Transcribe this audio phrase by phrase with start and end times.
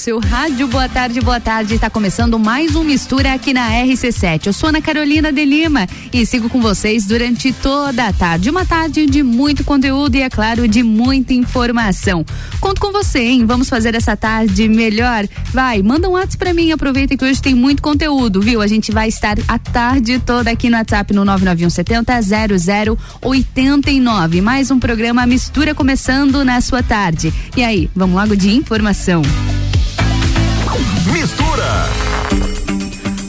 [0.00, 0.66] seu rádio.
[0.66, 1.74] Boa tarde, boa tarde.
[1.74, 4.46] Está começando mais um Mistura aqui na RC7.
[4.46, 8.48] Eu sou Ana Carolina de Lima e sigo com vocês durante toda a tarde.
[8.48, 12.24] Uma tarde de muito conteúdo e, é claro, de muita informação.
[12.60, 13.44] Conto com você, hein?
[13.44, 15.28] Vamos fazer essa tarde melhor?
[15.52, 16.72] Vai, manda um WhatsApp pra mim.
[16.72, 18.62] Aproveita que hoje tem muito conteúdo, viu?
[18.62, 22.20] A gente vai estar a tarde toda aqui no WhatsApp no 99170
[23.20, 24.40] 0089.
[24.40, 27.34] Mais um programa Mistura começando na sua tarde.
[27.54, 29.20] E aí, vamos logo de informação.
[31.20, 31.84] Mistura.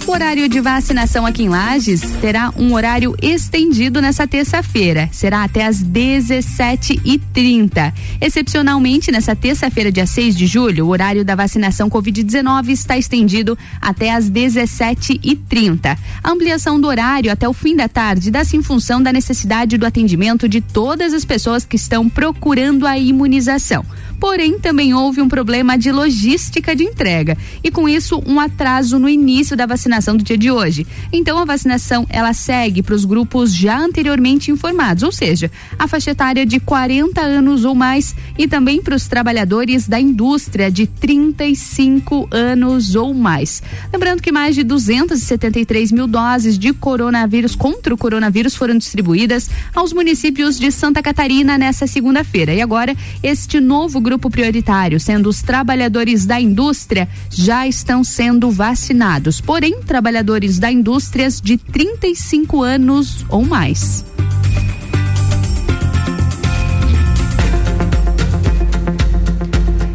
[0.08, 5.10] O horário de vacinação aqui em Lages terá um horário estendido nessa terça-feira.
[5.12, 7.92] Será até às 17h30.
[8.22, 14.14] Excepcionalmente, nessa terça-feira, dia 6 de julho, o horário da vacinação Covid-19 está estendido até
[14.14, 15.98] às 17h30.
[16.24, 19.86] A ampliação do horário até o fim da tarde dá-se em função da necessidade do
[19.86, 23.84] atendimento de todas as pessoas que estão procurando a imunização
[24.22, 29.10] porém também houve um problema de logística de entrega e com isso um atraso no
[29.10, 30.86] início da vacinação do dia de hoje.
[31.12, 36.12] Então a vacinação ela segue para os grupos já anteriormente informados, ou seja, a faixa
[36.12, 42.28] etária de 40 anos ou mais e também para os trabalhadores da indústria de 35
[42.30, 43.64] anos ou mais.
[43.92, 49.92] Lembrando que mais de 273 mil doses de coronavírus contra o coronavírus foram distribuídas aos
[49.92, 52.54] municípios de Santa Catarina nessa segunda-feira.
[52.54, 58.52] E agora este novo grupo grupo prioritário, sendo os trabalhadores da indústria, já estão sendo
[58.52, 59.40] vacinados.
[59.40, 64.04] Porém, trabalhadores da indústria de 35 anos ou mais.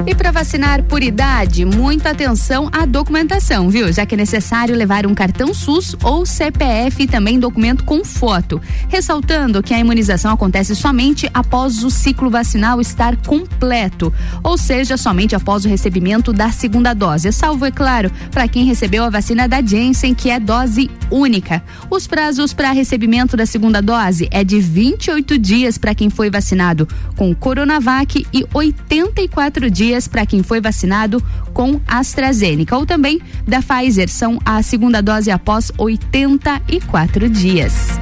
[0.09, 3.93] E para vacinar por idade, muita atenção à documentação, viu?
[3.93, 8.63] Já que é necessário levar um cartão SUS ou CPF e também documento com foto.
[8.89, 15.35] Ressaltando que a imunização acontece somente após o ciclo vacinal estar completo, ou seja, somente
[15.35, 19.61] após o recebimento da segunda dose, salvo, é claro, para quem recebeu a vacina da
[19.61, 21.61] Janssen, que é dose única.
[21.91, 26.87] Os prazos para recebimento da segunda dose é de 28 dias para quem foi vacinado
[27.17, 33.61] com Coronavac e 84 dias dias para quem foi vacinado com AstraZeneca ou também da
[33.63, 34.09] Pfizer.
[34.09, 37.99] São a segunda dose após 84 dias.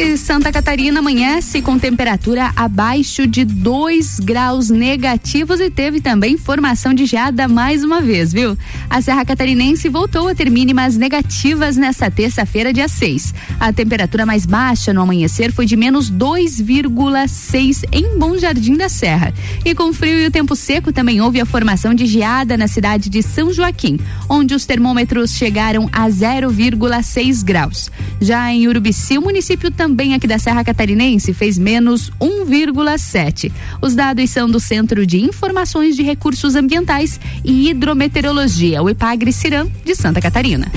[0.00, 6.94] E Santa Catarina amanhece com temperatura abaixo de 2 graus negativos e teve também formação
[6.94, 8.56] de geada mais uma vez, viu?
[8.88, 13.34] A Serra Catarinense voltou a ter mínimas negativas nesta terça-feira, dia 6.
[13.60, 19.34] A temperatura mais baixa no amanhecer foi de menos 2,6 em Bom Jardim da Serra.
[19.66, 23.10] E com frio e o tempo seco também houve a formação de geada na cidade
[23.10, 24.00] de São Joaquim,
[24.30, 27.90] onde os termômetros chegaram a 0,6 graus.
[28.18, 33.50] Já em Urubici, o município também também aqui da Serra Catarinense fez menos 1,7.
[33.82, 39.68] Os dados são do Centro de Informações de Recursos Ambientais e Hidrometeorologia, o EPAGRE Ciram,
[39.84, 40.70] de Santa Catarina.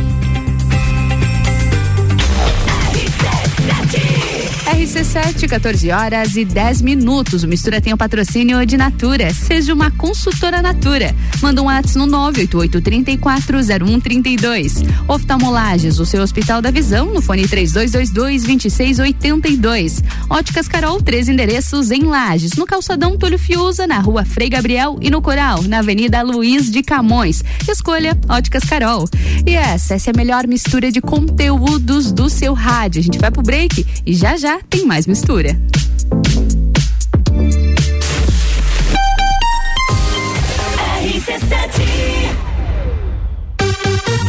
[4.93, 7.41] RC7, 14 horas e 10 minutos.
[7.41, 9.33] O Mistura tem o patrocínio de Natura.
[9.33, 11.15] Seja uma consultora Natura.
[11.41, 14.85] Manda um WhatsApp no 988-340132.
[15.07, 20.03] Oftalmolages, o seu Hospital da Visão, no fone 3222-2682.
[20.29, 22.53] Óticas Carol, três endereços em Lages.
[22.53, 26.83] No Calçadão Túlio Fiuza, na rua Frei Gabriel e no Coral, na Avenida Luiz de
[26.83, 27.43] Camões.
[27.67, 29.09] Escolha Óticas Carol.
[29.43, 32.99] E essa, essa é a melhor mistura de conteúdos do seu rádio.
[32.99, 35.57] A gente vai pro break e já já tem mais mistura.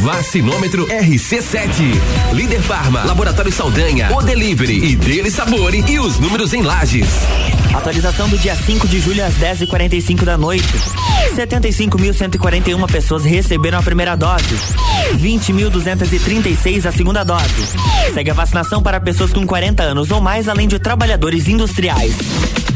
[0.00, 2.34] Vacinômetro RC7.
[2.34, 7.06] Líder Farma, Laboratório Saldanha, O Delivery e Dele Sabore e os números em lajes.
[7.74, 10.64] Atualização do dia 5 de julho às 10h45 da noite.
[11.34, 14.56] 75.141 pessoas receberam a primeira dose.
[15.16, 17.66] 20.236 a segunda dose.
[18.14, 22.14] Segue a vacinação para pessoas com 40 anos ou mais, além de trabalhadores industriais.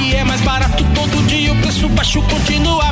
[0.00, 2.84] E é mais barato todo dia, o preço baixo continua.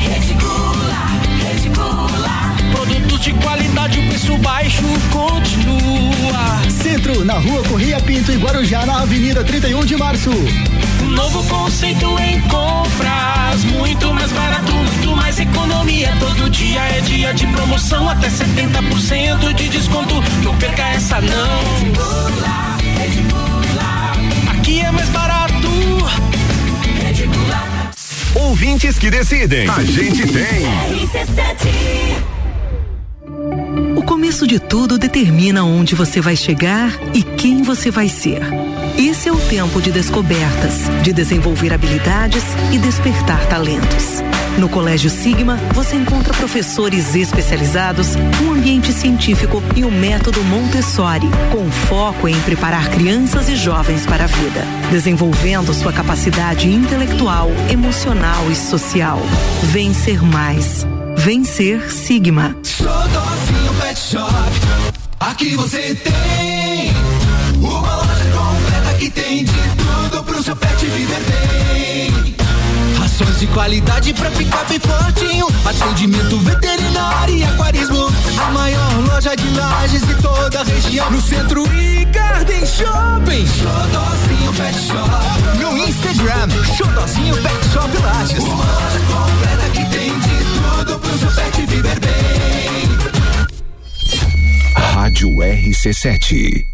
[2.72, 6.70] Produtos de qualidade, o preço baixo continua.
[6.70, 10.30] Centro, na rua Correia Pinto e Guarujá, na Avenida 31 de Março.
[11.02, 13.64] Um novo conceito em compras.
[13.76, 16.12] Muito mais barato, muito mais economia.
[16.18, 20.22] Todo dia é dia de promoção, até 70% de desconto.
[20.42, 23.53] Não perca essa não.
[24.64, 25.68] Aqui é mais barato.
[28.34, 29.68] Ouvintes que decidem.
[29.68, 30.64] A gente tem.
[33.94, 38.40] O começo de tudo determina onde você vai chegar e quem você vai ser.
[38.96, 44.22] Esse é o tempo de descobertas, de desenvolver habilidades e despertar talentos.
[44.58, 51.68] No Colégio Sigma, você encontra professores especializados, um ambiente científico e o método Montessori, com
[51.70, 58.54] foco em preparar crianças e jovens para a vida, desenvolvendo sua capacidade intelectual, emocional e
[58.54, 59.18] social.
[59.64, 60.86] Vencer mais.
[61.16, 62.56] Vencer Sigma.
[62.62, 64.94] Xodózinho Pet Shop.
[65.18, 66.92] Aqui você tem
[67.56, 72.23] uma loja completa que tem de tudo pro seu pet viver bem.
[73.14, 75.46] Rações de qualidade pra ficar bem fortinho.
[75.64, 78.08] Atendimento veterinário e aquarismo.
[78.44, 81.08] A maior loja de lajes de toda a região.
[81.12, 83.46] No centro e Garden Shopping.
[83.46, 85.60] Xodózinho Pet Shop.
[85.60, 88.42] No Instagram, Xodózinho Pet Shop Lages.
[88.42, 92.88] Uma loja completa que tem de tudo pro seu pet viver bem.
[94.76, 96.73] Rádio RC7.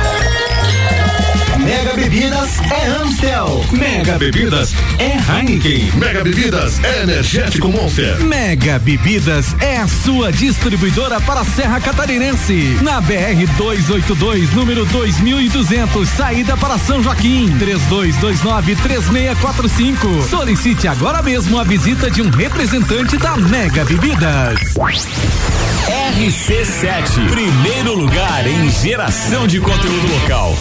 [1.63, 3.63] Mega Bebidas é Amstel.
[3.71, 5.91] Mega Bebidas é Heineken.
[5.95, 8.19] Mega Bebidas é Energético Monster.
[8.23, 12.79] Mega Bebidas é a sua distribuidora para a Serra Catarinense.
[12.81, 17.55] Na BR 282, número 2200, saída para São Joaquim.
[17.59, 20.27] 32293645.
[20.29, 24.59] Solicite agora mesmo a visita de um representante da Mega Bebidas.
[26.17, 30.57] RC7, primeiro lugar em geração de conteúdo local.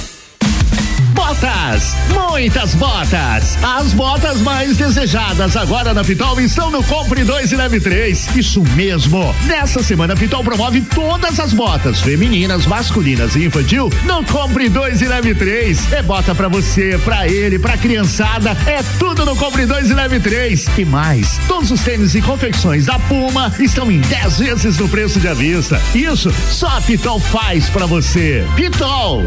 [1.21, 3.59] Botas, muitas botas.
[3.63, 8.35] As botas mais desejadas agora na Pitol estão no Compre 2 e Leve 3.
[8.35, 9.35] Isso mesmo.
[9.45, 15.03] Nessa semana a Pitol promove todas as botas, femininas, masculinas e infantil, no Compre 2
[15.03, 15.93] e Leve 3.
[15.93, 20.21] É bota pra você, pra ele, pra criançada, é tudo no Compre 2 e Leve
[20.21, 20.69] 3.
[20.79, 25.21] E mais, todos os tênis e confecções da Puma estão em 10 vezes no preço
[25.21, 25.81] de à vista.
[25.95, 28.43] Isso só a Pitol faz pra você.
[28.57, 29.27] Pitol.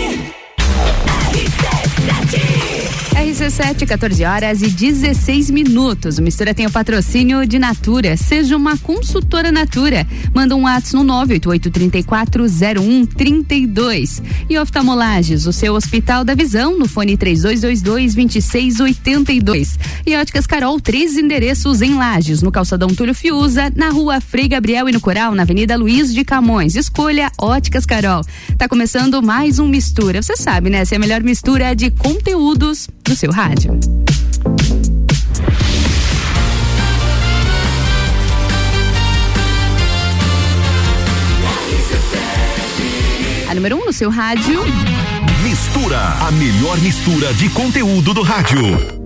[3.91, 6.17] 14 horas e 16 minutos.
[6.17, 8.15] O Mistura tem o patrocínio de Natura.
[8.15, 10.07] Seja uma consultora Natura.
[10.33, 14.23] Manda um WhatsApp no 988340132.
[14.49, 19.77] E oftalmolages, o seu Hospital da Visão, no fone 3222-2682.
[20.05, 24.89] E Óticas Carol, três endereços em Lages, no calçadão Túlio Fiuza, na rua Frei Gabriel
[24.89, 26.75] e no Coral, na Avenida Luiz de Camões.
[26.75, 28.23] Escolha Óticas Carol.
[28.57, 30.21] Tá começando mais um Mistura.
[30.21, 30.85] Você sabe, né?
[30.85, 33.79] Se a melhor mistura é de conteúdos no seu rádio.
[43.49, 44.61] A número 1 um no seu rádio.
[45.43, 49.00] Mistura, a melhor mistura de conteúdo do rádio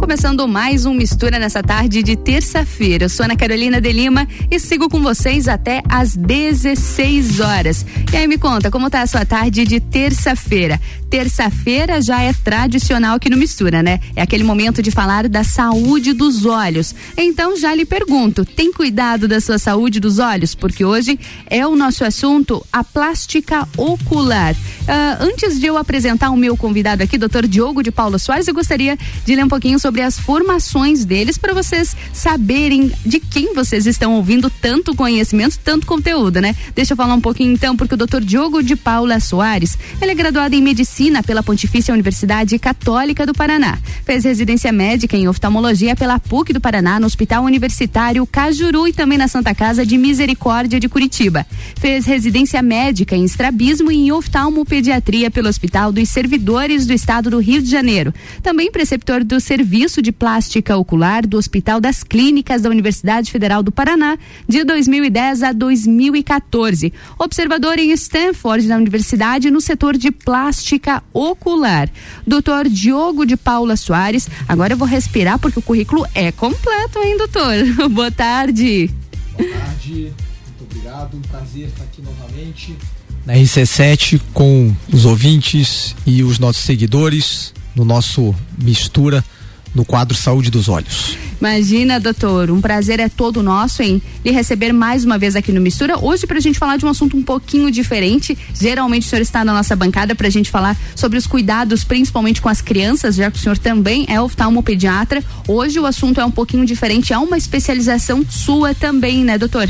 [0.00, 3.04] começando mais um Mistura nessa tarde de terça-feira.
[3.04, 7.84] Eu sou Ana Carolina de Lima e sigo com vocês até às 16 horas.
[8.10, 10.80] E aí me conta, como tá a sua tarde de terça-feira?
[11.10, 14.00] Terça-feira já é tradicional aqui no Mistura, né?
[14.16, 16.94] É aquele momento de falar da saúde dos olhos.
[17.16, 20.54] Então já lhe pergunto, tem cuidado da sua saúde dos olhos?
[20.54, 24.54] Porque hoje é o nosso assunto, a plástica ocular.
[24.54, 28.54] Uh, antes de eu apresentar o meu convidado aqui, doutor Diogo de Paula Soares, eu
[28.54, 33.52] gostaria de ler um pouquinho sobre sobre as formações deles para vocês saberem de quem
[33.54, 36.54] vocês estão ouvindo tanto conhecimento, tanto conteúdo, né?
[36.76, 38.20] Deixa eu falar um pouquinho então, porque o Dr.
[38.20, 43.80] Diogo de Paula Soares, ele é graduado em medicina pela Pontifícia Universidade Católica do Paraná.
[44.04, 49.18] Fez residência médica em oftalmologia pela PUC do Paraná, no Hospital Universitário Cajuru e também
[49.18, 51.44] na Santa Casa de Misericórdia de Curitiba.
[51.80, 57.40] Fez residência médica em estrabismo e em oftalmopediatria pelo Hospital dos Servidores do Estado do
[57.40, 58.14] Rio de Janeiro.
[58.40, 63.62] Também preceptor do Serviço Serviço de Plástica Ocular do Hospital das Clínicas da Universidade Federal
[63.62, 66.92] do Paraná, de 2010 a 2014.
[67.18, 71.88] Observador em Stanford, na Universidade, no setor de plástica ocular.
[72.26, 74.28] Doutor Diogo de Paula Soares.
[74.46, 77.64] Agora eu vou respirar porque o currículo é completo, hein, doutor?
[77.88, 78.90] Boa tarde.
[79.32, 80.12] Boa tarde,
[80.58, 81.16] muito obrigado.
[81.16, 82.76] Um prazer estar aqui novamente
[83.24, 89.24] na RC7 com os ouvintes e os nossos seguidores no nosso Mistura
[89.74, 91.16] no quadro Saúde dos Olhos.
[91.40, 95.60] Imagina, doutor, um prazer é todo nosso em lhe receber mais uma vez aqui no
[95.60, 95.98] Mistura.
[95.98, 98.36] Hoje, para a gente falar de um assunto um pouquinho diferente.
[98.52, 102.42] Geralmente, o senhor está na nossa bancada para a gente falar sobre os cuidados, principalmente
[102.42, 105.24] com as crianças, já que o senhor também é oftalmopediatra.
[105.48, 107.14] Hoje, o assunto é um pouquinho diferente.
[107.14, 109.68] Há uma especialização sua também, né, doutor?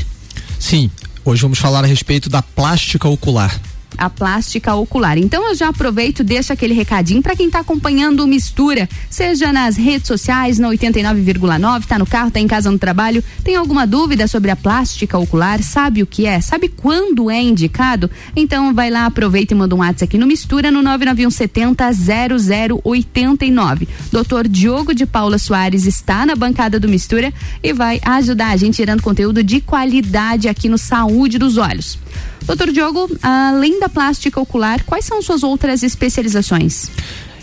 [0.58, 0.90] Sim.
[1.24, 3.60] Hoje vamos falar a respeito da plástica ocular
[4.00, 5.18] a plástica ocular.
[5.18, 9.76] Então eu já aproveito, deixo aquele recadinho para quem está acompanhando o Mistura, seja nas
[9.76, 14.26] redes sociais, na 89,9, tá no carro, tá em casa no trabalho, tem alguma dúvida
[14.26, 18.10] sobre a plástica ocular, sabe o que é, sabe quando é indicado?
[18.34, 23.88] Então vai lá, aproveita e manda um WhatsApp aqui no Mistura no 99170 0089.
[24.10, 28.76] Doutor Diogo de Paula Soares está na bancada do Mistura e vai ajudar a gente
[28.76, 31.98] tirando conteúdo de qualidade aqui no Saúde dos Olhos.
[32.46, 36.90] Doutor Diogo, além da plástica ocular, quais são suas outras especializações?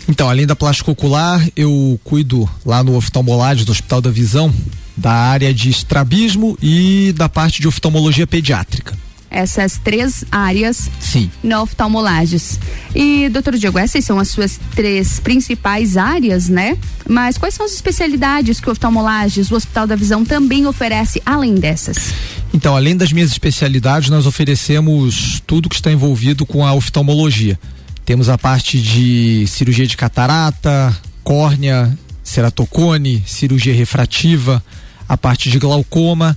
[0.08, 4.52] Então, além da plástica ocular, eu cuido lá no oftalmolagem do Hospital da Visão
[4.96, 8.96] da área de estrabismo e da parte de oftalmologia pediátrica
[9.30, 11.30] essas três áreas Sim.
[11.42, 12.58] no oftalmolages.
[12.94, 16.76] E, doutor Diego, essas são as suas três principais áreas, né?
[17.08, 21.54] Mas quais são as especialidades que o oftalmolages, o Hospital da Visão, também oferece além
[21.54, 22.12] dessas?
[22.52, 27.58] Então, além das minhas especialidades, nós oferecemos tudo que está envolvido com a oftalmologia.
[28.04, 34.64] Temos a parte de cirurgia de catarata, córnea, ceratocone, cirurgia refrativa,
[35.06, 36.36] a parte de glaucoma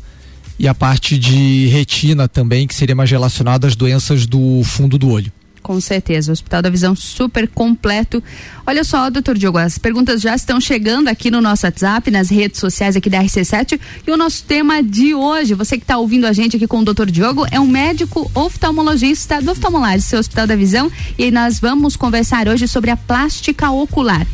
[0.62, 5.10] e a parte de retina também, que seria mais relacionada às doenças do fundo do
[5.10, 5.32] olho.
[5.62, 8.22] Com certeza, o Hospital da Visão super completo.
[8.66, 12.60] Olha só, doutor Diogo, as perguntas já estão chegando aqui no nosso WhatsApp, nas redes
[12.60, 13.80] sociais aqui da RC7.
[14.08, 16.84] E o nosso tema de hoje, você que está ouvindo a gente aqui com o
[16.84, 20.92] doutor Diogo, é um médico oftalmologista do oftalmolagem, seu Hospital da Visão.
[21.16, 24.26] E nós vamos conversar hoje sobre a plástica ocular.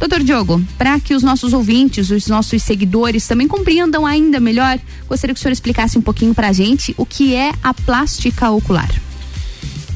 [0.00, 5.32] Doutor Diogo, para que os nossos ouvintes, os nossos seguidores também compreendam ainda melhor, gostaria
[5.32, 8.90] que o senhor explicasse um pouquinho para a gente o que é a plástica ocular.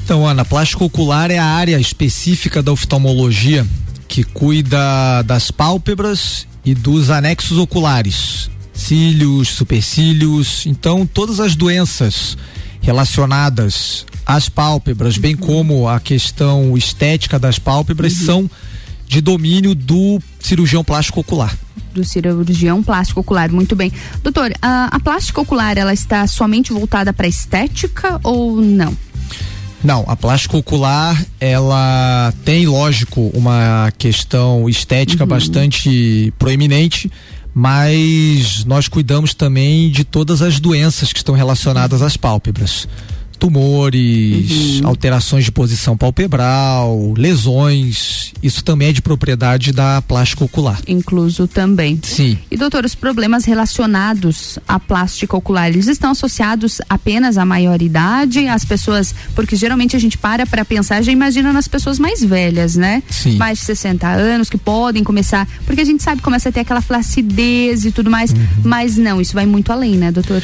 [0.06, 3.66] Então, Ana, plástica ocular é a área específica da oftalmologia
[4.06, 12.38] que cuida das pálpebras e dos anexos oculares, cílios, supercílios, então todas as doenças
[12.80, 18.26] relacionadas às pálpebras, bem como a questão estética das pálpebras, uhum.
[18.26, 18.50] são
[19.08, 21.52] de domínio do cirurgião plástico ocular
[21.92, 23.50] do cirurgião plástico ocular.
[23.50, 23.90] Muito bem.
[24.22, 28.94] Doutor, a, a plástica ocular, ela está somente voltada para estética ou não?
[29.86, 35.28] Não, a plástica ocular, ela tem, lógico, uma questão estética uhum.
[35.28, 37.08] bastante proeminente,
[37.54, 42.88] mas nós cuidamos também de todas as doenças que estão relacionadas às pálpebras
[43.38, 44.88] tumores, uhum.
[44.88, 48.32] alterações de posição palpebral, lesões.
[48.42, 50.80] Isso também é de propriedade da plástica ocular.
[50.86, 51.98] Incluso também.
[52.02, 52.38] Sim.
[52.50, 58.64] E doutor, os problemas relacionados à plástica ocular, eles estão associados apenas à maioridade, às
[58.64, 63.02] pessoas, porque geralmente a gente para para pensar, já imagina nas pessoas mais velhas, né?
[63.08, 63.36] Sim.
[63.36, 66.60] Mais de 60 anos que podem começar, porque a gente sabe que começa a ter
[66.60, 68.46] aquela flacidez e tudo mais, uhum.
[68.64, 70.42] mas não, isso vai muito além, né, doutor?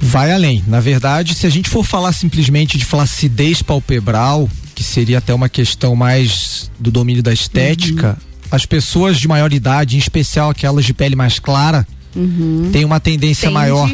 [0.00, 0.64] Vai além.
[0.66, 5.48] Na verdade, se a gente for falar simplesmente de flacidez palpebral, que seria até uma
[5.48, 8.16] questão mais do domínio da estética,
[8.50, 12.70] as pessoas de maior idade, em especial aquelas de pele mais clara, Uhum.
[12.72, 13.88] têm uma tendência Tende maior.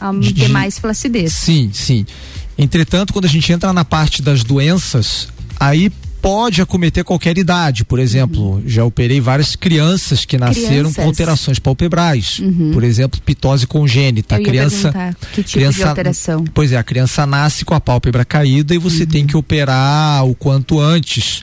[0.00, 1.32] A ter de- mais flacidez.
[1.32, 2.06] Sim, sim.
[2.56, 5.28] Entretanto, quando a gente entra na parte das doenças,
[5.58, 5.90] aí
[6.20, 7.84] pode acometer qualquer idade.
[7.84, 10.96] Por exemplo, já operei várias crianças que nasceram Crianças?
[10.96, 12.38] com alterações palpebrais.
[12.40, 12.70] Uhum.
[12.72, 14.36] Por exemplo, pitose congênita.
[14.36, 16.44] Eu a criança, que tipo de criança- alteração.
[16.52, 20.34] Pois é, a criança nasce com a pálpebra caída e você tem que operar o
[20.34, 21.42] quanto antes.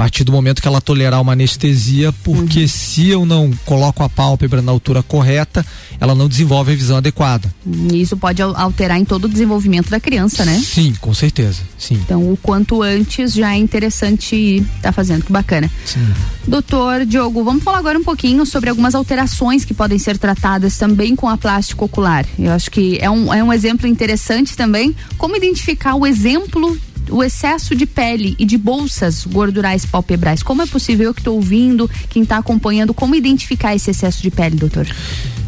[0.00, 4.08] A partir do momento que ela tolerar uma anestesia, porque se eu não coloco a
[4.08, 5.64] pálpebra na altura correta,
[6.00, 7.52] ela não desenvolve a visão adequada.
[7.92, 10.58] Isso pode al- alterar em todo o desenvolvimento da criança, né?
[10.64, 11.60] Sim, com certeza.
[11.78, 11.96] Sim.
[11.96, 15.70] Então, o quanto antes já é interessante estar fazendo, que bacana.
[15.84, 16.00] Sim.
[16.48, 21.14] Doutor Diogo, vamos falar agora um pouquinho sobre algumas alterações que podem ser tratadas também
[21.14, 22.24] com a plástico ocular.
[22.38, 24.96] Eu acho que é um, é um exemplo interessante também.
[25.18, 26.74] Como identificar o exemplo,
[27.10, 30.42] o excesso de pele e de bolsas gordurais palpebrais?
[30.42, 34.30] Como é possível, eu que estou ouvindo, quem está acompanhando, como identificar esse excesso de
[34.30, 34.86] pele, doutor?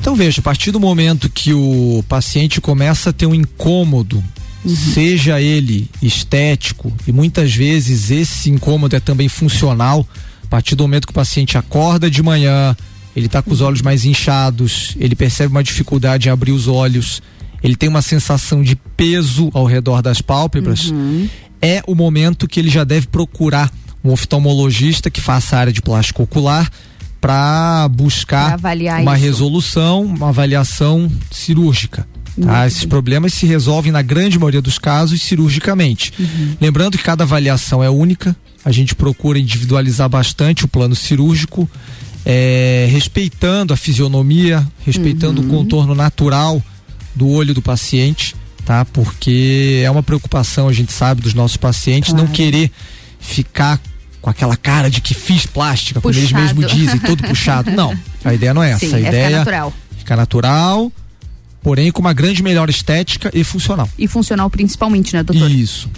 [0.00, 4.22] Então veja, a partir do momento que o paciente começa a ter um incômodo,
[4.66, 10.06] seja ele estético, e muitas vezes esse incômodo é também funcional,
[10.42, 12.76] a partir do momento que o paciente acorda de manhã,
[13.14, 17.22] ele está com os olhos mais inchados, ele percebe uma dificuldade em abrir os olhos,
[17.62, 20.92] ele tem uma sensação de peso ao redor das pálpebras,
[21.62, 23.70] é o momento que ele já deve procurar
[24.04, 26.68] um oftalmologista que faça a área de plástico ocular
[27.20, 29.24] para buscar Pra uma isso.
[29.24, 32.04] resolução, uma avaliação cirúrgica.
[32.40, 32.66] Tá?
[32.66, 36.12] Esses problemas se resolvem na grande maioria dos casos cirurgicamente.
[36.60, 41.68] Lembrando que cada avaliação é única, a gente procura individualizar bastante o plano cirúrgico,
[42.24, 46.60] eh, respeitando a fisionomia, respeitando o contorno natural
[47.14, 48.84] do olho do paciente, tá?
[48.84, 52.70] Porque é uma preocupação, a gente sabe, dos nossos pacientes, não querer
[53.18, 53.80] ficar
[54.20, 56.42] com aquela cara de que fiz plástica, como eles Puxado.
[56.42, 57.70] mesmos dizem, todo puxado.
[57.70, 58.86] Não, a ideia não é essa.
[58.86, 59.72] Sim, a é ficar ideia natural.
[59.98, 60.92] ficar natural,
[61.62, 63.88] porém com uma grande melhor estética e funcional.
[63.98, 65.50] E funcional principalmente, né, doutor?
[65.50, 65.90] Isso.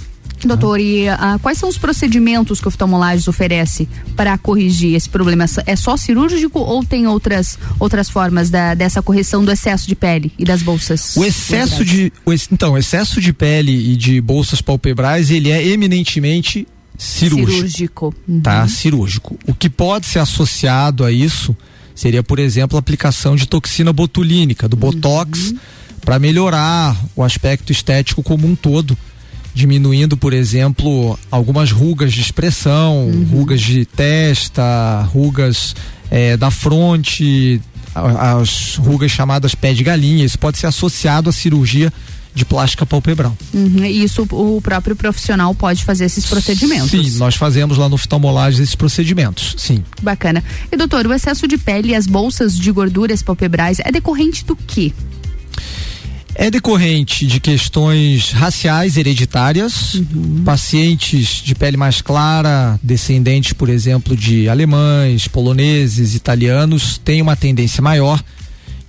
[0.46, 5.44] Doutor, e ah, quais são os procedimentos que o oftalmolages oferece para corrigir esse problema?
[5.66, 10.32] É só cirúrgico ou tem outras, outras formas da- dessa correção do excesso de pele
[10.38, 11.16] e das bolsas?
[11.16, 16.66] O excesso de, o então, excesso de pele e de bolsas palpebrais, ele é eminentemente
[16.96, 17.52] cirúrgico.
[17.52, 18.14] Cirúrgico.
[18.28, 18.40] Uhum.
[18.40, 19.38] Tá, cirúrgico.
[19.46, 21.56] O que pode ser associado a isso
[21.94, 25.54] seria, por exemplo, a aplicação de toxina botulínica, do botox,
[26.04, 28.96] para melhorar o aspecto estético como um todo,
[29.54, 35.76] diminuindo, por exemplo, algumas rugas de expressão, rugas de testa, rugas
[36.10, 37.60] eh, da fronte,
[37.94, 40.24] as rugas chamadas pé de galinha.
[40.24, 41.92] Isso pode ser associado à cirurgia
[42.34, 43.36] de plástica palpebral.
[43.52, 46.90] Uhum, e isso o próprio profissional pode fazer esses procedimentos.
[46.90, 49.84] Sim, nós fazemos lá no oftalmolagem esses procedimentos, sim.
[50.02, 50.42] Bacana.
[50.70, 54.56] E doutor, o excesso de pele e as bolsas de gorduras palpebrais é decorrente do
[54.56, 54.92] quê?
[56.36, 60.02] É decorrente de questões raciais hereditárias,
[60.44, 67.80] pacientes de pele mais clara, descendentes, por exemplo, de alemães, poloneses, italianos, têm uma tendência
[67.80, 68.22] maior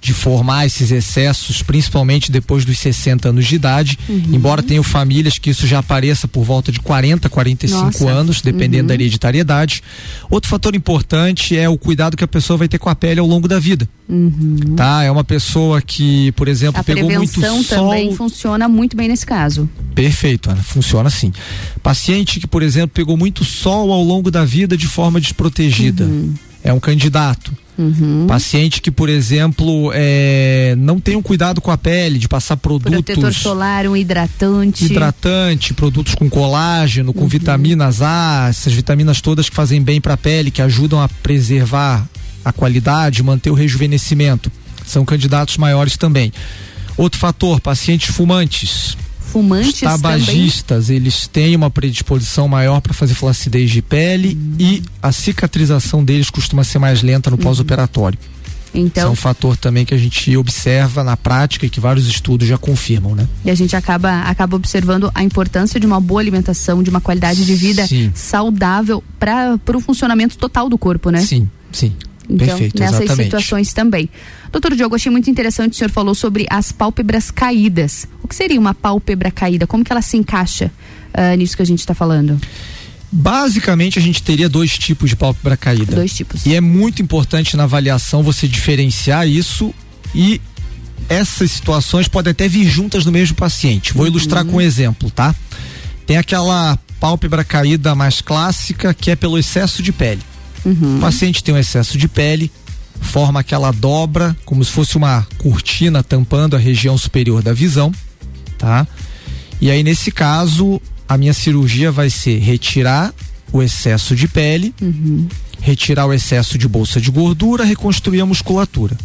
[0.05, 3.97] de formar esses excessos, principalmente depois dos 60 anos de idade.
[4.07, 8.09] Embora tenham famílias que isso já apareça por volta de 40, 45 Nossa.
[8.09, 8.87] anos, dependendo Uhum.
[8.87, 9.81] da hereditariedade.
[10.29, 13.25] Outro fator importante é o cuidado que a pessoa vai ter com a pele ao
[13.25, 13.89] longo da vida.
[14.75, 15.03] Tá?
[15.03, 17.89] É uma pessoa que, por exemplo, A pegou muito prevenção sol.
[17.89, 19.67] também funciona muito bem nesse caso.
[19.95, 21.33] Perfeito, Ana, funciona assim.
[21.81, 26.07] Paciente que, por exemplo, pegou muito sol ao longo da vida de forma desprotegida.
[26.65, 27.53] É um candidato.
[28.27, 33.03] Paciente que, por exemplo, é, não tem um cuidado com a pele, de passar Protetor
[33.03, 34.85] produtos solar, um hidratante.
[34.85, 40.17] hidratante, produtos com colágeno, com vitaminas A, essas vitaminas todas que fazem bem para a
[40.17, 42.07] pele, que ajudam a preservar
[42.43, 44.51] a qualidade, manter o rejuvenescimento.
[44.85, 46.31] São candidatos maiores também.
[46.95, 48.97] Outro fator, pacientes fumantes.
[49.35, 55.11] Fumantes Os tabagistas, eles têm uma predisposição maior para fazer flacidez de pele e a
[55.11, 58.17] cicatrização deles costuma ser mais lenta no pós-operatório.
[58.17, 62.07] Isso é Então, um fator também que a gente observa na prática e que vários
[62.07, 63.27] estudos já confirmam, né?
[63.43, 67.45] e a gente acaba, acaba observando a importância de uma boa alimentação, de uma qualidade
[67.45, 68.13] de vida Sim.
[68.15, 71.19] saudável para o funcionamento total do corpo, né?
[71.19, 71.93] Sim, sim.
[72.29, 73.25] Então, Perfeito, nessas exatamente.
[73.25, 74.09] situações também.
[74.51, 78.07] Doutor Diogo, achei muito interessante o senhor falou sobre as pálpebras caídas.
[78.23, 79.67] O que seria uma pálpebra caída?
[79.67, 80.71] Como que ela se encaixa
[81.13, 82.39] ah, nisso que a gente está falando?
[83.11, 85.95] Basicamente, a gente teria dois tipos de pálpebra caída.
[85.95, 86.45] Dois tipos.
[86.45, 89.73] E é muito importante na avaliação você diferenciar isso
[90.13, 90.41] e
[91.07, 93.93] essas situações podem até vir juntas no mesmo paciente.
[93.93, 95.35] Vou ilustrar com um exemplo, tá?
[96.05, 100.21] Tem aquela pálpebra caída mais clássica, que é pelo excesso de pele.
[100.65, 100.97] Uhum.
[100.97, 102.51] O paciente tem um excesso de pele,
[103.01, 107.91] forma aquela dobra, como se fosse uma cortina tampando a região superior da visão,
[108.57, 108.87] tá?
[109.61, 113.13] E aí, nesse caso, a minha cirurgia vai ser retirar
[113.51, 115.27] o excesso de pele, Uhum.
[115.61, 118.97] retirar o excesso de bolsa de gordura, reconstruir a musculatura.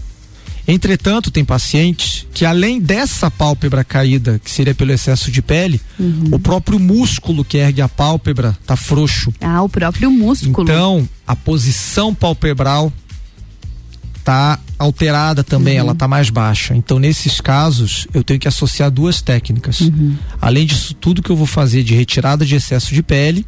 [0.72, 6.28] Entretanto, tem pacientes que além dessa pálpebra caída, que seria pelo excesso de pele, Uhum.
[6.32, 9.32] o próprio músculo que ergue a pálpebra tá frouxo.
[9.40, 10.62] Ah, o próprio músculo.
[10.62, 12.92] Então, a posição palpebral
[14.22, 15.80] tá alterada também, Uhum.
[15.80, 16.74] ela tá mais baixa.
[16.76, 19.80] Então, nesses casos, eu tenho que associar duas técnicas.
[19.80, 20.14] Uhum.
[20.40, 23.44] Além disso tudo que eu vou fazer de retirada de excesso de pele,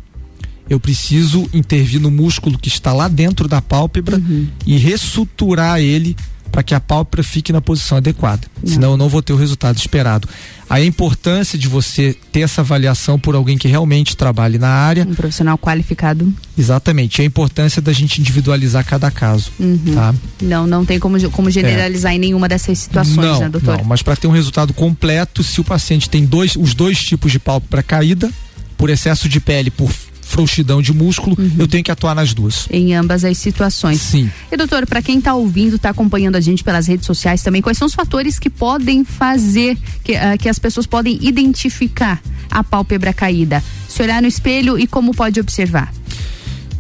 [0.69, 4.49] eu preciso intervir no músculo que está lá dentro da pálpebra Uhum.
[4.67, 6.17] e ressuturar ele
[6.53, 8.47] para que a pálpebra fique na posição adequada.
[8.65, 10.29] Senão eu não vou ter o resultado esperado.
[10.69, 15.07] A importância de você ter essa avaliação por alguém que realmente trabalhe na área.
[15.09, 16.33] Um profissional qualificado.
[16.57, 17.23] Exatamente.
[17.23, 19.51] A importância da gente individualizar cada caso.
[19.59, 19.95] Uhum.
[19.95, 20.15] Tá?
[20.43, 23.79] Não, não tem como, como generalizar em nenhuma dessas situações, não, né, doutor?
[23.79, 27.33] Não, mas para ter um resultado completo, se o paciente tem dois, os dois tipos
[27.33, 28.31] de pálpebra caída,
[28.77, 29.91] por excesso de pele, por
[30.33, 32.67] frouxidão de músculo, eu tenho que atuar nas duas.
[32.71, 34.01] Em ambas as situações.
[34.01, 34.31] Sim.
[34.51, 37.77] E doutor, para quem está ouvindo, está acompanhando a gente pelas redes sociais também, quais
[37.77, 43.13] são os fatores que podem fazer, que, ah, que as pessoas podem identificar a pálpebra
[43.13, 43.63] caída?
[43.89, 45.93] Se olhar no espelho e como pode observar?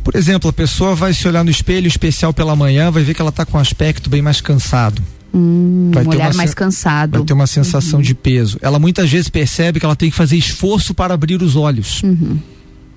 [0.03, 3.21] Por exemplo, a pessoa vai se olhar no espelho especial pela manhã, vai ver que
[3.21, 5.01] ela está com um aspecto bem mais cansado.
[5.35, 7.19] Hum, Vai um ter olhar uma mais cansado.
[7.19, 8.59] Vai ter uma sensação de peso.
[8.61, 12.03] Ela muitas vezes percebe que ela tem que fazer esforço para abrir os olhos.
[12.03, 12.39] Uhum.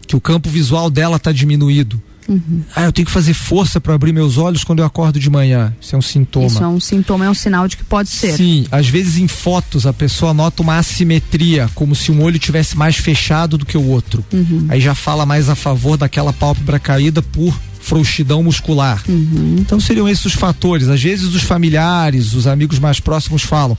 [0.08, 2.02] Que o campo visual dela está diminuído.
[2.28, 2.64] Uhum.
[2.76, 5.74] Ah, eu tenho que fazer força para abrir meus olhos quando eu acordo de manhã.
[5.80, 6.48] Isso é um sintoma.
[6.48, 8.36] Isso é um sintoma, é um sinal de que pode ser.
[8.36, 12.78] Sim, às vezes em fotos a pessoa nota uma assimetria, como se um olho tivesse
[12.78, 14.26] mais fechado do que o outro.
[14.34, 14.66] Uhum.
[14.70, 19.04] Aí já fala mais a favor daquela pálpebra caída por frouxidão muscular.
[19.08, 19.58] Uhum.
[19.60, 20.90] Então seriam esses os fatores.
[20.90, 23.78] Às vezes os familiares, os amigos mais próximos falam: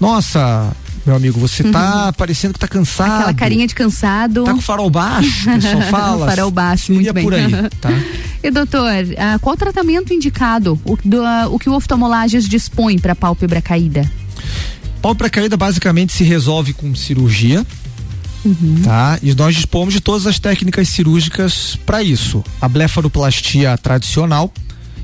[0.00, 0.74] Nossa,
[1.06, 3.08] meu amigo, você tá parecendo que tá cansado.
[3.08, 3.16] Uhum.
[3.16, 4.44] Aquela carinha de cansado.
[4.44, 6.26] Tá com farol baixo, o pessoal fala.
[6.26, 7.24] farol baixo, muito bem.
[7.24, 7.90] por aí, tá?
[8.42, 10.80] E doutor, ah, qual o tratamento indicado?
[10.84, 14.08] O, do, ah, o que o oftalmologista dispõe para pálpebra caída?
[15.02, 17.66] Pálpebra caída basicamente se resolve com cirurgia.
[18.84, 19.18] Tá?
[19.22, 22.44] E nós dispomos de todas as técnicas cirúrgicas para isso.
[22.60, 24.52] A blefaroplastia tradicional,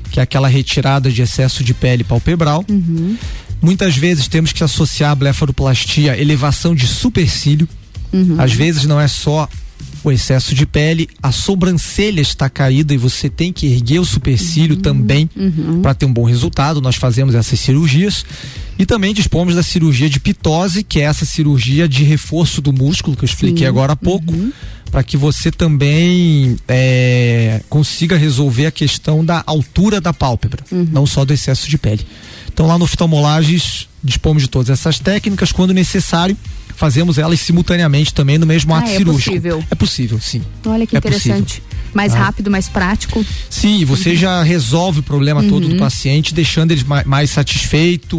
[0.09, 2.63] que é aquela retirada de excesso de pele palpebral.
[3.63, 7.67] Muitas vezes temos que associar a blefaroplastia à elevação de supercílio.
[8.11, 8.35] Uhum.
[8.37, 9.47] Às vezes não é só
[10.03, 14.75] o excesso de pele, a sobrancelha está caída e você tem que erguer o supercílio
[14.75, 15.81] também Uhum.
[15.81, 16.81] para ter um bom resultado.
[16.81, 18.25] Nós fazemos essas cirurgias
[18.77, 23.15] e também dispomos da cirurgia de pitose, que é essa cirurgia de reforço do músculo
[23.15, 23.65] que eu expliquei Sim.
[23.69, 24.33] agora há pouco,
[24.91, 31.23] para que você também é, consiga resolver a questão da altura da pálpebra, não só
[31.23, 32.05] do excesso de pele.
[32.53, 36.37] Então lá no oftalmolages dispomos de todas essas técnicas, quando necessário
[36.75, 39.29] fazemos elas simultaneamente também no mesmo Ah, ato é cirúrgico.
[39.31, 39.63] possível.
[39.71, 40.41] É possível, sim.
[40.65, 41.63] Olha que É interessante.
[41.93, 42.19] Mais Ah.
[42.19, 43.23] rápido, mais prático.
[43.49, 48.17] Sim, você já resolve o problema todo do paciente, deixando ele mais, mais satisfeito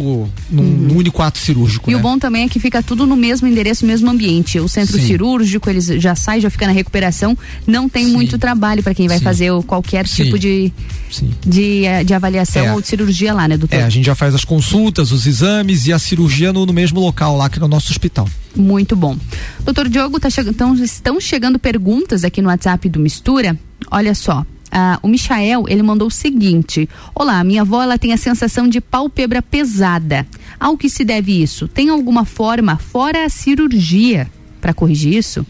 [0.49, 1.89] num, num único ato cirúrgico.
[1.89, 1.99] E né?
[1.99, 4.59] o bom também é que fica tudo no mesmo endereço, no mesmo ambiente.
[4.59, 5.05] O centro Sim.
[5.07, 7.37] cirúrgico, eles já sai, já fica na recuperação.
[7.67, 9.23] Não tem muito trabalho para quem vai Sim.
[9.23, 10.23] fazer qualquer Sim.
[10.23, 10.71] tipo de,
[11.11, 11.31] Sim.
[11.45, 12.73] de, eh, de avaliação É.
[12.73, 13.75] ou de cirurgia lá, né, doutor?
[13.77, 16.99] É, a gente já faz as consultas, os exames e a cirurgia no, no mesmo
[16.99, 18.27] local lá que no nosso hospital.
[18.55, 19.17] Muito bom.
[19.63, 23.57] Doutor Diogo, tá chegando, então, estão chegando perguntas aqui no WhatsApp do Mistura.
[23.91, 24.45] Olha só.
[24.71, 28.79] ah, o Michael, ele mandou o seguinte: Olá, minha avó ela tem a sensação de
[28.79, 30.25] pálpebra pesada.
[30.59, 31.67] Ao que se deve isso?
[31.67, 34.29] Tem alguma forma, fora a cirurgia,
[34.61, 35.45] para corrigir isso?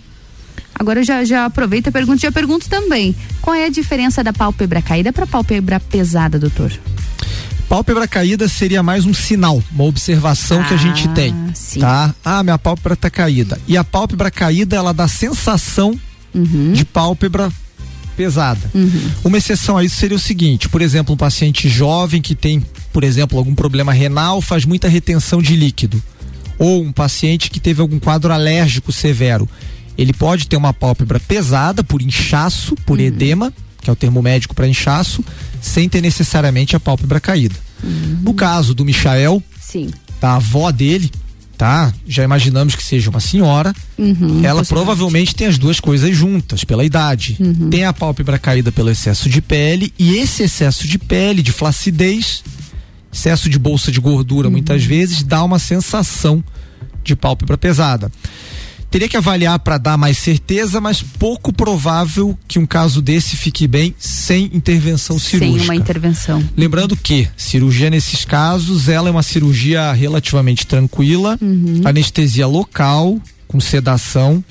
[0.78, 3.16] Agora já, já aproveito a pergunta e já pergunto também.
[3.42, 6.72] Qual é a diferença da pálpebra caída para pálpebra pesada, doutor?
[7.68, 11.80] Pálpebra caída seria mais um sinal, uma observação que a gente tem, sim.
[11.80, 12.14] tá?
[12.24, 13.60] Ah, minha pálpebra tá caída.
[13.68, 16.00] E a pálpebra caída, ela dá sensação
[16.74, 17.52] de pálpebra
[18.16, 18.72] pesada.
[19.24, 23.04] Uma exceção a isso seria o seguinte, por exemplo, um paciente jovem que tem, por
[23.04, 26.02] exemplo, algum problema renal, faz muita retenção de líquido.
[26.58, 29.50] Ou um paciente que teve algum quadro alérgico severo.
[29.98, 33.52] Ele pode ter uma pálpebra pesada por inchaço, por edema,
[33.86, 35.24] que é o termo médico para inchaço,
[35.62, 37.56] sem ter necessariamente a pálpebra caída.
[38.24, 39.92] No caso do Michael, Sim.
[40.20, 41.12] da avó dele,
[41.56, 41.94] tá?
[42.08, 43.76] Já imaginamos que seja uma senhora.
[43.96, 47.38] Uhum, ela provavelmente tem as duas coisas juntas, pela idade.
[47.40, 47.70] Uhum.
[47.70, 52.44] Tem a pálpebra caída pelo excesso de pele e esse excesso de pele, de flacidez,
[53.14, 56.44] excesso de bolsa de gordura, muitas vezes dá uma sensação
[57.04, 58.12] de pálpebra pesada.
[58.96, 63.68] Teria que avaliar para dar mais certeza, mas pouco provável que um caso desse fique
[63.68, 65.60] bem sem intervenção cirúrgica.
[65.60, 66.42] Sem uma intervenção.
[66.56, 71.82] Lembrando que cirurgia nesses casos, ela é uma cirurgia relativamente tranquila, Uhum.
[71.84, 74.42] anestesia local, com sedação.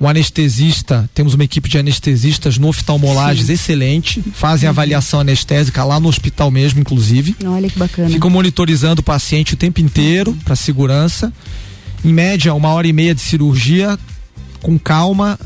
[0.00, 6.08] Um anestesista, temos uma equipe de anestesistas no oftalmolages excelente, fazem avaliação anestésica lá no
[6.08, 7.36] hospital mesmo, inclusive.
[7.44, 8.08] Olha que bacana.
[8.08, 11.30] Ficam monitorizando o paciente o tempo inteiro para segurança.
[12.04, 13.98] Em média, uma hora e meia de cirurgia,
[14.62, 15.38] com calma,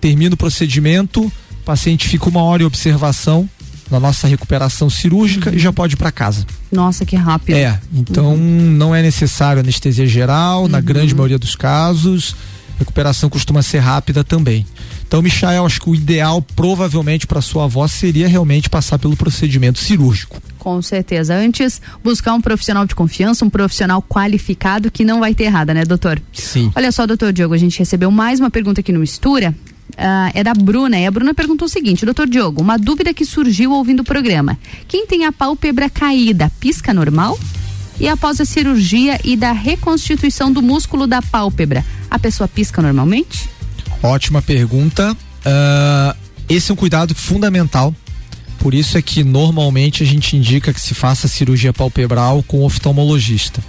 [0.00, 3.48] termina o procedimento, o paciente fica uma hora em observação
[3.90, 6.46] na nossa recuperação cirúrgica e já pode ir para casa.
[6.70, 7.56] Nossa, que rápido.
[7.56, 12.36] É, então não é necessário anestesia geral, na grande maioria dos casos.
[12.78, 14.64] Recuperação costuma ser rápida também.
[15.06, 19.78] Então, Michael, acho que o ideal provavelmente para sua avó seria realmente passar pelo procedimento
[19.78, 20.40] cirúrgico.
[20.68, 21.34] Com certeza.
[21.34, 25.82] Antes, buscar um profissional de confiança, um profissional qualificado que não vai ter errada, né,
[25.82, 26.20] doutor?
[26.30, 26.70] Sim.
[26.76, 29.54] Olha só, doutor Diogo, a gente recebeu mais uma pergunta aqui no Mistura.
[29.96, 33.24] ah, é da Bruna, e a Bruna perguntou o seguinte: Doutor Diogo, uma dúvida que
[33.24, 34.58] surgiu ouvindo o programa.
[34.86, 37.38] Quem tem a pálpebra caída, pisca normal?
[37.98, 43.48] E após a cirurgia e da reconstituição do músculo da pálpebra, a pessoa pisca normalmente?
[44.02, 45.16] Ótima pergunta.
[45.46, 46.14] Ah,
[46.46, 47.94] esse é um cuidado fundamental.
[48.58, 53.62] Por isso é que normalmente a gente indica que se faça cirurgia palpebral com oftalmologista.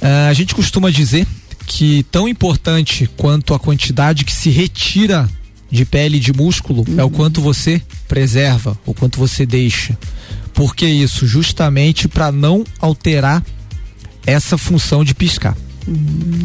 [0.00, 1.26] Ah, a gente costuma dizer
[1.66, 5.28] que tão importante quanto a quantidade que se retira
[5.70, 9.98] de pele e de músculo é o quanto você preserva, o quanto você deixa.
[10.52, 11.26] Por que isso?
[11.26, 13.42] Justamente para não alterar
[14.26, 15.56] essa função de piscar.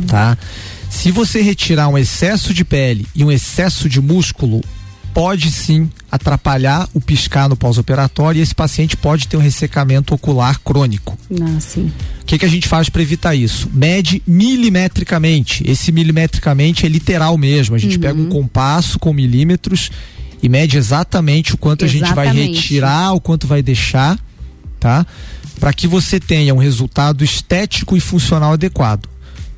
[0.08, 0.38] Tá?
[0.90, 4.64] Se você retirar um excesso de pele e um excesso de músculo,
[5.18, 10.60] pode sim atrapalhar o piscar no pós-operatório e esse paciente pode ter um ressecamento ocular
[10.60, 11.18] crônico.
[11.42, 11.92] Ah, sim.
[12.22, 13.68] O que, que a gente faz para evitar isso?
[13.74, 15.64] Mede milimetricamente.
[15.68, 17.74] Esse milimetricamente é literal mesmo.
[17.74, 19.90] A gente pega um compasso com milímetros
[20.44, 22.62] e mede exatamente o quanto a gente vai Exatamente.
[22.62, 24.20] retirar, o quanto vai deixar,
[24.80, 25.04] tá?
[25.60, 29.10] Para que você tenha um resultado estético e funcional adequado.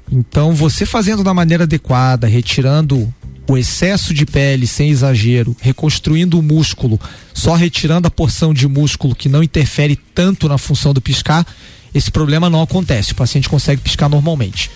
[0.09, 3.13] Então, você fazendo da maneira adequada, retirando
[3.53, 6.99] o excesso de pele sem exagero, reconstruindo o músculo,
[7.33, 11.45] só retirando a porção de músculo que não interfere tanto na função do piscar,
[11.93, 13.13] esse problema não acontece.
[13.13, 14.69] O paciente consegue piscar normalmente.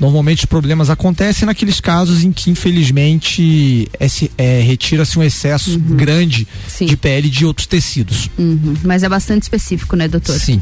[0.00, 6.48] Normalmente os problemas acontecem naqueles casos em que, infelizmente, esse- é, retira-se um excesso grande
[6.80, 8.28] de pele de outros tecidos.
[8.38, 8.74] Uhum.
[8.82, 10.38] Mas é bastante específico, né, doutor?
[10.38, 10.60] Sim.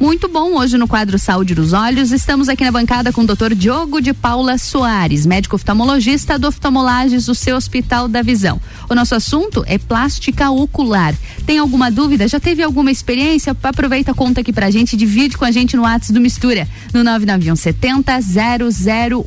[0.00, 3.54] Muito bom, hoje no quadro Saúde dos Olhos, estamos aqui na bancada com o doutor
[3.54, 8.58] Diogo de Paula Soares, médico oftalmologista do Oftalmolages do seu Hospital da Visão.
[8.88, 11.14] O nosso assunto é plástica ocular.
[11.44, 12.26] Tem alguma dúvida?
[12.26, 13.54] Já teve alguma experiência?
[13.62, 17.56] Aproveita, conta aqui pra gente, divide com a gente no WhatsApp do Mistura, no 991
[17.56, 18.20] 70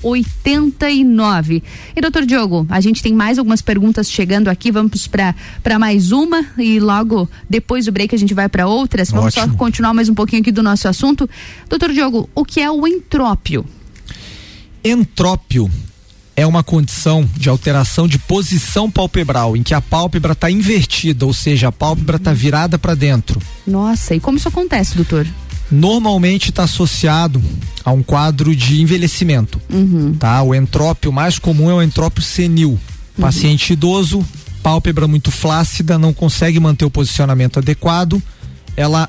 [0.02, 1.64] 0089.
[1.96, 6.12] E doutor Diogo, a gente tem mais algumas perguntas chegando aqui, vamos pra para mais
[6.12, 9.12] uma e logo depois do break a gente vai pra outras.
[9.12, 9.56] Vamos só Ótimo.
[9.56, 11.30] continuar mais um pouquinho aqui do nosso assunto.
[11.70, 13.66] Doutor Diogo, o que é o entrópio?
[14.84, 15.70] Entrópio
[16.36, 21.34] é uma condição de alteração de posição palpebral, em que a pálpebra está invertida, ou
[21.34, 23.40] seja, a pálpebra está virada para dentro.
[23.68, 25.28] Nossa, e como isso acontece, doutor?
[25.72, 27.42] Normalmente está associado
[27.86, 29.62] a um quadro de envelhecimento.
[29.72, 30.16] Uhum.
[30.16, 30.42] Tá?
[30.42, 32.80] O entrópio mais comum é o entrópio senil.
[33.20, 34.26] Paciente idoso,
[34.64, 38.22] pálpebra muito flácida, não consegue manter o posicionamento adequado,
[38.76, 39.08] ela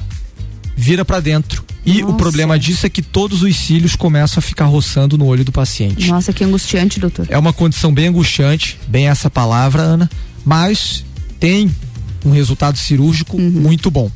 [0.77, 1.65] vira para dentro.
[1.87, 2.17] E o Nossa.
[2.17, 6.09] problema disso é que todos os cílios começam a ficar roçando no olho do paciente.
[6.09, 7.27] Nossa, que angustiante, doutor.
[7.29, 10.11] É uma condição bem angustiante, bem essa palavra, Ana,
[10.45, 11.05] mas
[11.39, 11.71] tem
[12.25, 14.11] um resultado cirúrgico muito bom.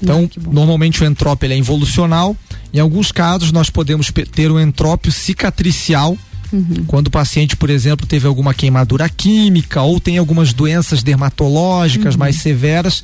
[0.00, 2.36] Então, normalmente o entrópio é involucional.
[2.72, 6.16] Em alguns casos, nós podemos ter um entrópio cicatricial.
[6.86, 12.36] Quando o paciente, por exemplo, teve alguma queimadura química ou tem algumas doenças dermatológicas mais
[12.36, 13.02] severas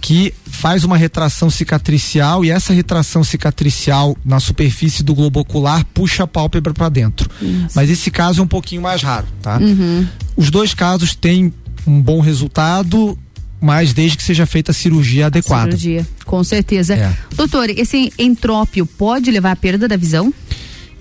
[0.00, 6.24] que faz uma retração cicatricial e essa retração cicatricial na superfície do globo ocular puxa
[6.24, 7.30] a pálpebra para dentro.
[7.74, 9.58] Mas esse caso é um pouquinho mais raro, tá?
[9.58, 10.06] Uhum.
[10.36, 11.52] Os dois casos têm
[11.86, 13.18] um bom resultado,
[13.60, 15.76] mas desde que seja feita a cirurgia adequada.
[15.76, 16.94] Cirurgia, com certeza.
[16.94, 17.14] É.
[17.34, 20.32] Doutor, esse entrópio pode levar à perda da visão?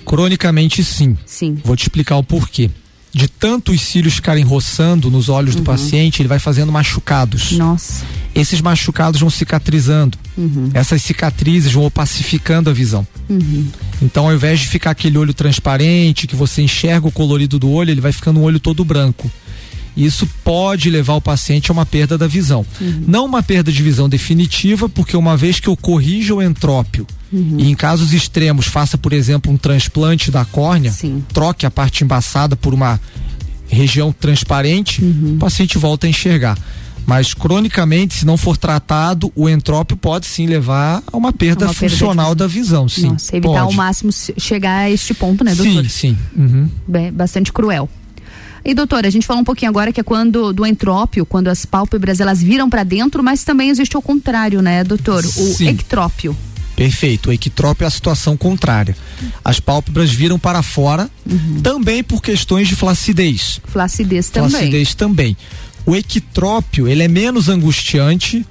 [0.05, 1.17] Cronicamente, sim.
[1.25, 1.57] Sim.
[1.63, 2.69] Vou te explicar o porquê.
[3.11, 7.53] De tanto os cílios ficarem roçando nos olhos do paciente, ele vai fazendo machucados.
[7.53, 8.05] Nossa.
[8.35, 10.17] Esses machucados vão cicatrizando.
[10.73, 13.05] Essas cicatrizes vão opacificando a visão.
[13.27, 13.67] Uhum.
[14.01, 17.91] Então, ao invés de ficar aquele olho transparente, que você enxerga o colorido do olho,
[17.91, 19.29] ele vai ficando um olho todo branco.
[19.95, 22.65] Isso pode levar o paciente a uma perda da visão.
[22.80, 23.04] Uhum.
[23.08, 27.58] Não uma perda de visão definitiva, porque uma vez que eu corrija o entrópio uhum.
[27.58, 31.23] e em casos extremos faça, por exemplo, um transplante da córnea, Sim.
[31.34, 32.99] troque a parte embaçada por uma
[33.67, 35.36] região transparente, uhum.
[35.36, 36.58] o paciente volta a enxergar.
[37.06, 41.73] Mas cronicamente, se não for tratado, o entrópio pode sim levar a uma perda uma
[41.73, 43.10] funcional perda da visão, sim.
[43.10, 43.63] Nossa, evitar pode.
[43.63, 45.84] ao máximo chegar a este ponto, né, doutor?
[45.86, 46.17] Sim, sim.
[46.38, 46.69] Uhum.
[46.88, 47.89] Bem, bastante cruel.
[48.63, 51.65] E doutora, a gente falou um pouquinho agora que é quando do entrópio, quando as
[51.65, 55.23] pálpebras elas viram para dentro, mas também existe o contrário, né, doutor?
[55.23, 55.67] O sim.
[55.67, 56.35] ectrópio.
[56.75, 57.29] Perfeito.
[57.29, 58.95] O equitrópio é a situação contrária.
[59.43, 61.59] As pálpebras viram para fora, uhum.
[61.61, 63.59] também por questões de flacidez.
[63.65, 64.49] Flacidez também.
[64.49, 65.37] Flacidez também.
[65.85, 68.45] O equitrópio, ele é menos angustiante,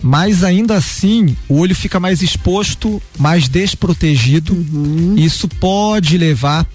[0.00, 4.54] mas ainda assim o olho fica mais exposto, mais desprotegido.
[4.54, 5.14] Uhum.
[5.18, 6.66] Isso pode levar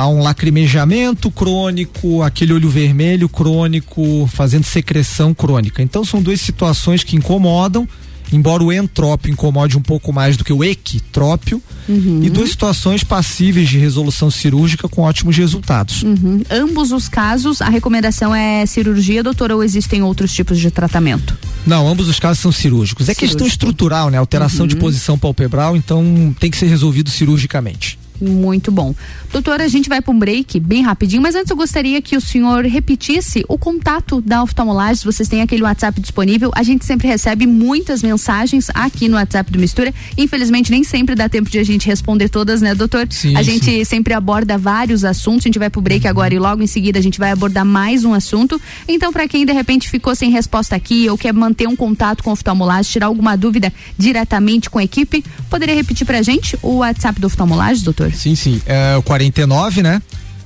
[0.00, 5.82] a um lacrimejamento crônico, aquele olho vermelho crônico, fazendo secreção crônica.
[5.82, 7.86] Então são duas situações que incomodam
[8.32, 12.20] embora o entrópio incomode um pouco mais do que o equitrópio, uhum.
[12.22, 16.04] e duas situações passíveis de resolução cirúrgica com ótimos resultados.
[16.04, 16.40] Uhum.
[16.48, 21.36] Ambos os casos, a recomendação é cirurgia, doutora, ou existem outros tipos de tratamento?
[21.66, 23.08] Não, ambos os casos são cirúrgicos.
[23.08, 23.38] É Cirúrgico.
[23.38, 24.18] questão estrutural, né?
[24.18, 24.68] Alteração uhum.
[24.68, 27.98] de posição palpebral, então tem que ser resolvido cirurgicamente.
[28.20, 28.94] Muito bom.
[29.32, 32.20] Doutora, a gente vai para um break bem rapidinho, mas antes eu gostaria que o
[32.20, 35.04] senhor repetisse o contato da oftalmolagem.
[35.04, 39.58] Vocês têm aquele WhatsApp disponível, a gente sempre recebe muitas mensagens aqui no WhatsApp do
[39.58, 39.94] Mistura.
[40.18, 43.06] Infelizmente, nem sempre dá tempo de a gente responder todas, né, doutor?
[43.08, 43.84] Sim, a gente sim.
[43.84, 45.46] sempre aborda vários assuntos.
[45.46, 47.64] A gente vai para o break agora e logo em seguida a gente vai abordar
[47.64, 48.60] mais um assunto.
[48.88, 52.30] Então, para quem de repente ficou sem resposta aqui ou quer manter um contato com
[52.30, 56.78] o oftalmolagem, tirar alguma dúvida diretamente com a equipe, poderia repetir para a gente o
[56.78, 58.12] WhatsApp do oftalmolagem, doutor?
[58.12, 58.60] Sim, sim.
[58.66, 60.00] É o 49, né?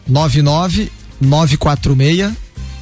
[0.07, 2.33] 99 946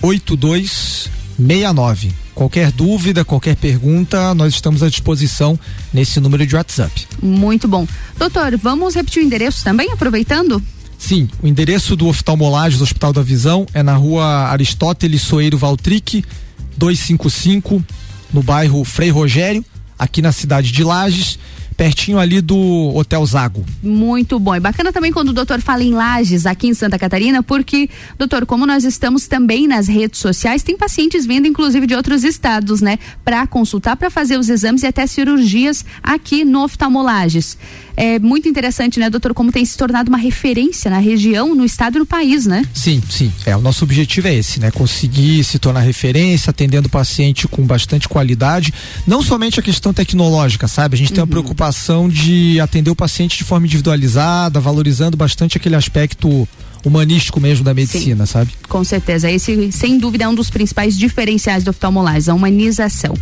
[0.00, 2.12] 8269.
[2.34, 5.60] Qualquer dúvida, qualquer pergunta, nós estamos à disposição
[5.92, 7.06] nesse número de WhatsApp.
[7.22, 7.86] Muito bom.
[8.16, 10.62] Doutor, vamos repetir o endereço também, aproveitando?
[10.98, 16.24] Sim, o endereço do oftalmolagem do Hospital da Visão é na rua Aristóteles Soeiro Valtric,
[16.78, 17.84] 255,
[18.32, 19.62] no bairro Frei Rogério,
[19.98, 21.38] aqui na cidade de Lages
[21.82, 23.64] pertinho ali do Hotel Zago.
[23.82, 24.54] Muito bom.
[24.54, 28.46] E bacana também quando o doutor fala em Lages, aqui em Santa Catarina, porque, doutor,
[28.46, 33.00] como nós estamos também nas redes sociais, tem pacientes vindo, inclusive, de outros estados, né,
[33.24, 37.58] para consultar, para fazer os exames e até cirurgias aqui no Oftalmolages.
[37.96, 41.96] É muito interessante, né, doutor, como tem se tornado uma referência na região, no estado
[41.96, 42.64] e no país, né?
[42.72, 43.30] Sim, sim.
[43.44, 44.70] É, o nosso objetivo é esse, né?
[44.70, 48.72] Conseguir se tornar referência, atendendo o paciente com bastante qualidade.
[49.06, 50.94] Não somente a questão tecnológica, sabe?
[50.94, 51.14] A gente uhum.
[51.16, 51.71] tem uma preocupação
[52.08, 56.48] de atender o paciente de forma individualizada, valorizando bastante aquele aspecto
[56.84, 58.50] humanístico mesmo da medicina, Sim, sabe?
[58.68, 59.30] Com certeza.
[59.30, 63.14] Esse, sem dúvida, é um dos principais diferenciais do oftalmolagem, a humanização.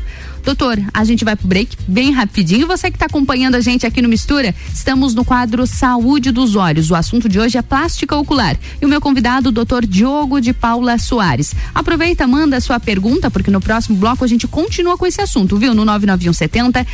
[0.45, 2.67] Doutor, a gente vai pro break bem rapidinho.
[2.67, 6.91] Você que está acompanhando a gente aqui no Mistura, estamos no quadro Saúde dos Olhos.
[6.91, 8.57] O assunto de hoje é plástica ocular.
[8.81, 11.55] E o meu convidado, o doutor Diogo de Paula Soares.
[11.75, 15.57] Aproveita, manda a sua pergunta, porque no próximo bloco a gente continua com esse assunto,
[15.57, 15.75] viu?
[15.75, 16.87] No 99170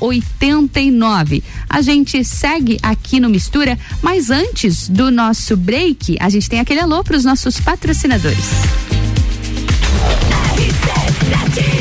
[0.00, 1.42] 0089.
[1.68, 6.80] A gente segue aqui no Mistura, mas antes do nosso break, a gente tem aquele
[6.80, 8.44] alô para os nossos patrocinadores.
[10.56, 11.75] RC7,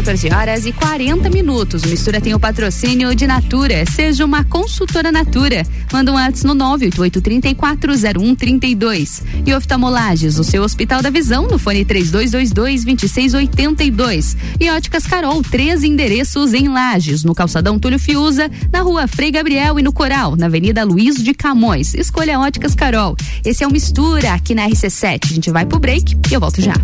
[0.00, 1.82] 14 horas e 40 minutos.
[1.82, 3.84] O Mistura tem o patrocínio de Natura.
[3.90, 5.66] Seja uma consultora Natura.
[5.92, 9.22] Manda um antes no 988340132.
[9.44, 14.36] E oftalmolages, o seu Hospital da Visão, no fone 3222-2682.
[14.60, 19.80] E Óticas Carol, três endereços em Lages, no Calçadão Túlio Fiuza, na rua Frei Gabriel
[19.80, 21.92] e no Coral, na Avenida Luiz de Camões.
[21.94, 23.16] Escolha Óticas Carol.
[23.44, 25.24] Esse é o Mistura aqui na RC7.
[25.24, 26.74] A gente vai pro break e eu volto já.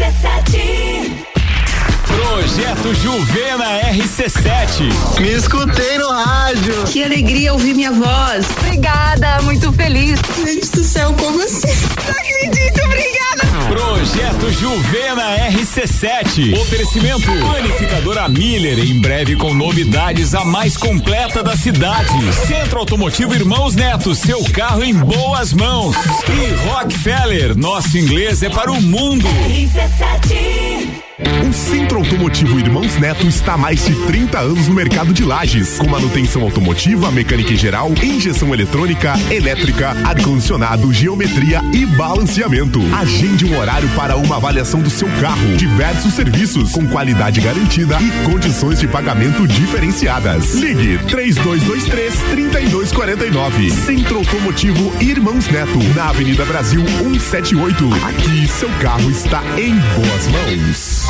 [0.00, 1.26] RC7
[2.06, 5.20] Projeto Juvena RC7.
[5.20, 6.84] Me escutei no rádio.
[6.84, 8.46] Que alegria ouvir minha voz.
[8.62, 10.18] Obrigada, muito feliz.
[10.42, 11.68] Gente do céu, como assim?
[12.06, 13.19] Não acredito, obrigada.
[14.00, 16.58] Projeto Juvena RC7.
[16.58, 22.32] Oferecimento Panificadora Miller, em breve com novidades a mais completa da cidade.
[22.32, 25.94] Centro Automotivo Irmãos Neto, seu carro em boas mãos.
[26.26, 29.28] E Rockefeller, nosso inglês é para o mundo.
[29.28, 31.09] RC7.
[31.48, 35.78] O Centro Automotivo Irmãos Neto está há mais de 30 anos no mercado de lajes,
[35.78, 42.80] com manutenção automotiva, mecânica em geral, injeção eletrônica, elétrica, ar-condicionado, geometria e balanceamento.
[42.94, 45.56] Agende um horário para uma avaliação do seu carro.
[45.56, 50.54] Diversos serviços com qualidade garantida e condições de pagamento diferenciadas.
[50.54, 53.70] Ligue 3223 3249.
[53.70, 57.90] Centro Automotivo Irmãos Neto, na Avenida Brasil 178.
[58.04, 61.09] Aqui seu carro está em boas mãos.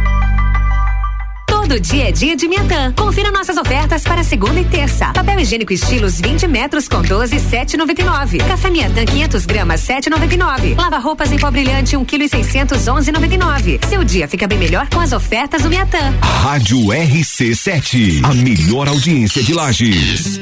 [1.61, 2.91] Todo dia é dia de Miatã.
[2.93, 5.13] Confira nossas ofertas para segunda e terça.
[5.13, 8.43] Papel higiênico estilos 20 metros com 12, 7,99.
[8.47, 10.75] Café Miatã 500 gramas, 7,99.
[10.75, 13.85] Lava roupas em pó brilhante 1 kg 600, 11,99.
[13.87, 15.99] Seu dia fica bem melhor com as ofertas do Miatã.
[16.19, 20.41] Rádio RC7, a melhor audiência de Lages.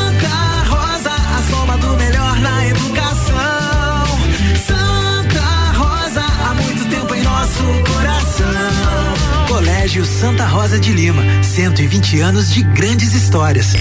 [9.91, 13.73] Colégio Santa Rosa de Lima, 120 anos de grandes histórias.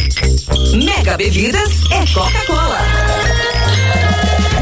[0.75, 3.30] Mega Bebidas é Coca-Cola.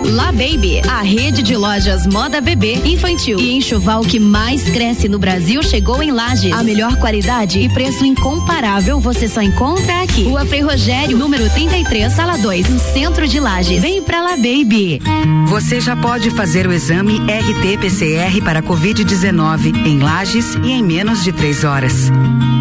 [0.00, 5.18] La Baby, a rede de lojas moda bebê, infantil e enxoval que mais cresce no
[5.18, 6.52] Brasil chegou em Lages.
[6.52, 10.22] A melhor qualidade e preço incomparável você só encontra aqui.
[10.22, 13.82] Rua Frei Rogério, número 33, sala 2, no centro de Lages.
[13.82, 15.00] Vem pra La Baby.
[15.48, 21.32] Você já pode fazer o exame RT-PCR para Covid-19 em Lages e em menos de
[21.32, 22.10] três horas.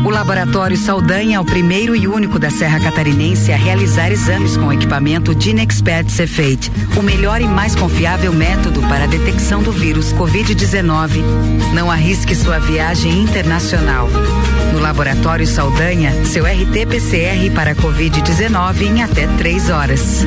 [0.08, 4.72] O Laboratório Saldanha é o primeiro e único da Serra Catarinense a realizar exames com
[4.72, 11.22] equipamento Dinexpert Cefate, o melhor e mais confiável método para a detecção do vírus Covid-19.
[11.74, 14.08] Não arrisque sua viagem internacional.
[14.72, 20.26] No Laboratório Saldanha, seu RT-PCR para Covid-19 em até três horas.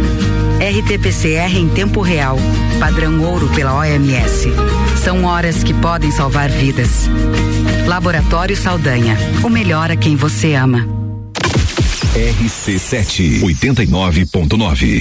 [0.60, 2.36] RT-PCR em tempo real,
[2.78, 4.48] padrão ouro pela OMS.
[5.02, 7.08] São horas que podem salvar vidas.
[7.86, 10.86] Laboratório Saldanha, o melhor a quem você ama.
[12.14, 15.00] RC7 89.9.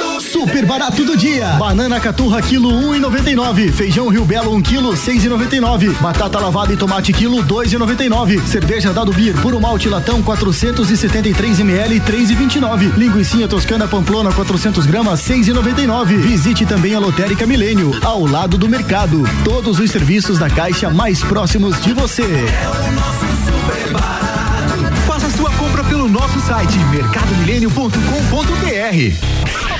[0.19, 1.47] Super barato do dia.
[1.59, 3.71] Banana caturra quilo um e noventa e nove.
[3.71, 5.89] Feijão Rio Belo um quilo seis e noventa e nove.
[6.01, 8.39] Batata lavada e tomate quilo dois e noventa e nove.
[8.47, 12.91] Cerveja Dado Beer puro malte latão 473 ml três e vinte e nove.
[12.97, 16.17] Linguiça toscana Pamplona 400 gramas seis e noventa e nove.
[16.17, 19.23] Visite também a Lotérica Milênio ao lado do mercado.
[19.43, 22.23] Todos os serviços da Caixa mais próximos de você.
[22.23, 23.20] Faça
[26.51, 29.15] site mercadomilênio.com.br.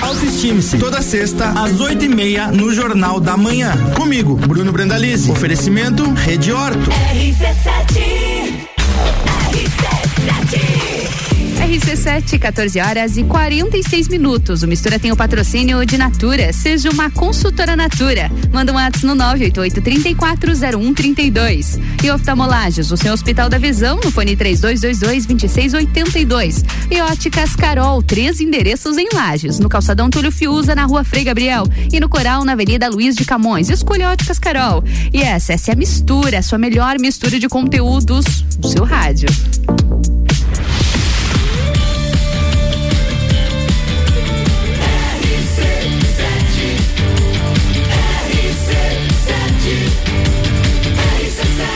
[0.00, 0.78] Autoestime-se.
[0.78, 3.76] Toda sexta, às oito e meia, no Jornal da Manhã.
[3.94, 5.30] Comigo, Bruno Brandalize.
[5.30, 6.90] Oferecimento Rede Horto.
[6.90, 8.31] RC7,
[12.38, 14.62] 14 horas e 46 minutos.
[14.62, 16.52] O Mistura tem o patrocínio de Natura.
[16.52, 18.30] Seja uma consultora Natura.
[18.52, 21.80] Manda um WhatsApp no 988-340132.
[22.04, 26.62] E oftalmolages, o seu Hospital da Visão, no fone 3222-2682.
[26.90, 29.58] E óticas Carol, três endereços em Lages.
[29.58, 31.64] No calçadão Túlio Fiuza, na rua Frei Gabriel.
[31.90, 33.70] E no Coral, na Avenida Luiz de Camões.
[33.70, 34.84] Escolha óticas Carol.
[35.12, 39.28] E essa, essa é a mistura, a sua melhor mistura de conteúdos do seu rádio.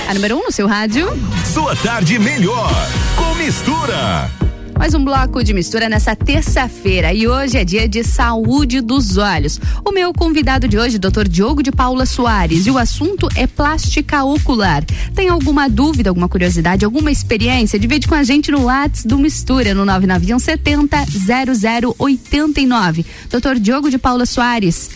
[0.09, 1.09] A número 1 um no seu rádio.
[1.53, 2.71] Sua tarde melhor
[3.17, 4.31] com mistura.
[4.79, 9.59] Mais um bloco de mistura nessa terça-feira e hoje é dia de saúde dos olhos.
[9.85, 11.27] O meu convidado de hoje, Dr.
[11.29, 14.85] Diogo de Paula Soares, e o assunto é plástica ocular.
[15.13, 17.77] Tem alguma dúvida, alguma curiosidade, alguma experiência?
[17.77, 21.05] Divide com a gente no WhatsApp do Mistura no 991 70
[21.99, 23.05] 0089.
[23.29, 23.59] Dr.
[23.59, 24.91] Diogo de Paula Soares,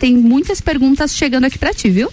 [0.00, 2.10] tem muitas perguntas chegando aqui para ti, viu?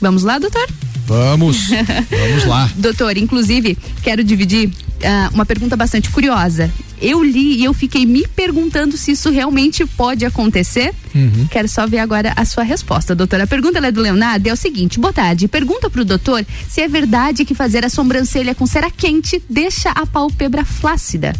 [0.00, 0.66] Vamos lá, doutor?
[1.08, 1.68] Vamos,
[2.10, 2.70] vamos lá.
[2.76, 6.70] Doutor, inclusive, quero dividir uh, uma pergunta bastante curiosa.
[7.00, 10.92] Eu li e eu fiquei me perguntando se isso realmente pode acontecer.
[11.14, 11.46] Uhum.
[11.50, 13.44] Quero só ver agora a sua resposta, doutora.
[13.44, 15.48] A pergunta é do Leonardo é o seguinte: boa tarde.
[15.48, 20.04] Pergunta pro doutor se é verdade que fazer a sobrancelha com cera quente deixa a
[20.04, 21.34] pálpebra flácida.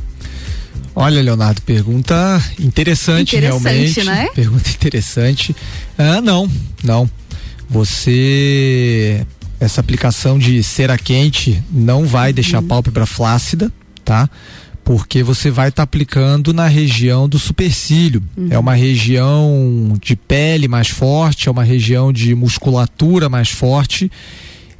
[0.94, 4.04] Olha, Leonardo, pergunta interessante, interessante realmente.
[4.04, 4.28] Né?
[4.34, 5.54] Pergunta interessante.
[5.98, 6.50] Ah, não,
[6.82, 7.08] não.
[7.68, 9.26] Você
[9.61, 12.34] essa aplicação de cera quente não vai uhum.
[12.34, 13.72] deixar a pálpebra flácida,
[14.04, 14.28] tá?
[14.84, 18.22] Porque você vai estar tá aplicando na região do supercílio.
[18.36, 18.48] Uhum.
[18.50, 24.11] É uma região de pele mais forte, é uma região de musculatura mais forte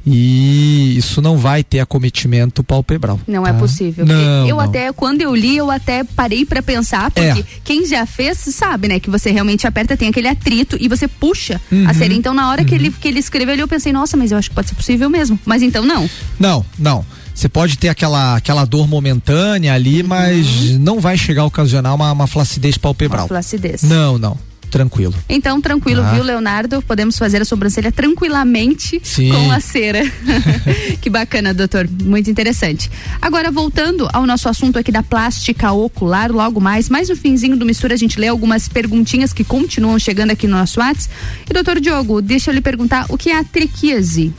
[0.05, 3.19] e isso não vai ter acometimento palpebral.
[3.27, 3.57] Não é tá?
[3.57, 4.05] é possível.
[4.05, 4.59] Não, eu não.
[4.59, 7.43] até, quando eu li, eu até parei para pensar, porque é.
[7.63, 8.99] quem já fez sabe, né?
[8.99, 11.87] Que você realmente aperta, tem aquele atrito e você puxa uhum.
[11.87, 12.13] a cera.
[12.13, 12.67] Então, na hora uhum.
[12.67, 14.75] que, ele, que ele escreveu ali, eu pensei, nossa, mas eu acho que pode ser
[14.75, 15.39] possível mesmo.
[15.45, 16.09] Mas então não.
[16.39, 17.05] Não, não.
[17.33, 20.07] Você pode ter aquela, aquela dor momentânea ali, uhum.
[20.07, 23.23] mas não vai chegar a ocasionar uma, uma flacidez palpebral.
[23.23, 23.83] Uma flacidez.
[23.83, 25.13] Não, não tranquilo.
[25.27, 26.13] Então, tranquilo, ah.
[26.13, 26.81] viu, Leonardo?
[26.81, 29.31] Podemos fazer a sobrancelha tranquilamente Sim.
[29.31, 30.01] com a cera.
[31.01, 31.89] que bacana, doutor.
[32.03, 32.89] Muito interessante.
[33.21, 37.65] Agora, voltando ao nosso assunto aqui da plástica ocular, logo mais, mais no finzinho do
[37.65, 41.13] mistura, a gente lê algumas perguntinhas que continuam chegando aqui no nosso WhatsApp.
[41.49, 44.33] E, doutor Diogo, deixa eu lhe perguntar o que é a triquíase?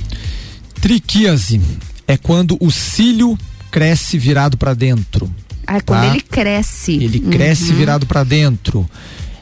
[0.81, 1.61] Triquíase
[2.07, 3.39] é quando o cílio
[3.71, 5.33] cresce virado para dentro.
[5.67, 6.07] Ah, é quando tá?
[6.09, 6.93] ele cresce.
[6.95, 7.79] Ele cresce uhum.
[7.79, 8.89] virado para dentro.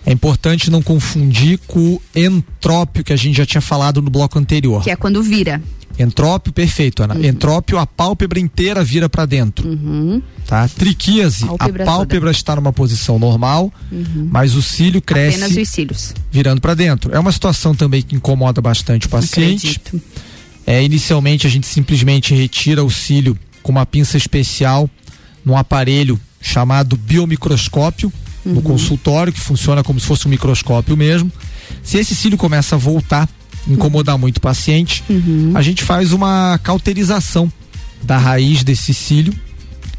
[0.09, 4.38] É importante não confundir com o entrópio que a gente já tinha falado no bloco
[4.38, 4.82] anterior.
[4.82, 5.62] Que é quando vira.
[5.98, 7.14] Entrópio, perfeito, Ana.
[7.14, 7.24] Uhum.
[7.24, 9.68] Entrópio, a pálpebra inteira vira para dentro.
[9.68, 10.22] Uhum.
[10.46, 10.66] Tá?
[10.66, 12.30] Triquíase, pálpebra a pálpebra toda.
[12.30, 14.30] está numa posição normal, uhum.
[14.32, 15.42] mas o cílio cresce.
[15.42, 16.14] Apenas os cílios.
[16.32, 17.14] Virando para dentro.
[17.14, 19.78] É uma situação também que incomoda bastante o paciente.
[19.84, 20.00] Acredito.
[20.66, 24.88] É, inicialmente a gente simplesmente retira o cílio com uma pinça especial
[25.44, 28.11] num aparelho chamado biomicroscópio
[28.49, 28.55] uhum.
[28.55, 31.30] no consultório, que funciona como se fosse um microscópio mesmo.
[31.82, 33.28] Se esse cílio começa a voltar,
[33.66, 34.22] incomodar uhum.
[34.22, 35.53] muito o paciente, uhum.
[35.55, 37.53] a gente faz uma cauterização
[38.03, 39.34] da raiz desse cílio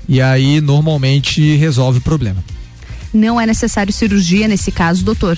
[0.08, 2.44] e aí normalmente resolve o problema.
[3.14, 5.38] Não é necessário cirurgia nesse caso, doutor?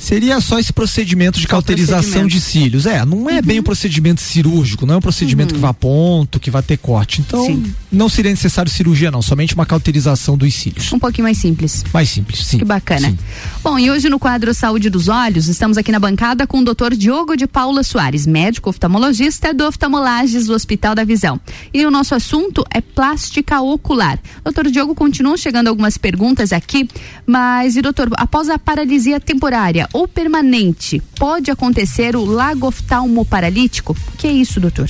[0.00, 2.86] Seria só esse procedimento de só cauterização de cílios.
[2.86, 3.42] É, não é uhum.
[3.42, 5.60] bem um procedimento cirúrgico, não é um procedimento uhum.
[5.60, 7.20] que vá a ponto, que vai ter corte.
[7.20, 7.72] Então, sim.
[7.92, 10.90] não seria necessário cirurgia, não, somente uma cauterização dos cílios.
[10.90, 11.84] Um pouquinho mais simples.
[11.92, 12.58] Mais simples, sim.
[12.58, 13.10] Que bacana.
[13.10, 13.18] Sim.
[13.62, 16.96] Bom, e hoje no quadro Saúde dos Olhos, estamos aqui na bancada com o doutor
[16.96, 21.38] Diogo de Paula Soares, médico oftalmologista do Oftalmolages do Hospital da Visão.
[21.74, 24.18] E o nosso assunto é plástica ocular.
[24.42, 26.88] Doutor Diogo, continuam chegando algumas perguntas aqui,
[27.26, 33.96] mas, e doutor, após a paralisia temporária, ou permanente, pode acontecer o lagoftalmo paralítico?
[34.14, 34.88] O que é isso, doutor?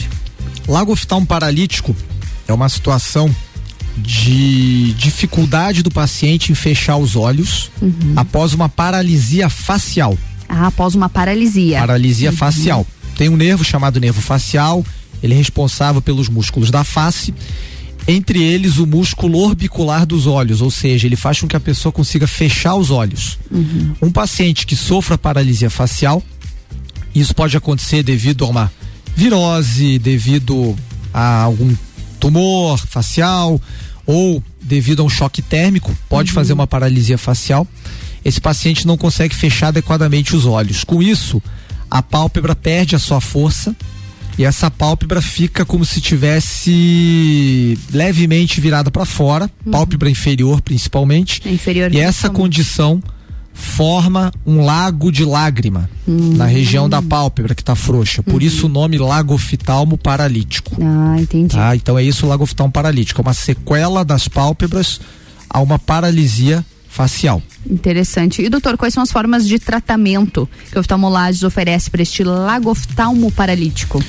[0.68, 1.94] Lagoftalmo paralítico
[2.46, 3.34] é uma situação
[3.96, 8.14] de dificuldade do paciente em fechar os olhos uhum.
[8.16, 10.16] após uma paralisia facial.
[10.48, 11.78] Ah, após uma paralisia.
[11.78, 12.36] Paralisia uhum.
[12.36, 12.86] facial.
[13.16, 14.84] Tem um nervo chamado nervo facial,
[15.22, 17.34] ele é responsável pelos músculos da face
[18.07, 21.92] entre eles o músculo orbicular dos olhos, ou seja, ele faz com que a pessoa
[21.92, 23.38] consiga fechar os olhos.
[23.51, 23.94] Uhum.
[24.03, 26.22] Um paciente que sofra paralisia facial,
[27.14, 28.72] isso pode acontecer devido a uma
[29.14, 30.76] virose, devido
[31.12, 31.74] a algum
[32.18, 33.61] tumor facial
[34.07, 36.34] ou devido a um choque térmico, pode uhum.
[36.34, 37.66] fazer uma paralisia facial.
[38.24, 40.84] Esse paciente não consegue fechar adequadamente os olhos.
[40.84, 41.42] Com isso,
[41.90, 43.74] a pálpebra perde a sua força
[44.41, 49.70] e essa pálpebra fica como se tivesse levemente virada para fora, uhum.
[49.70, 51.43] pálpebra inferior principalmente.
[51.45, 53.03] É inferior e essa condição
[53.53, 56.36] forma um lago de lágrima uhum.
[56.36, 58.22] na região da pálpebra que está frouxa.
[58.22, 58.41] Por uhum.
[58.41, 60.74] isso o nome lagoftalmo paralítico.
[60.82, 61.55] Ah, entendi.
[61.55, 61.76] Tá?
[61.76, 65.03] Então é isso o lagoftalmo paralítico, é uma sequela das pálpebras
[65.51, 67.41] a uma paralisia facial.
[67.64, 68.43] Interessante.
[68.43, 73.30] E doutor, quais são as formas de tratamento que o oftalmolages oferece para este lagoftalmo
[73.30, 74.03] paralítico?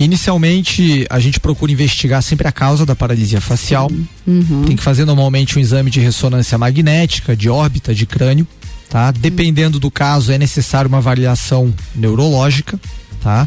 [0.00, 3.88] Inicialmente, a gente procura investigar sempre a causa da paralisia facial.
[4.26, 4.64] Uhum.
[4.66, 8.46] Tem que fazer normalmente um exame de ressonância magnética, de órbita, de crânio,
[8.88, 9.12] tá?
[9.12, 12.80] Dependendo do caso, é necessário uma avaliação neurológica,
[13.22, 13.46] tá?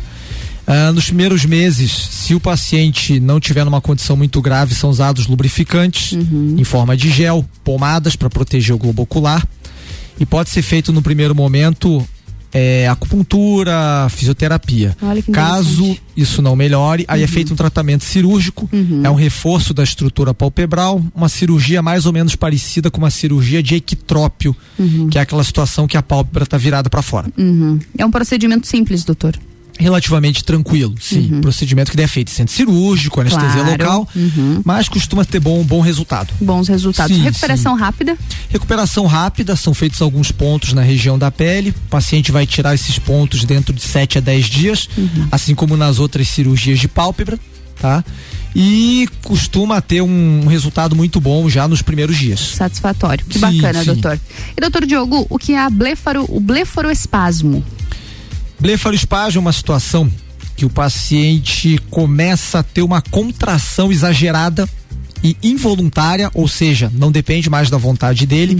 [0.67, 5.25] Ah, nos primeiros meses, se o paciente não tiver numa condição muito grave, são usados
[5.25, 6.11] lubrificantes
[6.57, 9.47] em forma de gel, pomadas para proteger o globo ocular.
[10.19, 12.05] E pode ser feito no primeiro momento
[12.51, 14.97] é, acupuntura, fisioterapia.
[15.31, 18.67] Caso isso não melhore, aí é feito um tratamento cirúrgico,
[19.03, 23.63] é um reforço da estrutura palpebral, uma cirurgia mais ou menos parecida com uma cirurgia
[23.63, 24.55] de equitrópio,
[25.11, 27.29] que é aquela situação que a pálpebra está virada para fora.
[27.37, 27.79] Uhum.
[27.97, 29.37] É um procedimento simples, doutor.
[29.79, 31.39] Relativamente tranquilo, sim.
[31.41, 33.71] Procedimento que é feito centro cirúrgico, anestesia Claro.
[33.71, 34.09] local,
[34.65, 36.33] mas costuma ter bom, bom resultado.
[36.41, 37.15] Bons resultados.
[37.15, 38.17] Sim, Recuperação rápida?
[38.49, 41.69] Recuperação rápida, são feitos alguns pontos na região da pele.
[41.69, 44.89] O paciente vai tirar esses pontos dentro de 7 a 10 dias,
[45.31, 47.37] assim como nas outras cirurgias de pálpebra,
[47.79, 48.03] tá?
[48.55, 52.39] E costuma ter um resultado muito bom já nos primeiros dias.
[52.39, 53.23] Satisfatório.
[53.25, 53.85] Que Sim, bacana, sim.
[53.85, 54.19] doutor.
[54.55, 57.63] E doutor Diogo, o que é a blefaro, o blefaroespasmo?
[58.59, 60.11] Blefaroespasmo é uma situação
[60.55, 64.67] que o paciente começa a ter uma contração exagerada
[65.23, 68.55] e involuntária, ou seja, não depende mais da vontade dele,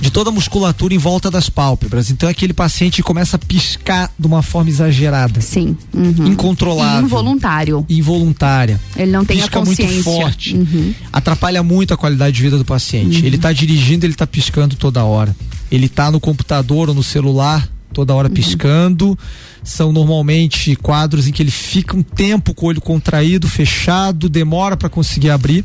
[0.00, 2.10] de toda a musculatura em volta das pálpebras.
[2.10, 5.40] Então aquele paciente começa a piscar de uma forma exagerada.
[5.40, 5.76] Sim.
[6.24, 7.04] Incontrolável.
[7.04, 7.86] Involuntário.
[7.88, 8.80] Involuntária.
[8.96, 9.86] Ele não tem Pisca a consciência.
[9.94, 10.56] muito forte.
[10.56, 10.94] Uhum.
[11.12, 13.24] Atrapalha muito a qualidade de vida do paciente.
[13.24, 15.34] Ele está dirigindo, ele está piscando toda hora.
[15.70, 19.18] Ele está no computador ou no celular toda hora piscando.
[19.64, 24.76] São normalmente quadros em que ele fica um tempo com o olho contraído, fechado, demora
[24.76, 25.64] para conseguir abrir.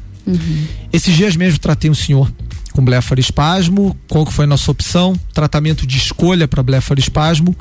[0.93, 2.31] Esses dias mesmo tratei um senhor
[2.71, 3.97] com blefaroespasmo.
[4.07, 5.19] Qual que foi a nossa opção?
[5.33, 7.53] Tratamento de escolha para blefaroespasmo,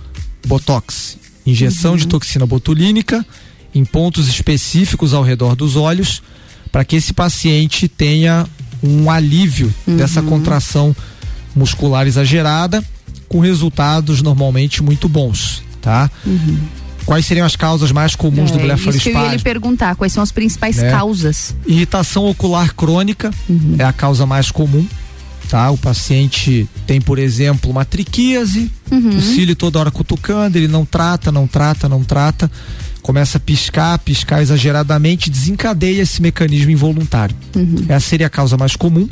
[0.47, 3.27] botox, injeção de toxina botulínica
[3.75, 6.23] em pontos específicos ao redor dos olhos,
[6.71, 8.47] para que esse paciente tenha
[8.81, 10.95] um alívio dessa contração
[11.57, 12.85] muscular exagerada,
[13.31, 16.11] com resultados normalmente muito bons, tá?
[17.07, 20.13] Quais seriam as causas mais comuns do É, isso que eu ia lhe perguntar, quais
[20.13, 20.91] são as principais né?
[20.91, 21.55] causas?
[21.65, 23.31] Irritação ocular crônica
[23.79, 24.85] é a causa mais comum,
[25.49, 25.71] tá?
[25.71, 31.31] O paciente tem, por exemplo, uma triquíase, o cílio toda hora cutucando, ele não trata,
[31.31, 32.51] não trata, não trata,
[33.01, 37.37] começa a piscar, piscar exageradamente, desencadeia esse mecanismo involuntário.
[37.89, 39.09] Essa seria a causa mais comum.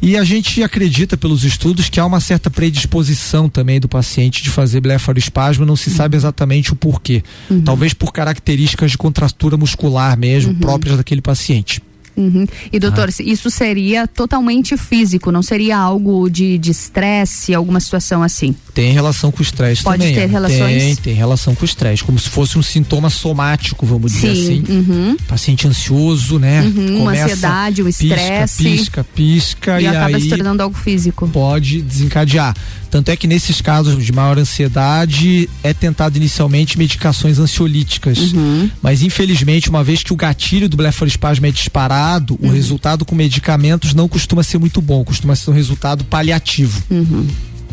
[0.00, 4.50] E a gente acredita pelos estudos que há uma certa predisposição também do paciente de
[4.50, 7.22] fazer blefaroespasmo, não se sabe exatamente o porquê.
[7.64, 11.82] Talvez por características de contratura muscular mesmo, próprias daquele paciente.
[12.18, 12.44] Uhum.
[12.72, 13.22] E doutor, Ah.
[13.24, 18.54] isso seria totalmente físico, não seria algo de estresse, alguma situação assim?
[18.74, 20.14] Tem relação com o estresse Pode também.
[20.14, 20.32] ter Ana.
[20.32, 20.82] relações?
[20.82, 24.62] Tem, tem relação com o estresse, como se fosse um sintoma somático, vamos dizer Sim,
[24.64, 24.72] assim.
[24.72, 25.16] uhum.
[25.28, 26.62] Paciente ansioso, né?
[26.62, 28.62] Uhum, uma Começa, ansiedade, um estresse.
[28.64, 31.28] Pisca, pisca, pisca E e, acaba aí se tornando algo físico.
[31.28, 32.54] pode desencadear.
[32.90, 38.32] Tanto é que nesses casos de maior ansiedade é tentado inicialmente medicações ansiolíticas.
[38.32, 38.70] Uhum.
[38.80, 42.48] Mas infelizmente, uma vez que o gatilho do blefaroespasmo é disparado, Uhum.
[42.48, 46.82] o resultado com medicamentos não costuma ser muito bom, costuma ser um resultado paliativo.
[46.90, 47.26] Uhum.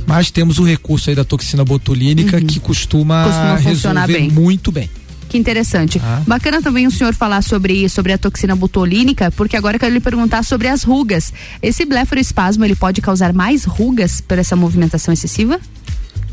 [0.05, 4.29] Mas temos o recurso aí da toxina botulínica que costuma, Costuma funcionar bem.
[4.29, 4.89] muito bem.
[5.27, 5.99] Que interessante.
[6.03, 6.21] Ah.
[6.27, 9.99] Bacana também o senhor falar sobre, sobre a toxina botulínica, porque agora eu quero lhe
[9.99, 11.33] perguntar sobre as rugas.
[11.61, 15.59] Esse blefaroespasmo, ele pode causar mais rugas por essa movimentação excessiva?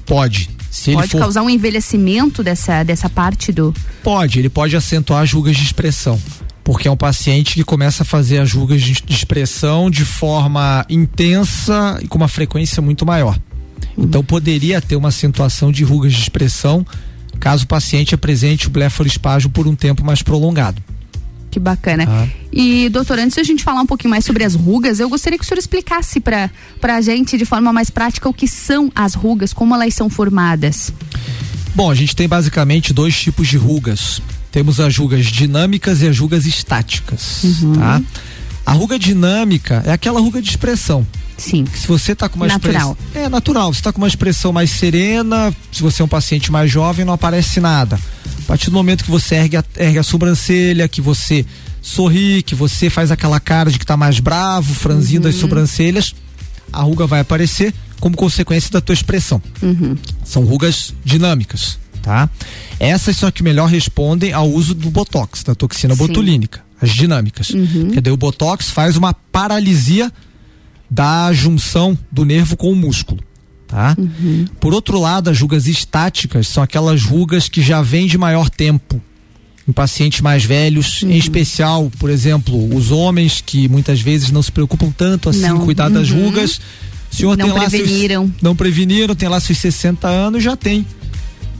[0.04, 0.50] Pode.
[0.70, 3.74] Se pode for causar um envelhecimento dessa, dessa parte do...
[4.02, 6.20] Pode, ele pode acentuar as rugas de expressão.
[6.64, 11.98] Porque é um paciente que começa a fazer as rugas de expressão de forma intensa
[12.02, 13.38] e com uma frequência muito maior.
[13.98, 16.86] Então poderia ter uma acentuação de rugas de expressão
[17.40, 20.80] caso o paciente apresente o blefaroespasmo por um tempo mais prolongado.
[21.50, 22.06] Que bacana.
[22.08, 22.28] Ah.
[22.50, 25.38] E, doutor, antes de a gente falar um pouquinho mais sobre as rugas, eu gostaria
[25.38, 26.50] que o senhor explicasse para
[26.82, 30.90] a gente, de forma mais prática, o que são as rugas, como elas são formadas.
[31.74, 34.22] Bom, a gente tem basicamente dois tipos de rugas.
[34.52, 37.42] Temos as rugas dinâmicas e as rugas estáticas,
[37.74, 38.00] tá?
[38.64, 41.04] A ruga dinâmica é aquela ruga de expressão.
[41.36, 41.64] Sim.
[41.74, 42.92] Se você tá com uma Natural.
[42.92, 43.24] expressão.
[43.24, 43.72] É natural.
[43.72, 47.14] Você tá com uma expressão mais serena, se você é um paciente mais jovem, não
[47.14, 47.98] aparece nada.
[48.44, 51.44] A partir do momento que você ergue a, ergue a sobrancelha, que você
[51.80, 56.14] sorri, que você faz aquela cara de que tá mais bravo, franzindo as sobrancelhas,
[56.72, 59.42] a ruga vai aparecer como consequência da tua expressão.
[60.24, 62.28] São rugas dinâmicas, tá?
[62.80, 65.98] Essas são as que melhor respondem ao uso do botox, da toxina Sim.
[66.06, 67.50] botulínica, as dinâmicas.
[67.86, 70.10] Porque daí o botox faz uma paralisia
[70.90, 73.20] da junção do nervo com o músculo,
[73.66, 73.96] tá?
[74.60, 79.00] Por outro lado, as rugas estáticas são aquelas rugas que já vêm de maior tempo
[79.66, 84.50] em pacientes mais velhos, em especial, por exemplo, os homens que muitas vezes não se
[84.50, 85.58] preocupam tanto assim Não.
[85.58, 86.24] em cuidar das Uhum.
[86.24, 86.60] rugas.
[87.10, 88.26] O senhor Não tem lá preveniram.
[88.26, 90.84] Seus, não preveniram, tem lá seus 60 anos, já tem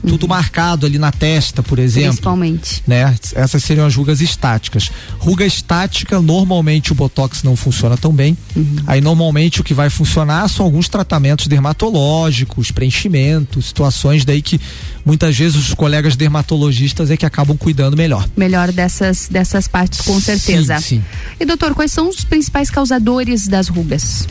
[0.07, 2.09] tudo marcado ali na testa, por exemplo.
[2.09, 2.83] Principalmente.
[2.85, 3.15] Né?
[3.33, 4.91] Essas seriam as rugas estáticas.
[5.17, 8.37] Ruga estática, normalmente o botox não funciona tão bem.
[8.55, 8.75] Uhum.
[8.85, 14.59] Aí normalmente o que vai funcionar são alguns tratamentos dermatológicos, preenchimentos, situações daí que
[15.05, 18.27] muitas vezes os colegas dermatologistas é que acabam cuidando melhor.
[18.35, 20.77] Melhor dessas dessas partes com certeza.
[20.79, 21.03] Sim, sim.
[21.39, 24.27] E doutor, quais são os principais causadores das rugas?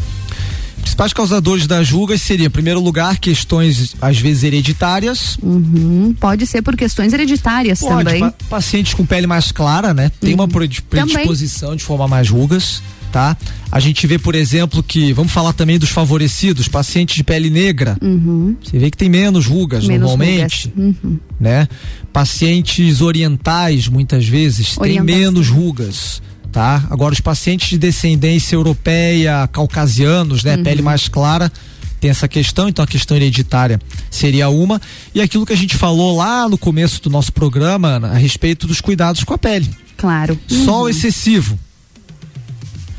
[0.83, 5.39] Principais causadores das rugas seria, em primeiro lugar, questões às vezes hereditárias.
[5.43, 6.15] Uhum.
[6.19, 8.21] Pode ser por questões hereditárias Pode, também.
[8.21, 10.11] Pa pacientes com pele mais clara, né?
[10.21, 11.79] Tem uma predisposição também.
[11.79, 13.37] de formar mais rugas, tá?
[13.71, 17.97] A gente vê, por exemplo, que, vamos falar também dos favorecidos, pacientes de pele negra.
[18.03, 18.57] Uhum.
[18.63, 20.97] Você vê que tem menos rugas menos normalmente, rugas.
[21.03, 21.19] Uhum.
[21.41, 21.69] né?
[22.13, 26.21] Pacientes orientais, muitas vezes, têm menos rugas
[26.53, 26.85] tá?
[26.91, 30.63] Agora os pacientes de descendência europeia, caucasianos, né, uhum.
[30.63, 31.51] pele mais clara,
[31.99, 33.81] tem essa questão, então a questão hereditária
[34.11, 34.81] seria uma.
[35.15, 38.67] E aquilo que a gente falou lá no começo do nosso programa, Ana, a respeito
[38.67, 39.71] dos cuidados com a pele.
[39.97, 40.39] Claro.
[40.49, 41.59] Sol excessivo.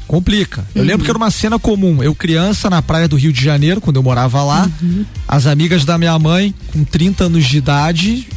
[0.08, 0.66] Complica.
[0.76, 0.88] Eu Uhum.
[0.88, 2.04] lembro que era uma cena comum.
[2.04, 5.06] Eu, criança, na praia do Rio de Janeiro, quando eu morava lá, Uhum.
[5.28, 8.28] as amigas da minha mãe, com 30 anos de idade,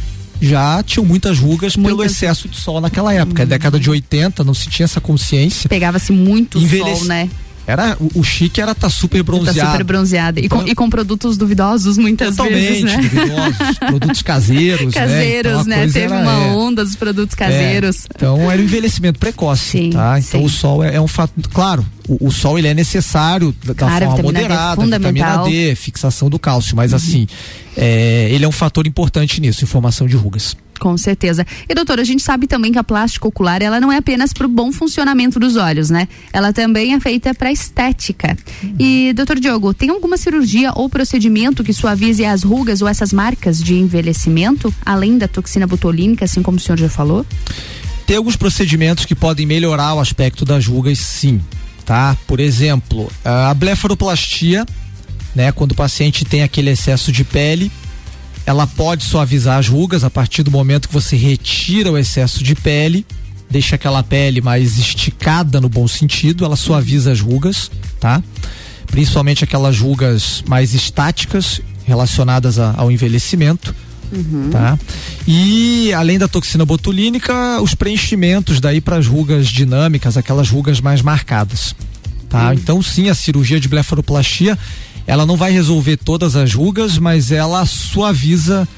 [0.40, 3.42] já tinham muitas rugas pelo excesso de sol naquela época.
[3.42, 3.48] Uhum.
[3.48, 5.68] Década de 80, não se tinha essa consciência.
[5.68, 7.28] Pegava-se muito Envelhece- sol, né?
[7.66, 9.58] Era, o, o chique era estar tá super bronzeado.
[9.58, 10.40] Tá super bronzeada.
[10.40, 12.96] E, com, e com produtos duvidosos muitas vezes, né?
[12.96, 15.84] duvidosos, produtos caseiros, Caseiros, né?
[15.84, 15.92] Então, né?
[15.92, 18.04] Teve era, uma é, onda dos produtos caseiros.
[18.04, 20.18] é, então era o envelhecimento precoce, tá?
[20.18, 23.74] Então o sol é, é um fato, claro, o, o sol ele é necessário da,
[23.74, 25.38] Claro, forma vitamina D é moderada, fundamental.
[25.38, 25.44] Uhum.
[25.44, 27.26] vitamina D, fixação do cálcio, mas assim,
[27.76, 30.56] é, ele é um fator importante nisso, informação de rugas.
[30.78, 31.46] Com certeza.
[31.68, 34.46] E doutora, a gente sabe também que a plástica ocular, ela não é apenas para
[34.46, 36.08] o bom funcionamento dos olhos, né?
[36.32, 38.36] Ela também é feita para estética.
[38.78, 43.62] E doutor Diogo, tem alguma cirurgia ou procedimento que suavize as rugas ou essas marcas
[43.62, 47.24] de envelhecimento, além da toxina botulínica, assim como o senhor já falou?
[48.06, 51.40] Tem alguns procedimentos que podem melhorar o aspecto das rugas, sim,
[51.84, 52.16] tá?
[52.26, 54.64] Por exemplo, a blefaroplastia,
[55.34, 55.50] né?
[55.50, 57.70] Quando o paciente tem aquele excesso de pele,
[58.46, 62.54] ela pode suavizar as rugas a partir do momento que você retira o excesso de
[62.54, 63.04] pele,
[63.50, 67.70] deixa aquela pele mais esticada no bom sentido, ela suaviza as rugas,
[68.00, 68.22] tá?
[68.86, 73.74] Principalmente aquelas rugas mais estáticas relacionadas a- ao envelhecimento.
[74.52, 74.78] Tá?
[75.26, 81.02] E além da toxina botulínica, os preenchimentos daí para as rugas dinâmicas, aquelas rugas mais
[81.02, 81.74] marcadas.
[82.28, 82.54] Tá?
[82.54, 84.56] Então sim, a cirurgia de blefaroplastia,
[85.06, 88.68] ela não vai resolver todas as rugas, mas ela suaviza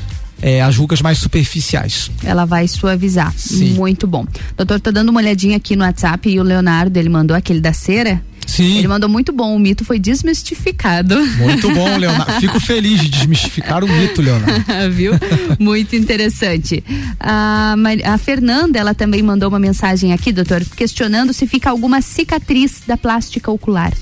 [0.42, 2.10] eh, as rugas mais superficiais.
[2.22, 3.32] Ela vai suavizar.
[3.36, 3.74] Sim.
[3.74, 4.26] Muito bom.
[4.56, 7.72] Doutor, tô dando uma olhadinha aqui no WhatsApp e o Leonardo, ele mandou aquele da
[7.72, 8.22] cera.
[8.46, 8.78] Sim.
[8.78, 11.14] Ele mandou muito bom, o mito foi desmistificado.
[11.36, 12.40] Muito bom, Leonardo.
[12.40, 14.64] Fico feliz de desmistificar o mito, Leonardo.
[14.90, 15.12] Viu?
[15.58, 16.82] Muito interessante.
[17.20, 17.74] A,
[18.06, 22.96] a Fernanda, ela também mandou uma mensagem aqui, doutor, questionando se fica alguma cicatriz da
[22.96, 23.92] plástica ocular.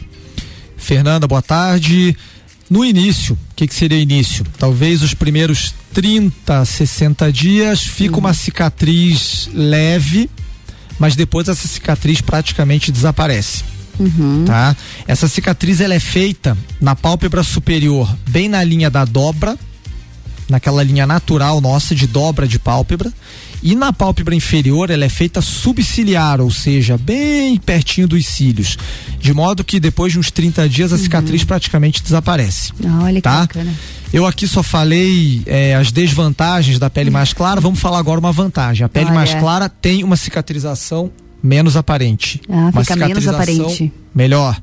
[0.86, 2.16] Fernanda, boa tarde.
[2.70, 4.46] No início, o que, que seria início?
[4.56, 10.30] Talvez os primeiros 30, 60 dias fica uma cicatriz leve,
[10.96, 13.64] mas depois essa cicatriz praticamente desaparece.
[14.46, 14.76] Tá?
[15.08, 19.58] Essa cicatriz ela é feita na pálpebra superior, bem na linha da dobra,
[20.48, 23.12] naquela linha natural nossa de dobra de pálpebra,
[23.66, 28.78] e na pálpebra inferior ela é feita subciliar, ou seja, bem pertinho dos cílios,
[29.18, 32.72] de modo que depois de uns 30 dias a cicatriz praticamente desaparece.
[32.86, 33.40] Ah, olha que Tá?
[33.40, 33.74] bacana.
[34.12, 38.30] Eu aqui só falei eh, as desvantagens da pele mais clara, vamos falar agora uma
[38.30, 38.84] vantagem.
[38.84, 39.14] A pele Olha.
[39.16, 41.10] mais clara tem uma cicatrização
[41.42, 42.40] menos aparente.
[42.48, 43.92] Ah, uma fica menos aparente.
[44.14, 44.56] Melhor.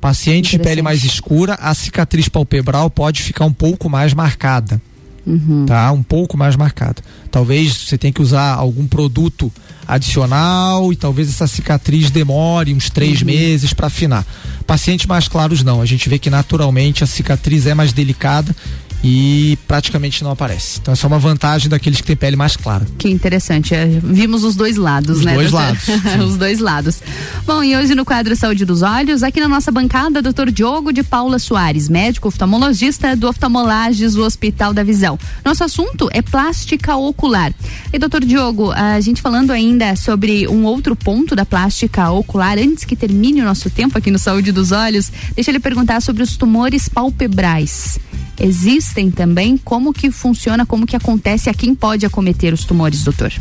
[0.00, 4.82] Paciente de pele mais escura, a cicatriz palpebral pode ficar um pouco mais marcada.
[5.26, 5.66] Uhum.
[5.66, 5.90] Tá?
[5.92, 7.02] Um pouco mais marcada.
[7.30, 9.52] Talvez você tenha que usar algum produto
[9.86, 13.26] adicional e talvez essa cicatriz demore uns três Uhum.
[13.26, 14.24] meses para afinar.
[14.66, 15.80] Pacientes mais claros não.
[15.80, 18.54] A gente vê que naturalmente a cicatriz é mais delicada
[19.02, 20.78] e praticamente não aparece.
[20.80, 22.86] Então essa é uma vantagem daqueles que têm pele mais clara.
[22.98, 23.74] Que interessante.
[23.74, 25.34] é, Vimos os dois lados, Os né?
[25.34, 25.66] dois doutor?
[25.66, 25.88] lados,
[26.28, 27.02] os dois lados.
[27.46, 31.02] Bom, e hoje no quadro Saúde dos Olhos, aqui na nossa bancada, doutor Diogo de
[31.02, 35.18] Paula Soares, médico oftalmologista do Oftalmolages do Hospital da Visão.
[35.44, 37.52] Nosso assunto é plástica ocular.
[37.92, 42.84] E doutor Diogo, a gente falando ainda sobre um outro ponto da plástica ocular, antes
[42.84, 46.36] que termine o nosso tempo aqui no Saúde dos Olhos, deixa ele perguntar sobre os
[46.36, 47.98] tumores palpebrais.
[48.40, 49.56] Existem também?
[49.58, 53.32] Como que funciona, como que acontece, a quem pode acometer os tumores, doutor?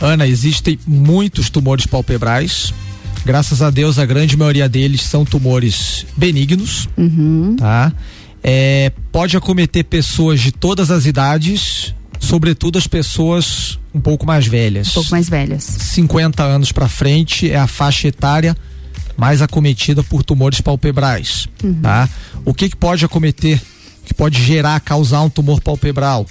[0.00, 2.72] Ana, existem muitos tumores palpebrais.
[3.24, 7.56] Graças a Deus, a grande maioria deles são tumores benignos, Uhum.
[7.56, 7.92] tá?
[8.42, 14.88] É, pode acometer pessoas de todas as idades, sobretudo as pessoas um pouco mais velhas.
[14.88, 15.64] Um pouco mais velhas.
[15.64, 18.54] 50 anos para frente é a faixa etária
[19.16, 21.80] mais acometida por tumores palpebrais, Uhum.
[21.80, 22.08] tá?
[22.44, 23.62] O que que pode acometer,
[24.04, 26.26] que pode gerar, causar um tumor palpebral?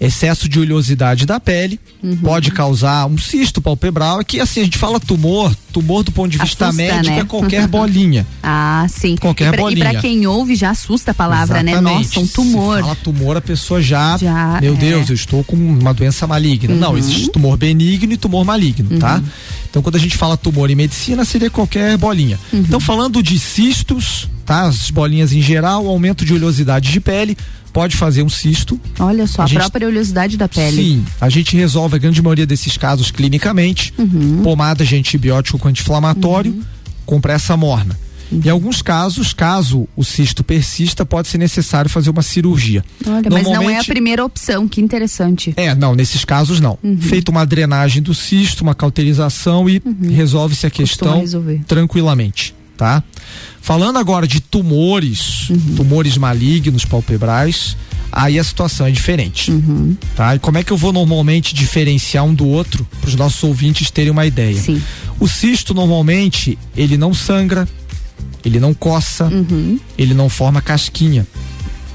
[0.00, 2.16] Excesso de oleosidade da pele, Uhum.
[2.18, 6.30] pode causar um cisto palpebral, é que assim, a gente fala tumor, tumor do ponto
[6.30, 7.20] de vista Assusta, médico né?
[7.20, 8.26] é qualquer bolinha.
[8.42, 9.14] Ah, sim.
[9.16, 9.84] Qualquer e pra, bolinha.
[9.88, 11.72] E pra quem ouve já assusta a palavra, né?
[11.72, 12.18] Exatamente.
[12.18, 12.76] Nossa, um tumor.
[12.76, 14.76] Se fala tumor, a pessoa já, Já, meu é.
[14.76, 16.74] Deus, eu estou com uma doença maligna.
[16.74, 16.98] Não, Uhum.
[16.98, 19.22] existe tumor benigno e tumor maligno, tá?
[19.68, 22.38] Então, quando a gente fala tumor em medicina, seria qualquer bolinha.
[22.52, 22.60] Uhum.
[22.60, 24.62] Então, falando de cistos, tá?
[24.62, 27.36] As bolinhas em geral, aumento de oleosidade de pele,
[27.72, 28.80] pode fazer um cisto.
[28.98, 30.76] Olha só, A a, gente- própria oleosidade da pele.
[30.82, 34.40] Sim, a gente resolve a grande maioria desses casos clinicamente, Uhum.
[34.42, 36.62] pomada de antibiótico com anti-inflamatório,
[37.04, 37.98] compressa morna.
[38.30, 38.40] Uhum.
[38.44, 42.84] Em alguns casos, caso o cisto persista, pode ser necessário fazer uma cirurgia.
[43.06, 45.52] Olha, mas não é a primeira opção, que interessante.
[45.56, 46.78] É, não, nesses casos não.
[46.82, 46.98] Uhum.
[47.00, 51.22] Feita uma drenagem do cisto, uma cauterização e resolve-se a questão
[51.66, 53.02] tranquilamente, tá?
[53.60, 55.74] Falando agora de tumores, Uhum.
[55.76, 57.76] tumores malignos palpebrais,
[58.12, 59.96] aí a situação é diferente, Uhum.
[60.14, 60.34] tá?
[60.34, 63.90] E como é que eu vou normalmente diferenciar um do outro para os nossos ouvintes
[63.90, 64.60] terem uma ideia?
[64.60, 64.82] Sim.
[65.20, 67.68] O cisto normalmente ele não sangra,
[68.44, 69.78] ele não coça, Uhum.
[69.98, 71.26] ele não forma casquinha.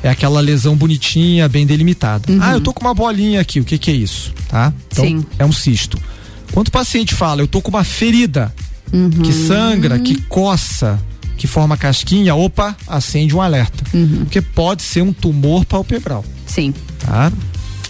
[0.04, 2.32] É aquela lesão bonitinha, bem delimitada.
[2.32, 2.40] Uhum.
[2.42, 4.34] Ah, eu tô com uma bolinha aqui, o que que é isso?
[4.48, 4.74] Tá?
[4.92, 5.26] Então, Sim.
[5.38, 5.98] é um cisto.
[6.52, 8.54] Quando o paciente fala, eu tô com uma ferida
[8.92, 9.10] Uhum.
[9.10, 11.00] que sangra, que coça,
[11.42, 13.84] que forma casquinha, opa, acende um alerta.
[14.20, 16.24] Porque pode ser um tumor palpebral.
[16.24, 16.34] Uhum.
[16.46, 16.74] Sim.
[17.00, 17.32] Tá?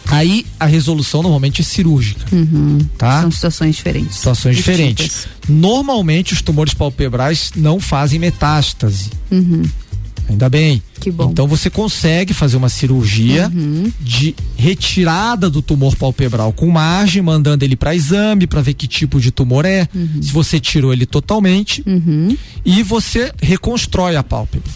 [0.06, 2.26] Aí a resolução normalmente é cirúrgica.
[2.34, 2.80] Uhum.
[2.98, 3.24] Tá?
[3.24, 4.16] São situações diferentes.
[4.16, 5.28] Situações diferentes.
[5.50, 9.10] Normalmente os tumores palpebrais não fazem metástase.
[9.30, 9.64] Uhum.
[10.30, 10.82] Ainda bem.
[11.00, 11.30] Que bom.
[11.32, 13.92] Então você consegue fazer uma cirurgia Uhum.
[14.00, 19.20] de retirada do tumor palpebral com margem, mandando ele para exame para ver que tipo
[19.20, 19.88] de tumor é.
[20.22, 22.36] Se você tirou ele totalmente Uhum.
[22.66, 24.70] e você reconstrói a pálpebra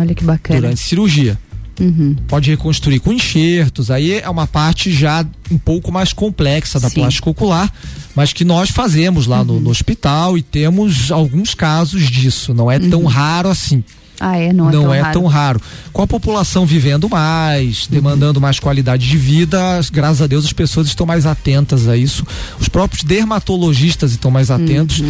[0.00, 0.60] Olha que bacana.
[0.60, 1.38] durante cirurgia.
[1.78, 2.16] Uhum.
[2.26, 6.96] Pode reconstruir com enxertos, aí é uma parte já um pouco mais complexa da Sim.
[6.96, 7.02] Uhum.
[7.04, 7.70] plástica ocular,
[8.14, 12.54] mas que nós fazemos lá no, no hospital e temos alguns casos disso.
[12.54, 13.84] Não é tão raro assim.
[14.18, 14.52] Ah, é?
[14.52, 15.58] Não, Não, é, é, tão, tão raro.
[15.58, 15.60] raro.
[15.92, 20.52] Com a população vivendo mais, demandando mais qualidade de vida, as- graças a Deus as
[20.52, 22.24] pessoas estão mais atentas a isso.
[22.58, 25.02] Os próprios dermatologistas estão mais atentos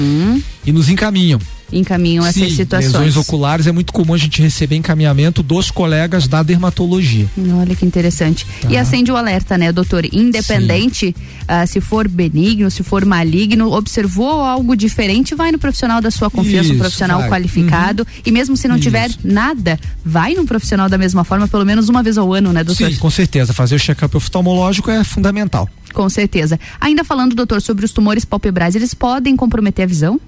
[0.65, 1.39] e nos encaminham.
[1.73, 2.93] Encaminham Sim, essas situações.
[2.93, 7.27] lesões oculares é muito comum a gente receber encaminhamento dos colegas da dermatologia.
[7.61, 8.47] Olha que interessante.
[8.61, 8.71] Tá.
[8.71, 10.05] E acende o alerta, né, doutor?
[10.13, 11.15] Independente
[11.49, 16.31] ah, se for benigno, se for maligno, observou algo diferente, vai no profissional da sua
[16.31, 17.29] confiança, um Isso, profissional vai.
[17.29, 17.35] Uhum.
[17.35, 18.07] qualificado.
[18.25, 22.03] E mesmo se não tiver nada, vai num profissional da mesma forma, pelo menos uma
[22.03, 22.91] vez ao ano, né, doutor?
[22.91, 23.53] Sim, com certeza.
[23.53, 25.69] Fazer o check-up oftalmológico é fundamental.
[25.93, 26.59] Com certeza.
[26.81, 30.21] Ainda falando, doutor, sobre os tumores palpebrais, eles podem comprometer a visão?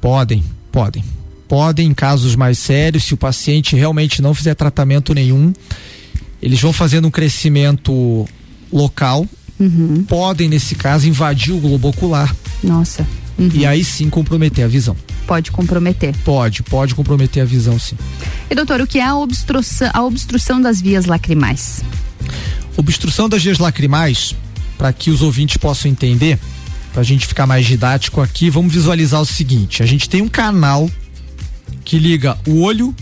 [0.00, 0.42] Podem,
[0.72, 1.04] podem.
[1.48, 5.52] Podem, em casos mais sérios, se o paciente realmente não fizer tratamento nenhum,
[6.40, 8.26] eles vão fazendo um crescimento
[8.72, 9.26] local,
[9.58, 10.04] Uhum.
[10.08, 12.34] podem, nesse caso, invadir o globo ocular
[12.64, 13.06] Nossa.
[13.38, 13.50] Uhum.
[13.52, 14.96] e aí sim comprometer a visão.
[15.26, 16.14] Pode comprometer.
[16.24, 17.94] Pode, pode comprometer a visão, sim.
[18.48, 21.82] E doutor, o que é a obstrução, a obstrução das vias lacrimais?
[22.76, 24.34] Obstrução das vias lacrimais,
[24.78, 26.38] para que os ouvintes possam entender,
[26.92, 30.28] para a gente ficar mais didático aqui, vamos visualizar o seguinte: a gente tem um
[30.28, 30.90] canal
[31.84, 32.94] que liga o olho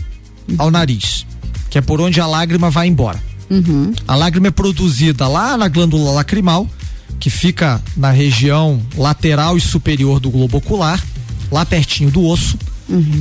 [0.57, 1.25] ao nariz,
[1.69, 3.21] que é por onde a lágrima vai embora.
[3.49, 3.93] Uhum.
[4.07, 6.67] A lágrima é produzida lá na glândula lacrimal,
[7.19, 11.03] que fica na região lateral e superior do globo ocular,
[11.51, 12.57] lá pertinho do osso.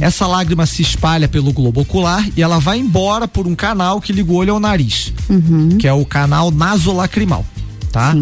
[0.00, 4.14] Essa lágrima se espalha pelo globo ocular e ela vai embora por um canal que
[4.14, 5.76] liga o olho ao nariz, Uhum.
[5.78, 7.44] que é o canal nasolacrimal,
[7.92, 8.16] tá?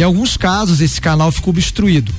[0.00, 2.12] Em alguns casos esse canal fica obstruído.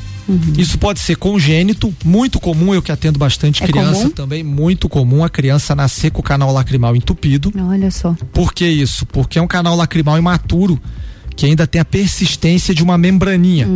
[0.57, 4.09] Isso pode ser congênito, muito comum, eu que atendo bastante É criança comum?
[4.11, 7.51] também, muito comum a criança nascer com o canal lacrimal entupido.
[7.67, 8.15] Olha só.
[8.31, 9.05] Por que isso?
[9.07, 10.79] Porque é um canal lacrimal imaturo
[11.35, 13.67] que ainda tem a persistência de uma membraninha.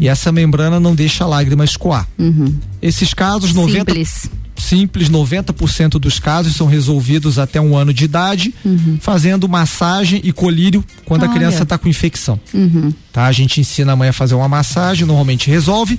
[0.00, 2.08] E essa membrana não deixa a lágrima escoar.
[2.18, 2.54] Uhum.
[2.80, 4.30] Esses casos, 90, Simples.
[4.62, 8.54] Simples, 90% dos casos são resolvidos até um ano de idade,
[9.00, 11.34] fazendo massagem e colírio quando a Olha.
[11.34, 12.40] criança está com infecção.
[12.54, 12.92] Uhum.
[13.12, 13.26] Tá?
[13.26, 15.98] A gente ensina a mãe a fazer uma massagem, normalmente resolve.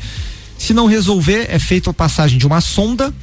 [0.57, 3.13] Se não resolver, é feita a passagem de uma sonda,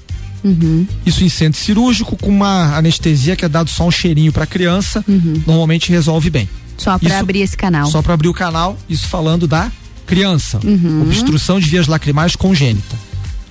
[0.42, 0.86] Uhum.
[1.04, 4.46] isso em centro cirúrgico, com uma anestesia que é dado só um cheirinho para a
[4.46, 5.04] criança,
[5.46, 6.48] normalmente resolve bem.
[6.78, 7.90] Só para abrir esse canal.
[7.90, 9.70] Só para abrir o canal, isso falando da
[10.06, 10.58] criança.
[10.64, 11.02] Uhum.
[11.02, 12.96] Obstrução de vias lacrimais congênita.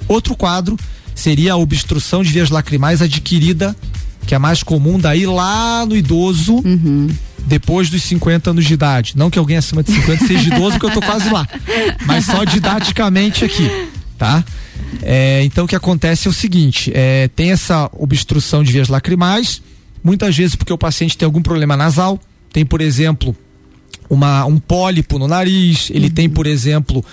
[0.08, 0.76] Outro quadro
[1.20, 3.76] seria a obstrução de vias lacrimais adquirida,
[4.26, 6.61] que é mais comum daí lá no idoso,
[7.45, 9.13] depois dos 50 anos de idade.
[9.15, 11.47] Não que alguém acima de 50 seja idoso, porque eu tô quase lá.
[12.05, 13.70] Mas só didaticamente aqui,
[14.17, 14.43] tá?
[15.03, 19.61] É, então o que acontece é o seguinte: é, tem essa obstrução de vias lacrimais,
[20.03, 22.20] muitas vezes porque o paciente tem algum problema nasal,
[22.51, 23.36] tem, por exemplo,
[24.09, 26.13] uma, um pólipo no nariz, ele uhum.
[26.13, 27.03] tem, por exemplo,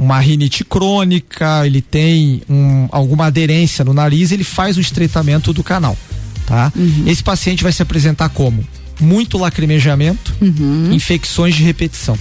[0.00, 5.62] uma rinite crônica, ele tem um, alguma aderência no nariz, ele faz o estreitamento do
[5.62, 5.94] canal,
[6.46, 6.72] tá?
[6.74, 7.04] Uhum.
[7.06, 8.66] Esse paciente vai se apresentar como
[8.98, 10.88] muito lacrimejamento, uhum.
[10.90, 12.18] infecções de repetição.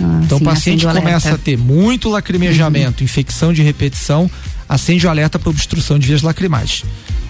[0.00, 3.04] Ah, então sim, o paciente começa a ter muito lacrimejamento, uhum.
[3.04, 4.30] infecção de repetição,
[4.66, 6.84] acende o alerta para obstrução de vias lacrimais.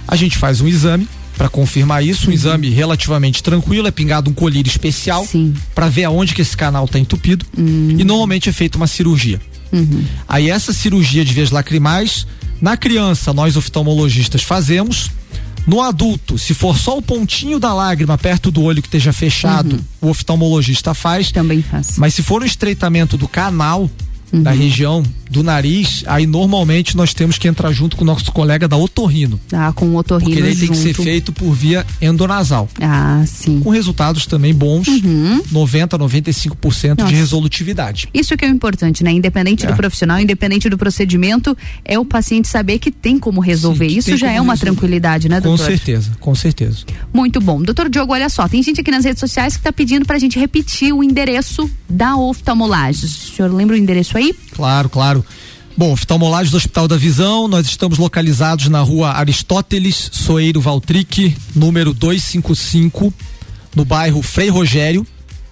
[0.07, 2.35] A gente faz um exame para confirmar isso, um uhum.
[2.35, 5.27] exame relativamente tranquilo, é pingado um colírio especial
[5.75, 7.97] para ver aonde que esse canal está entupido uhum.
[7.99, 9.41] e normalmente é feita uma cirurgia.
[9.75, 10.05] Uhum.
[10.29, 12.27] Aí essa cirurgia de vias lacrimais,
[12.61, 15.11] na criança nós oftalmologistas fazemos,
[15.67, 19.77] no adulto, se for só o pontinho da lágrima perto do olho que esteja fechado,
[19.77, 20.09] uhum.
[20.09, 21.33] o oftalmologista faz.
[21.33, 21.97] Também faz.
[21.97, 23.91] Mas se for o estreitamento do canal,
[24.37, 24.43] uhum.
[24.43, 28.69] da região do nariz, aí normalmente nós temos que entrar junto com o nosso colega
[28.69, 29.41] da otorrino.
[29.53, 30.61] Ah, com o otorrino Porque ele junto.
[30.61, 32.69] tem que ser feito por via endonasal.
[32.81, 33.61] Ah, sim.
[33.61, 35.43] Com resultados também bons, uhum.
[35.51, 37.11] 90 95% Nossa.
[37.11, 38.09] de resolutividade.
[38.15, 39.13] Isso que é o importante, né?
[39.13, 39.69] Independente é.
[39.69, 43.91] do profissional, independente do procedimento, é o paciente saber que tem como resolver.
[43.91, 44.73] Sim, Isso já é uma resolver.
[44.73, 45.65] tranquilidade, né, doutor?
[45.65, 46.85] Com certeza, com certeza.
[47.13, 47.61] Muito bom.
[47.61, 50.19] Doutor Diogo, olha só, tem gente aqui nas redes sociais que está pedindo para a
[50.19, 53.05] gente repetir o endereço da oftalmolagem.
[53.05, 54.24] O senhor lembra o endereço aí?
[54.53, 55.25] Claro, claro.
[55.77, 61.93] Bom, oftalmolagem do Hospital da Visão, nós estamos localizados na rua Aristóteles Soeiro Valtric, número
[61.93, 63.13] 255,
[63.75, 65.05] no bairro Frei Rogério,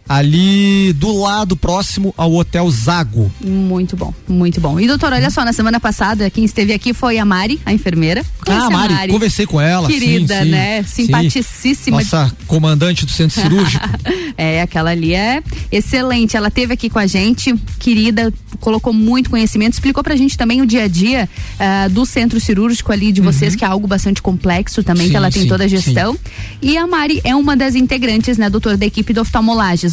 [0.08, 3.30] ali do lado próximo ao Hotel Zago.
[3.40, 4.78] Muito bom, muito bom.
[4.78, 8.24] E doutor, olha só, na semana passada quem esteve aqui foi a Mari, a enfermeira.
[8.46, 9.88] Ah, Mari, Mari, conversei com ela.
[9.88, 10.82] Querida, sim, sim, né?
[10.82, 11.98] Simpaticíssima.
[11.98, 13.84] Nossa comandante do centro cirúrgico.
[14.36, 16.36] é, aquela ali é excelente.
[16.36, 20.66] Ela teve aqui com a gente, querida, colocou muito conhecimento, explicou pra gente também o
[20.66, 23.32] dia a dia uh, do centro cirúrgico ali de uhum.
[23.32, 26.16] vocês, que é algo bastante complexo também, sim, que ela tem toda a gestão.
[26.60, 29.24] E a Mari é uma das integrantes, né, doutor, da equipe do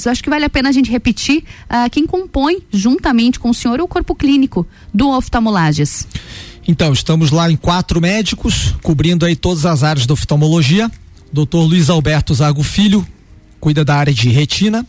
[0.08, 3.80] acho que vale a pena a gente repetir uh, quem compõe, juntamente com o senhor,
[3.82, 6.08] o corpo clínico do oftalmolages.
[6.68, 10.92] Então, estamos lá em quatro médicos, cobrindo aí todas as áreas da oftalmologia.
[11.34, 13.06] Doutor Luiz Alberto Zago Filho,
[13.60, 14.86] cuida da área de retina.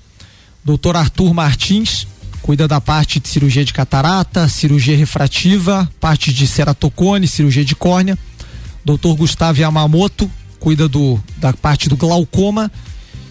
[0.62, 2.06] Doutor Arthur Martins,
[2.42, 8.18] cuida da parte de cirurgia de catarata, cirurgia refrativa, parte de ceratocone, cirurgia de córnea.
[8.84, 12.70] Doutor Gustavo Yamamoto, cuida do, da parte do glaucoma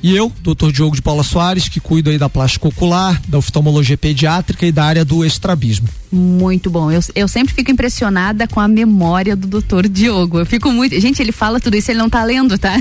[0.02, 3.98] e eu, doutor Diogo de Paula Soares, que cuido aí da plástica ocular, da oftalmologia
[3.98, 5.88] pediátrica e da área do estrabismo.
[6.12, 6.92] Muito bom.
[6.92, 10.40] Eu, eu sempre fico impressionada com a memória do doutor Diogo.
[10.40, 11.00] Eu fico muito.
[11.00, 12.76] Gente, ele fala tudo isso, ele não tá lendo, tá?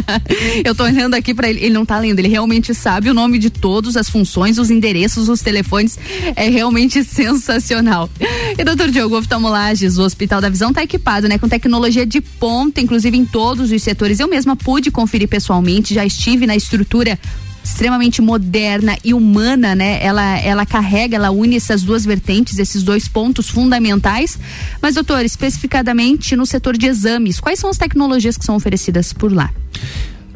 [0.64, 2.18] eu tô olhando aqui para ele, ele não tá lendo.
[2.18, 5.98] Ele realmente sabe o nome de todos, as funções, os endereços, os telefones.
[6.34, 8.08] É realmente sensacional.
[8.56, 11.36] E doutor Diogo, oftalmolages, o Hospital da Visão tá equipado, né?
[11.36, 14.18] Com tecnologia de ponta, inclusive em todos os setores.
[14.18, 17.18] Eu mesma pude conferir pessoalmente, já estive na estrutura
[17.64, 20.02] extremamente moderna e humana, né?
[20.02, 24.38] Ela, ela carrega, ela une essas duas vertentes, esses dois pontos fundamentais.
[24.80, 29.32] Mas, doutor, especificadamente no setor de exames, quais são as tecnologias que são oferecidas por
[29.32, 29.50] lá?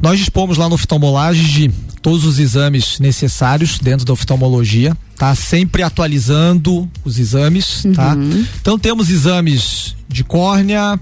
[0.01, 1.69] Nós dispomos lá no oftalmolagem de
[2.01, 5.35] todos os exames necessários dentro da oftalmologia, tá?
[5.35, 8.15] Sempre atualizando os exames, tá?
[8.15, 8.45] uhum.
[8.45, 8.49] tá?
[8.61, 11.01] Então temos exames de córnea,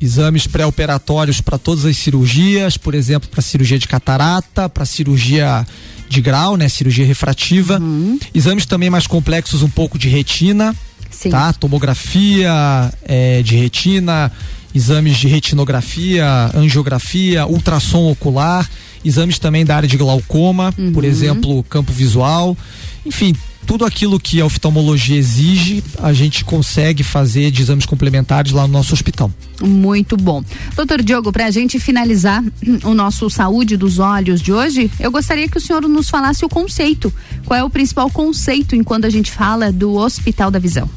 [0.00, 5.66] exames pré-operatórios para todas as cirurgias, por exemplo, para cirurgia de catarata, para cirurgia
[6.08, 7.78] de grau, né, cirurgia refrativa.
[7.78, 8.18] Uhum.
[8.34, 10.74] Exames também mais complexos, um pouco de retina,
[11.10, 11.30] Sim.
[11.30, 11.52] tá?
[11.52, 14.30] Tomografia é, de retina,
[14.74, 18.68] exames de retinografia, angiografia, ultrassom ocular,
[19.04, 20.92] exames também da área de glaucoma, uhum.
[20.92, 22.56] por exemplo, campo visual.
[23.04, 23.34] Enfim,
[23.66, 28.72] tudo aquilo que a oftalmologia exige, a gente consegue fazer de exames complementares lá no
[28.72, 29.30] nosso hospital.
[29.60, 30.42] Muito bom.
[30.76, 32.44] Doutor Diogo, para a gente finalizar
[32.84, 36.48] o nosso Saúde dos Olhos de hoje, eu gostaria que o senhor nos falasse o
[36.48, 37.12] conceito.
[37.44, 40.88] Qual é o principal conceito enquanto a gente fala do Hospital da Visão?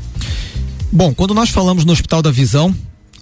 [0.92, 2.76] Bom, quando nós falamos no Hospital da Visão,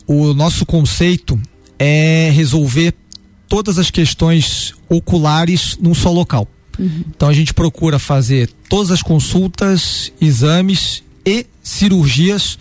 [0.05, 1.39] o nosso conceito
[1.79, 2.93] é resolver
[3.47, 6.47] todas as questões oculares num só local.
[6.77, 7.03] Uhum.
[7.09, 12.57] Então a gente procura fazer todas as consultas, exames e cirurgias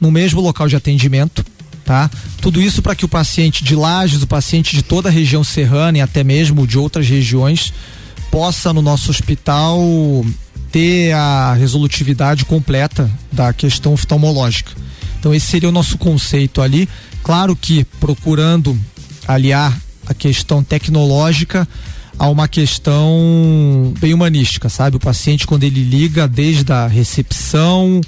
[0.00, 1.44] no mesmo local de atendimento,
[1.84, 2.10] tá?
[2.40, 5.98] Tudo isso para que o paciente de Lages, o paciente de toda a região serrana
[5.98, 7.72] e até mesmo de outras regiões
[8.30, 9.80] possa no nosso hospital
[10.70, 14.72] ter a resolutividade completa da questão oftalmológica.
[15.18, 16.88] Então esse seria o nosso conceito ali,
[17.22, 18.78] claro que procurando
[19.26, 21.66] aliar a questão tecnológica
[22.18, 24.96] a uma questão bem humanística, sabe?
[24.96, 28.00] O paciente, quando ele liga desde a recepção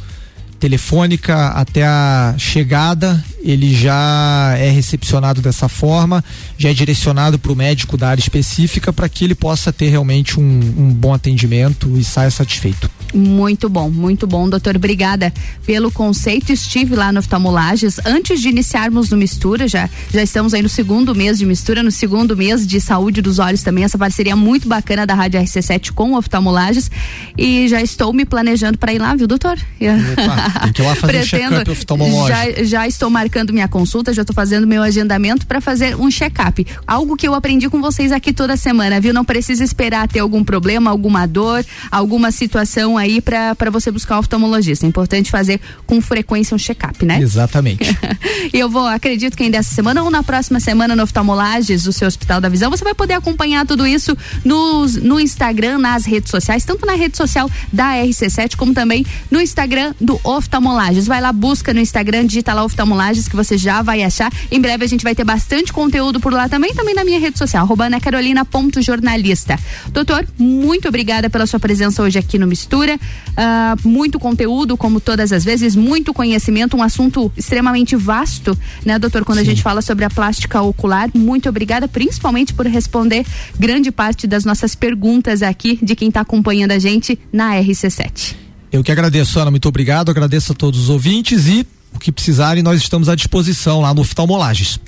[0.59, 6.23] telefônica até a chegada, ele já é recepcionado dessa forma,
[6.59, 10.39] já é direcionado para o médico da área específica para que ele possa ter realmente
[10.39, 12.91] um, um bom atendimento e saia satisfeito.
[13.13, 14.77] Muito bom, muito bom, doutor.
[14.77, 15.33] Obrigada
[15.67, 16.53] pelo conceito.
[16.53, 21.15] Estive lá no Oftalmolages antes de iniciarmos no Mistura, já, já estamos aí no segundo
[21.15, 25.07] mês de Mistura, no segundo mês de saúde dos olhos também, essa parceria muito bacana
[25.07, 26.91] da Rádio RC7 com o Oftalmolages
[27.37, 29.59] e já estou me planejando para ir lá, viu, doutor?
[29.59, 32.29] Opa, tem que ir lá fazer Pretendo, um check-up oftalmológico.
[32.29, 36.67] Já, já estou marcando minha consulta, já estou fazendo meu agendamento para fazer um check-up.
[36.87, 39.13] Algo que eu aprendi com vocês aqui toda semana, viu?
[39.15, 44.21] Não precisa esperar ter algum problema, alguma dor, alguma situação aí para você buscar um
[44.21, 44.87] oftalmologista.
[44.87, 47.21] É importante fazer com frequência um check-up, né?
[47.21, 47.85] Exatamente.
[48.53, 51.93] e eu vou, acredito que ainda essa semana ou na próxima semana no Oftalmolages, o
[51.93, 56.31] seu Hospital da Visão, você vai poder acompanhar tudo isso no, no Instagram, nas redes
[56.31, 61.07] sociais, tanto na rede social da RC7 como também no Instagram do Oftalmolages.
[61.07, 64.33] Vai lá, busca no Instagram, digita lá Oftalmolages que você já vai achar.
[64.51, 67.39] Em breve a gente vai ter bastante conteúdo por lá também, também na minha rede
[67.39, 69.59] social, arroba anacarolina.jornalista.
[69.93, 72.97] Doutor, muito obrigada pela sua presença hoje aqui no Mistura.
[72.97, 79.25] Uh, muito conteúdo, como todas as vezes, muito conhecimento, um assunto extremamente vasto, né, doutor?
[79.25, 79.45] Quando Sim.
[79.45, 83.25] a gente fala sobre a plástica ocular, muito obrigada, principalmente por responder
[83.59, 88.35] grande parte das nossas perguntas aqui de quem está acompanhando a gente na RC7.
[88.73, 91.67] Eu que agradeço, Ana, muito obrigado, agradeço a todos os ouvintes e
[92.01, 94.81] que precisarem, nós estamos à disposição lá no Oftalmolages.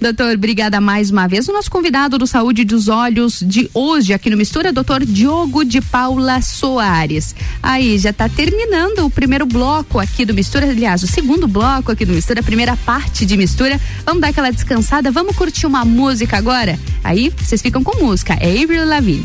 [0.00, 1.48] Doutor, obrigada mais uma vez.
[1.48, 5.80] O nosso convidado do Saúde dos Olhos de hoje aqui no Mistura, doutor Diogo de
[5.80, 7.34] Paula Soares.
[7.62, 12.04] Aí, já está terminando o primeiro bloco aqui do Mistura, aliás, o segundo bloco aqui
[12.04, 13.80] do Mistura, a primeira parte de Mistura.
[14.04, 16.78] Vamos dar aquela descansada, vamos curtir uma música agora?
[17.02, 19.24] Aí, vocês ficam com música, é Avril Lavigne.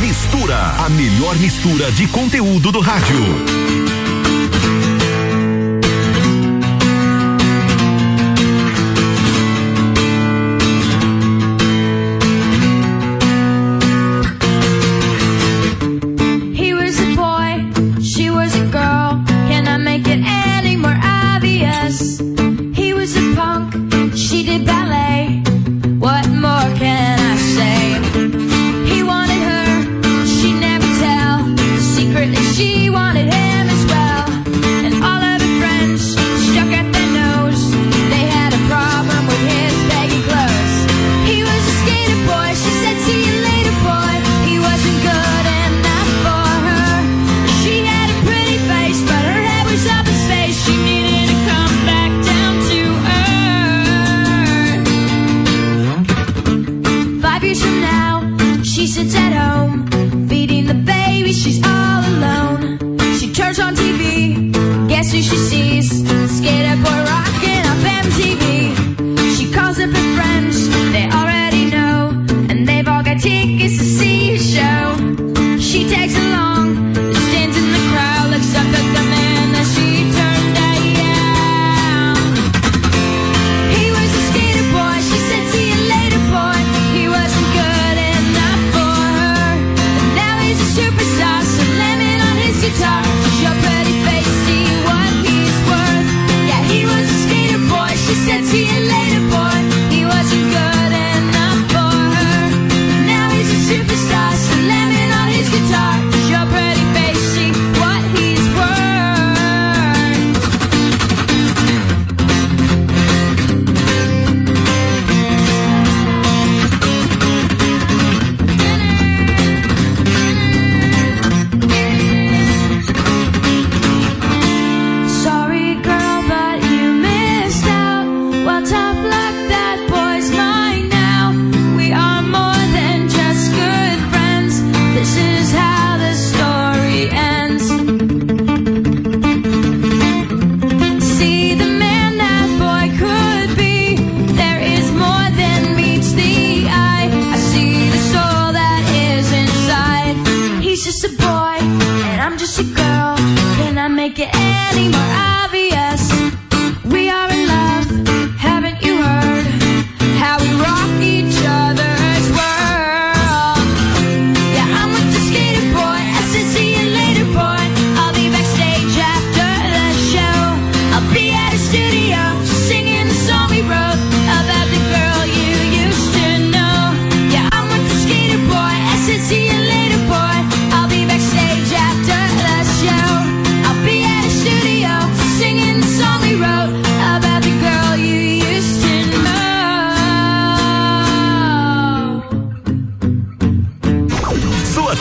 [0.00, 3.75] Mistura, a melhor mistura de conteúdo do rádio.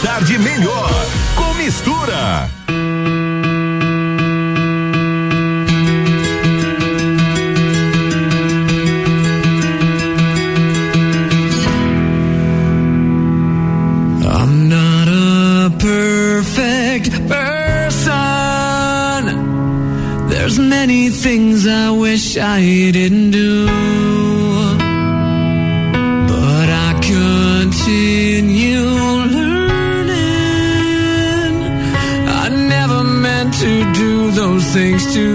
[0.05, 0.87] tarde melhor
[1.35, 2.47] com mistura.
[14.27, 18.05] I'm not a perfect person.
[20.29, 23.84] There's many things I wish I didn't do.
[34.75, 35.34] Things to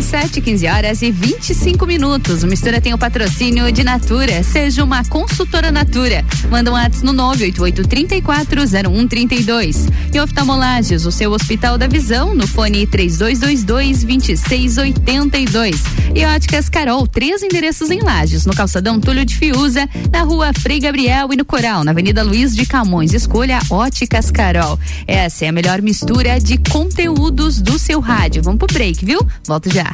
[0.00, 2.42] 17, 15 horas e 25 minutos.
[2.42, 4.42] O Mistura tem o patrocínio de Natura.
[4.42, 6.24] Seja uma consultora Natura.
[6.48, 9.86] Manda um ato no 988-340132.
[10.14, 15.76] E Oftalmolages, o seu Hospital da Visão, no fone 3222-2682.
[16.14, 20.80] E Óticas Carol, três endereços em Lages, no calçadão Túlio de Fiuza, na rua Frei
[20.80, 23.12] Gabriel e no Coral, na Avenida Luiz de Camões.
[23.12, 24.78] Escolha Óticas Carol.
[25.06, 28.42] Essa é a melhor mistura de conteúdos do seu rádio.
[28.42, 29.20] Vamos pro break, viu?
[29.46, 29.89] Volto já.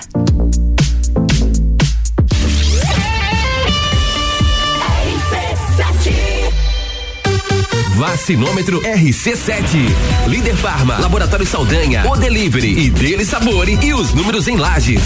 [7.97, 10.27] Vacinômetro RC7.
[10.27, 15.03] Líder Farma, Laboratório Saldanha, O Delivery e Dele Sabore e os números em lajes.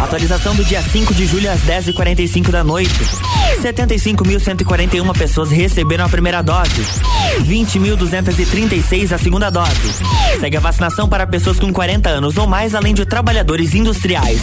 [0.00, 2.90] Atualização do dia 5 de julho às 10h45 da noite.
[3.60, 6.82] 75.141 pessoas receberam a primeira dose.
[7.40, 9.92] 20.236 a segunda dose.
[10.40, 14.42] Segue a vacinação para pessoas com 40 anos ou mais, além de trabalhadores industriais.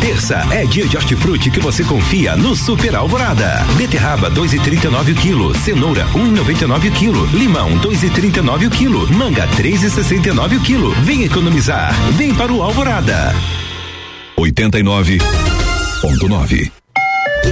[0.00, 3.64] Terça é dia de hortifruti que você confia no Super Alvorada.
[3.76, 11.00] Beterraba 2,39 kg, cenoura 1,99 kg, limão 2,39 kg, manga 3,69 kg.
[11.02, 13.34] Vem economizar, vem para o Alvorada.
[14.38, 15.18] 89.9
[16.00, 16.87] Que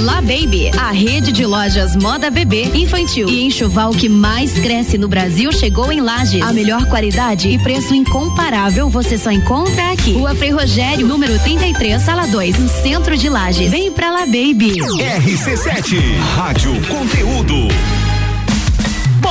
[0.00, 5.06] La Baby, a rede de lojas moda bebê, infantil e enxoval que mais cresce no
[5.06, 6.42] Brasil chegou em Lages.
[6.42, 10.14] A melhor qualidade e preço incomparável você só encontra aqui.
[10.14, 13.70] Rua Frei Rogério, número 33, sala 2, no centro de Lages.
[13.70, 14.78] Vem pra La Baby.
[14.78, 16.00] RC7,
[16.36, 18.01] Rádio Conteúdo.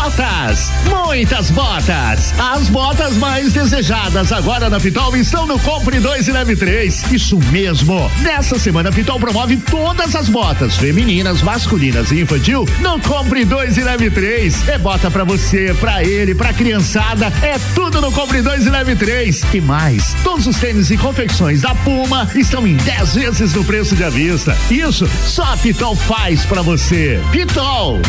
[0.02, 2.34] Botas, muitas botas.
[2.40, 7.12] As botas mais desejadas agora na Pitol estão no Compre 2 e Leve 3.
[7.12, 8.12] Isso mesmo.
[8.20, 13.78] Nessa semana a Pitol promove todas as botas, femininas, masculinas e infantil, no Compre 2
[13.78, 14.70] e Leve 3.
[14.70, 18.96] É bota pra você, pra ele, pra criançada, é tudo no Compre 2 e Leve
[18.96, 19.44] 3.
[19.54, 23.96] E mais, todos os tênis e confecções da Puma estão em 10 vezes no preço
[23.96, 24.58] de à vista.
[24.72, 27.22] Isso só a Pitol faz pra você.
[27.32, 28.02] Pitol.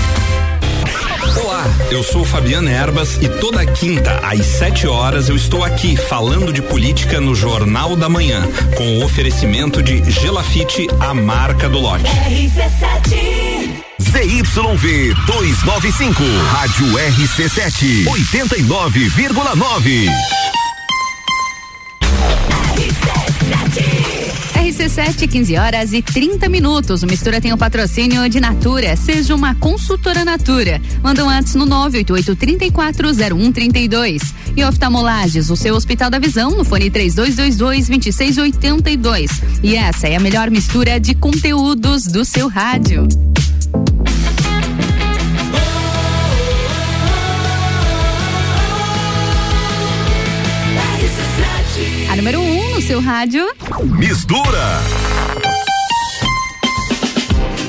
[1.23, 6.53] Olá, eu sou Fabiana Erbas e toda quinta às 7 horas eu estou aqui falando
[6.53, 8.43] de política no Jornal da Manhã,
[8.77, 12.05] com o oferecimento de Gelafite, a marca do lote.
[14.01, 20.09] ZYV 295, Rádio RC7, 89,9.
[24.83, 27.05] RC7, 15 horas e 30 minutos.
[27.05, 28.97] O Mistura tem o patrocínio de Natura.
[28.97, 30.83] Seja uma consultora Natura.
[31.01, 34.35] Manda um antes no 988-340132.
[34.57, 39.31] E oftalmolages, o seu Hospital da Visão, no fone 3222-2682.
[39.63, 43.07] E essa é a melhor mistura de conteúdos do seu rádio.
[52.93, 53.47] Seu rádio.
[53.99, 55.02] Mistura.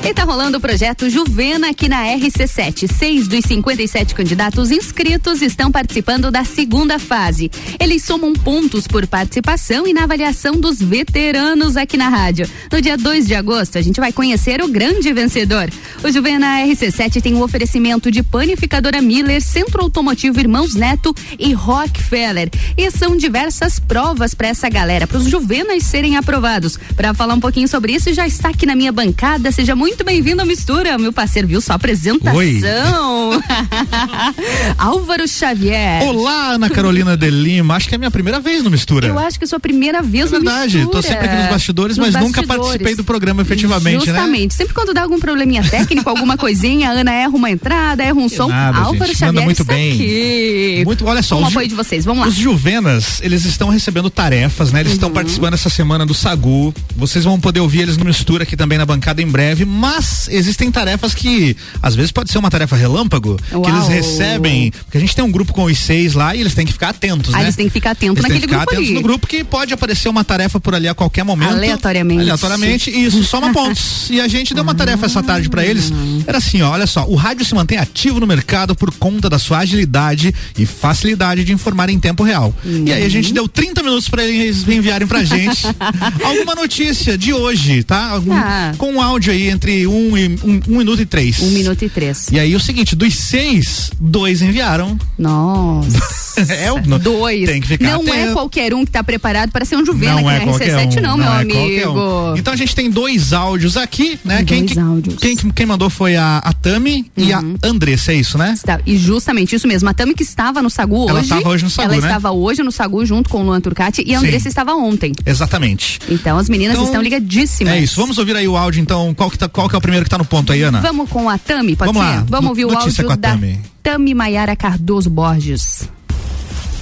[0.06, 2.92] E tá rolando o projeto Juvena aqui na RC7.
[2.92, 7.50] Seis dos 57 candidatos inscritos estão participando da segunda fase.
[7.80, 12.46] Eles somam pontos por participação e na avaliação dos veteranos aqui na rádio.
[12.70, 15.70] No dia 2 de agosto, a gente vai conhecer o grande vencedor.
[16.02, 21.54] O Juvena RC7 tem o um oferecimento de panificadora Miller, Centro Automotivo Irmãos Neto e
[21.54, 22.50] Rockefeller.
[22.76, 26.78] E são diversas provas para essa galera, para os Juvenas serem aprovados.
[26.94, 29.50] Para falar um pouquinho sobre isso, já está aqui na minha bancada.
[29.50, 31.60] Seja muito muito bem-vindo à mistura, meu parceiro, viu?
[31.60, 32.36] Sua apresentação.
[32.36, 32.60] Oi.
[34.76, 36.02] Álvaro Xavier.
[36.02, 37.76] Olá, Ana Carolina de Lima.
[37.76, 39.06] Acho que é a minha primeira vez no Mistura.
[39.06, 40.96] Eu acho que é a sua primeira vez é no verdade, Mistura.
[40.96, 42.46] tô sempre aqui nos bastidores, nos mas bastidores.
[42.48, 44.12] nunca participei do programa efetivamente, Justamente.
[44.12, 44.18] né?
[44.18, 44.54] Justamente.
[44.54, 48.28] Sempre quando dá algum probleminha técnico, alguma coisinha, a Ana erra uma entrada, erra um
[48.28, 48.48] som.
[48.48, 49.18] Nada, Álvaro gente.
[49.18, 49.92] Xavier Manda muito bem.
[49.92, 50.82] aqui.
[50.84, 51.36] Muito, olha só.
[51.36, 52.26] Com o apoio de vocês, vamos lá.
[52.28, 54.80] Os Juvenas, eles estão recebendo tarefas, né?
[54.80, 55.14] Eles estão Uhum.
[55.14, 56.74] participando essa semana do Sagu.
[56.96, 60.70] Vocês vão poder ouvir eles no Mistura aqui também na bancada em breve, Mas existem
[60.70, 63.62] tarefas que às vezes pode ser uma tarefa relâmpago, Uau.
[63.62, 66.54] que eles recebem, porque a gente tem um grupo com os seis lá e eles
[66.54, 67.44] têm que ficar atentos, ah, né?
[67.44, 68.94] Eles têm que ficar atentos eles naquele têm que ficar grupo atentos ali.
[68.94, 71.50] no grupo que pode aparecer uma tarefa por ali a qualquer momento.
[71.50, 72.22] Aleatoriamente.
[72.22, 74.08] Aleatoriamente, isso, soma pontos.
[74.10, 75.92] E a gente deu uma tarefa essa tarde para eles.
[76.26, 79.38] Era assim, ó, olha só, o rádio se mantém ativo no mercado por conta da
[79.38, 82.54] sua agilidade e facilidade de informar em tempo real.
[82.64, 82.84] Uhum.
[82.86, 85.66] E aí a gente deu 30 minutos para eles enviarem pra gente
[86.24, 88.10] alguma notícia de hoje, tá?
[88.10, 88.72] Algum, ah.
[88.78, 91.40] Com um áudio aí entre um, e, um, um, minuto e três.
[91.40, 92.28] Um minuto e três.
[92.30, 94.98] E aí o seguinte, dos seis, dois enviaram.
[95.18, 95.98] Nossa.
[96.52, 97.48] é o dois.
[97.48, 98.16] Tem que ficar Não atento.
[98.16, 100.98] é qualquer um que tá preparado para ser um Juvena não aqui é na RC7,
[100.98, 101.02] um.
[101.02, 102.00] não, não, meu é amigo.
[102.00, 102.36] Um.
[102.36, 104.42] Então a gente tem dois áudios aqui, né?
[104.42, 105.16] Dois quem, áudios.
[105.16, 107.24] Quem, quem mandou foi a, a Tami uhum.
[107.24, 107.56] e a Uhum.
[107.62, 108.54] Andressa, é isso, né?
[108.86, 109.88] E justamente isso mesmo.
[109.88, 111.30] A Tami que estava no Sagu ela hoje.
[111.30, 112.08] Ela estava hoje no Sagu, Ela né?
[112.08, 115.12] estava hoje no Sagu junto com o Luan Turcati e a Andressa estava ontem.
[115.26, 116.00] Exatamente.
[116.08, 117.74] Então as meninas então, estão ligadíssimas.
[117.74, 118.00] É isso.
[118.00, 119.14] Vamos ouvir aí o áudio, então.
[119.14, 120.80] Qual que, tá, qual que é o primeiro que tá no ponto aí, Ana?
[120.80, 122.16] Vamos com a Tami, pode Vamos ser?
[122.16, 122.24] Lá.
[122.28, 123.60] Vamos ouvir o áudio da Tami.
[123.82, 125.88] Tami Maiara Cardoso Borges.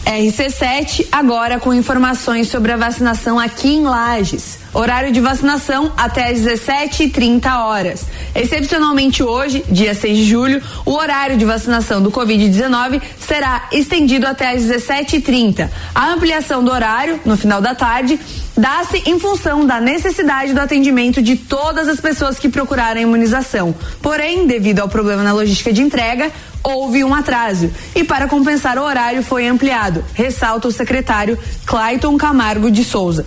[0.05, 4.62] RC7 agora com informações sobre a vacinação aqui em Lages.
[4.75, 8.07] Horário de vacinação até às 17h30 horas.
[8.35, 14.51] Excepcionalmente hoje, dia 6 de julho, o horário de vacinação do Covid-19 será estendido até
[14.53, 15.69] às 17h30.
[15.95, 18.19] A ampliação do horário, no final da tarde,
[18.57, 23.75] dá-se em função da necessidade do atendimento de todas as pessoas que procuraram a imunização.
[24.01, 26.33] Porém, devido ao problema na logística de entrega,
[26.65, 32.71] houve um atraso e para compensar o horário foi ampliado, ressalta o secretário Clayton Camargo
[32.71, 33.27] de Souza.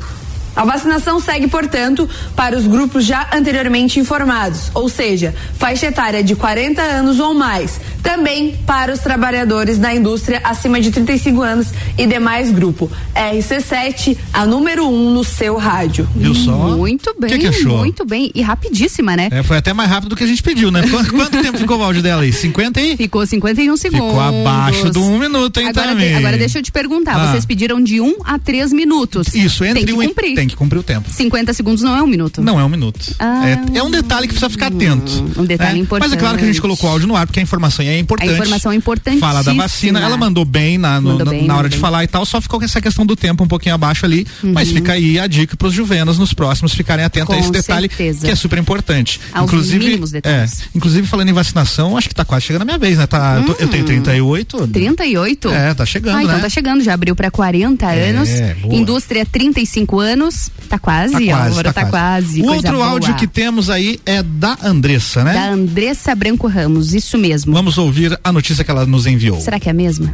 [0.56, 6.36] A vacinação segue, portanto, para os grupos já anteriormente informados, ou seja, faixa etária de
[6.36, 7.80] 40 anos ou mais.
[8.02, 11.68] Também para os trabalhadores da indústria acima de 35 anos
[11.98, 12.90] e demais grupo.
[13.16, 16.08] RC7, a número 1 um no seu rádio.
[16.16, 16.52] Viu só?
[16.76, 17.78] Muito bem, que que achou?
[17.78, 18.32] muito bem.
[18.34, 19.30] E rapidíssima, né?
[19.32, 20.88] É, foi até mais rápido do que a gente pediu, né?
[20.90, 22.32] Quanto, quanto tempo ficou o áudio dela aí?
[22.32, 22.96] 50 aí?
[22.98, 24.08] Ficou 51 segundos.
[24.08, 27.32] Ficou abaixo do um minuto, hein, agora, de, agora deixa eu te perguntar, Ah.
[27.32, 29.34] vocês pediram de um a três minutos.
[29.34, 30.36] Isso, entre Tem que um e- cumprir.
[30.46, 31.10] Tem que cumprir o tempo.
[31.10, 32.40] 50 segundos não é um minuto.
[32.42, 33.16] Não é um minuto.
[33.18, 33.50] Ah.
[33.50, 35.12] É, é um detalhe que precisa ficar atento.
[35.38, 35.80] Um detalhe né?
[35.80, 36.10] importante.
[36.12, 37.98] Mas é claro que a gente colocou o áudio no ar, porque a informação é
[37.98, 38.30] importante.
[38.30, 39.28] A informação é importantíssima.
[39.28, 40.00] Fala da vacina.
[40.00, 41.82] Ela mandou bem na, no- Mandou na- bem, na hora de bem.
[41.82, 44.28] falar e tal, só ficou com essa questão do tempo um pouquinho abaixo ali.
[44.44, 47.44] Mas fica aí a dica pros juvenas nos próximos ficarem atentos a Uhum.
[47.44, 48.26] Com esse detalhe certeza.
[48.26, 49.20] que é super importante.
[49.34, 50.00] Aos inclusive.
[50.24, 50.46] É,
[50.76, 53.08] inclusive falando em vacinação, acho que tá quase chegando a minha vez, né?
[53.08, 54.68] Tá, eu, tô- eu tenho 38.
[54.68, 55.50] 38?
[55.50, 56.42] É, tá chegando, ah, então né?
[56.42, 58.30] tá chegando, já abriu pra 40 É, anos.
[58.62, 58.76] boa.
[58.76, 60.35] Indústria 35 anos.
[60.70, 62.42] Tá quase, Tá quase, Álvaro, tá tá quase.
[62.42, 62.88] O outro boa.
[62.88, 65.34] áudio que temos aí é da Andressa, né?
[65.34, 67.54] Da Andressa Branco Ramos, isso mesmo.
[67.54, 69.40] Vamos ouvir a notícia que ela nos enviou.
[69.40, 70.14] Será que é a mesma?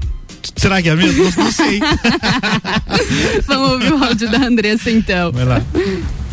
[0.56, 1.23] Será que é mesmo?
[1.23, 1.80] Não, não sei.
[3.48, 5.31] Vamos ouvir o áudio da Andressa então.
[5.31, 5.61] Vai lá.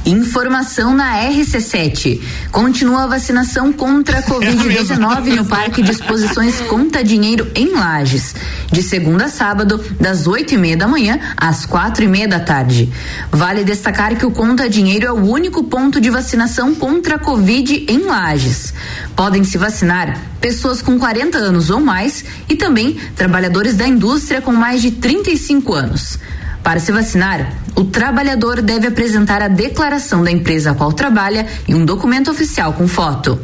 [0.09, 2.19] Informação na RC7.
[2.51, 8.35] Continua a vacinação contra a Covid-19 no Parque de Exposições Conta Dinheiro em Lages.
[8.73, 12.41] De segunda a sábado, das oito e meia da manhã às quatro e meia da
[12.41, 12.91] tarde.
[13.31, 17.85] Vale destacar que o Conta Dinheiro é o único ponto de vacinação contra a Covid
[17.87, 18.73] em Lages.
[19.15, 24.53] Podem se vacinar pessoas com 40 anos ou mais e também trabalhadores da indústria com
[24.53, 26.19] mais de 35 anos.
[26.63, 31.77] Para se vacinar, o trabalhador deve apresentar a declaração da empresa a qual trabalha e
[31.77, 33.39] um documento oficial com foto.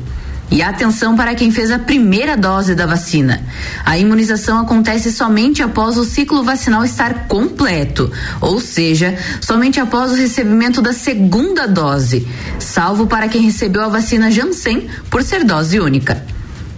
[0.51, 3.40] E atenção para quem fez a primeira dose da vacina.
[3.85, 10.16] A imunização acontece somente após o ciclo vacinal estar completo, ou seja, somente após o
[10.16, 12.27] recebimento da segunda dose,
[12.59, 16.34] salvo para quem recebeu a vacina Janssen por ser dose única.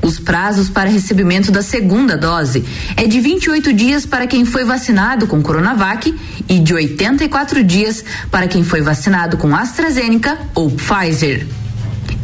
[0.07, 2.65] Os prazos para recebimento da segunda dose
[2.97, 6.15] é de 28 dias para quem foi vacinado com Coronavac
[6.49, 11.45] e de 84 dias para quem foi vacinado com AstraZeneca ou Pfizer.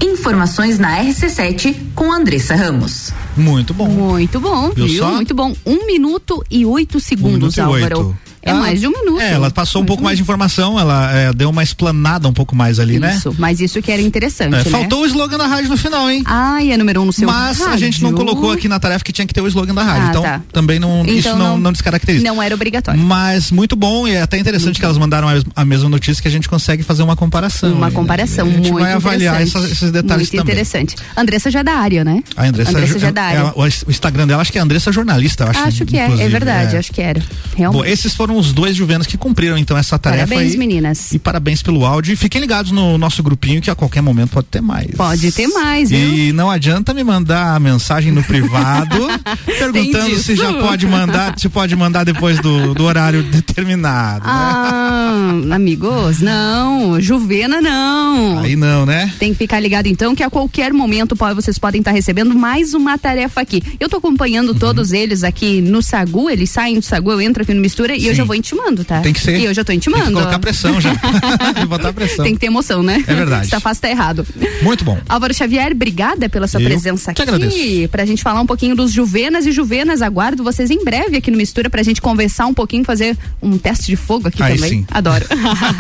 [0.01, 3.11] Informações na RC7 com Andressa Ramos.
[3.37, 3.89] Muito bom.
[3.89, 5.03] Muito bom, Viu viu?
[5.03, 5.11] só?
[5.15, 5.53] Muito bom.
[5.67, 7.99] Um minuto e oito segundos, minuto e Álvaro.
[8.07, 8.19] oito.
[8.45, 9.21] É Ela- mais de um minuto.
[9.21, 12.57] É, ela passou um pouco mais de informação, ela é, deu uma explanada um pouco
[12.57, 13.15] mais ali, né?
[13.17, 14.65] Isso, mas isso que era interessante, É, né?
[14.65, 16.23] Faltou o slogan da rádio no final, hein?
[16.27, 17.79] Ai, é número um no seu Mas a rádio.
[17.87, 20.07] gente não colocou aqui na tarefa que tinha que ter o slogan da rádio.
[20.07, 20.41] Ah, então, tá.
[20.53, 22.25] também não, isso Então não, não- não descaracteriza.
[22.25, 23.01] Não era obrigatório.
[23.01, 26.21] Mas muito bom e é até interessante que elas mandaram a mes- a mesma notícia
[26.21, 27.73] que a gente consegue fazer uma comparação.
[27.75, 27.95] Uma né?
[27.95, 29.57] comparação A gente muito vai avaliar interessante.
[29.65, 30.53] essas- esses detalhes Muito também.
[30.55, 30.97] interessante.
[31.17, 32.25] Andressa já é da área, né?
[32.37, 33.39] A Andressa, Andressa já é é- da área.
[33.39, 35.61] ela- o Instagram dela acho que é Andressa Jornalista, acho.
[35.61, 36.79] acho que é, é verdade, é.
[36.81, 37.23] acho que era.
[37.57, 37.83] Realmente.
[37.83, 40.59] Bom, esses foram os dois juvenas que cumpriram então essa tarefa Parabéns, aí.
[40.59, 41.13] meninas.
[41.13, 42.13] E parabéns pelo áudio.
[42.13, 44.91] E fiquem ligados no nosso grupinho que a qualquer momento pode ter mais.
[44.97, 46.15] Pode ter mais, viu?
[46.15, 48.97] E não adianta me mandar a mensagem no privado
[49.47, 54.25] perguntando se já pode mandar, se pode mandar depois do, do horário determinado.
[54.25, 54.33] né?
[54.33, 57.01] Ah, amigos, não.
[57.01, 58.39] Juvena não.
[58.41, 59.13] Aí não, né?
[59.19, 62.99] Tem que ficar ligado então que a qualquer momento vocês podem estar recebendo mais uma
[62.99, 63.63] tarefa aqui.
[63.79, 64.59] Eu tô acompanhando uhum.
[64.59, 68.01] todos eles aqui no Sagu, eles saem do Sagu, eu entro aqui no Mistura Sim.
[68.01, 69.01] e eu já vou intimando, tá?
[69.01, 69.39] Tem que ser.
[69.39, 70.05] E eu já tô intimando.
[70.05, 70.93] Tem que colocar pressão já.
[71.69, 72.25] botar pressão.
[72.25, 73.03] Tem que ter emoção, né?
[73.07, 73.47] É verdade.
[73.47, 74.27] Se tá fácil, tá errado.
[74.63, 74.99] Muito bom.
[75.09, 77.23] Álvaro Xavier, obrigada pela sua eu presença aqui.
[77.23, 77.89] Agradeço.
[77.91, 80.03] Pra gente falar um pouquinho dos Juvenas e Juvenas.
[80.03, 83.87] Aguardo vocês em breve aqui no Mistura pra gente conversar um pouquinho, fazer um teste
[83.87, 84.71] de fogo aqui Aí também.
[84.71, 84.87] Sim.
[84.91, 85.27] Adoro.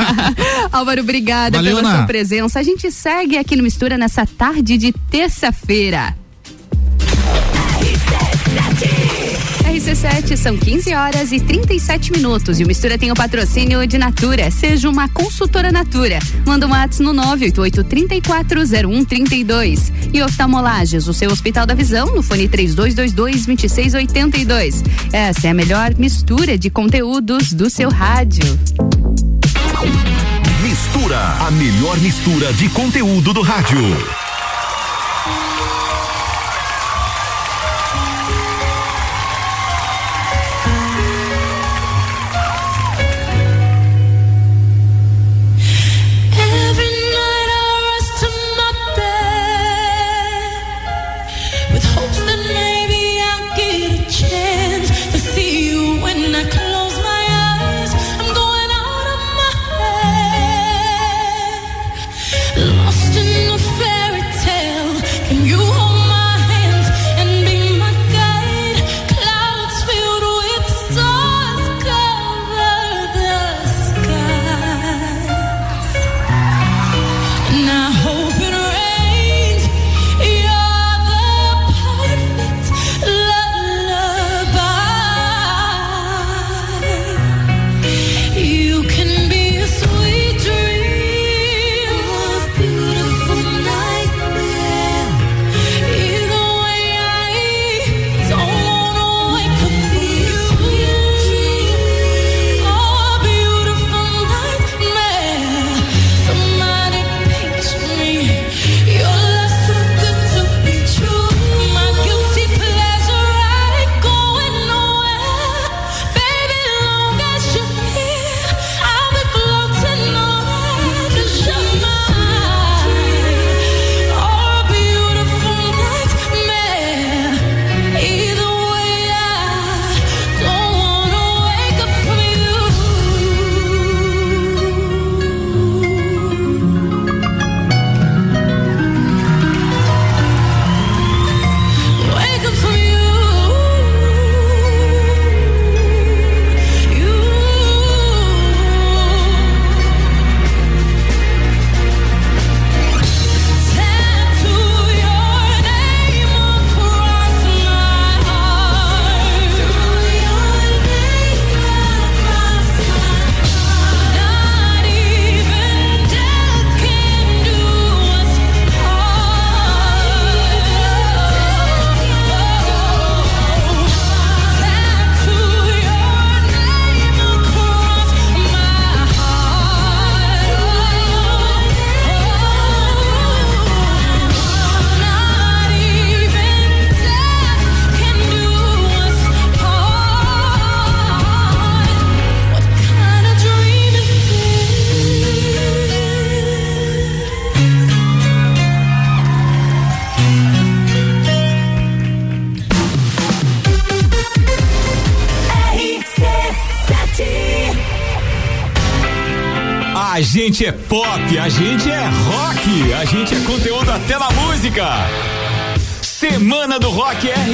[0.72, 1.98] Álvaro, obrigada Valeu, pela Ana.
[1.98, 2.58] sua presença.
[2.58, 6.14] A gente segue aqui no Mistura nessa tarde de terça-feira.
[9.82, 14.48] RC7 são 15 horas e 37 minutos e o Mistura tem o patrocínio de Natura.
[14.48, 16.20] Seja uma consultora Natura.
[16.46, 19.92] Manda um WhatsApp no 988-340132.
[20.14, 24.84] E oftalmolages, o seu Hospital da Visão, no fone 3222-2682.
[25.12, 28.44] Essa é a melhor mistura de conteúdos do seu rádio.
[30.62, 33.80] Mistura, a melhor mistura de conteúdo do rádio.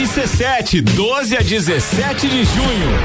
[0.09, 2.99] RC7, 12 a 17 de junho.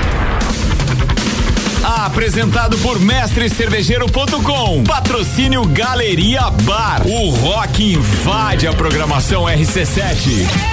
[1.84, 4.86] Apresentado por mestrecervejeiro.com.
[4.86, 7.06] Patrocínio Galeria Bar.
[7.06, 10.73] O rock invade a programação RC7.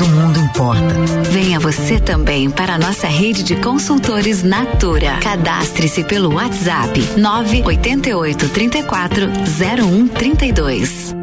[0.00, 0.94] todo mundo importa.
[1.30, 5.18] Venha você também para a nossa rede de consultores Natura.
[5.18, 11.14] Cadastre-se pelo WhatsApp 988 34 0132.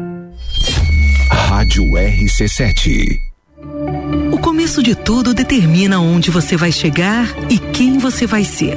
[1.28, 3.18] Rádio RC7.
[4.30, 8.76] O começo de tudo determina onde você vai chegar e quem você vai ser.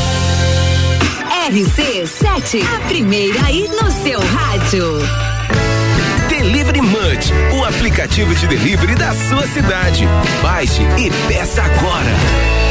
[1.49, 4.99] RC7, a primeira aí no seu rádio.
[6.29, 10.07] Delivery Munch, o aplicativo de delivery da sua cidade.
[10.43, 12.70] Baixe e peça agora.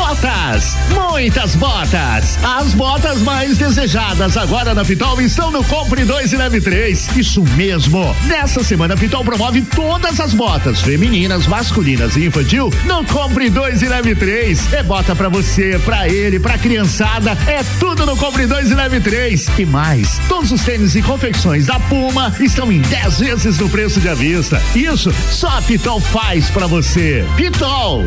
[0.00, 2.38] Botas, muitas botas.
[2.42, 7.16] As botas mais desejadas agora na Pitol estão no Compre 2 e Leve 3.
[7.18, 8.16] Isso mesmo.
[8.24, 13.82] Nessa semana a Pitol promove todas as botas, femininas, masculinas e infantil, no Compre 2
[13.82, 14.72] e Leve 3.
[14.72, 19.00] É bota pra você, pra ele, pra criançada, é tudo no Compre 2 e Leve
[19.00, 19.48] 3.
[19.58, 24.00] E mais, todos os tênis e confecções da Puma estão em 10 vezes no preço
[24.00, 24.60] de à vista.
[24.74, 27.22] Isso só a Pitol faz pra você.
[27.36, 28.06] Pitol.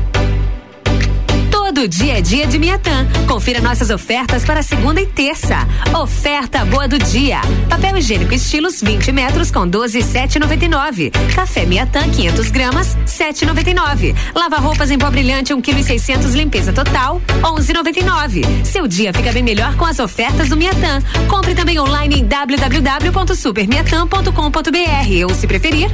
[1.81, 3.07] Todo dia é dia de Miatã.
[3.27, 5.67] Confira nossas ofertas para segunda e terça.
[5.99, 7.41] Oferta boa do dia.
[7.67, 11.09] Papel higiênico estilos 20 metros com 12,799.
[11.33, 14.15] Café Miatã 500 gramas 7,99.
[14.35, 18.63] Lava roupas em pó brilhante 1 kg 600 limpeza total 11,99.
[18.63, 21.01] Seu dia fica bem melhor com as ofertas do Miatã.
[21.27, 25.89] Compre também online em www.supermiatã.com.br ou se preferir,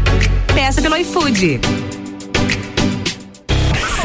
[0.53, 1.61] peça pelo iFood.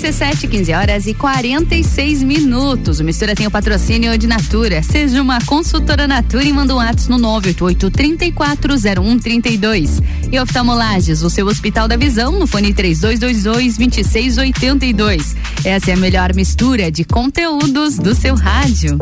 [0.00, 3.00] 15 horas e 46 minutos.
[3.00, 4.80] O Mistura tem o patrocínio de Natura.
[4.80, 10.00] Seja uma consultora Natura e manda um ato no 988 340132.
[10.30, 15.34] E oftalmolages, o seu Hospital da Visão, no fone 3222 2682.
[15.64, 18.96] Essa é a melhor mistura de conteúdos do seu rádio.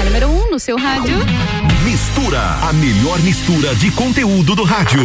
[0.00, 1.16] A número 1 no seu rádio.
[1.96, 5.00] Mistura, a melhor mistura de conteúdo do rádio.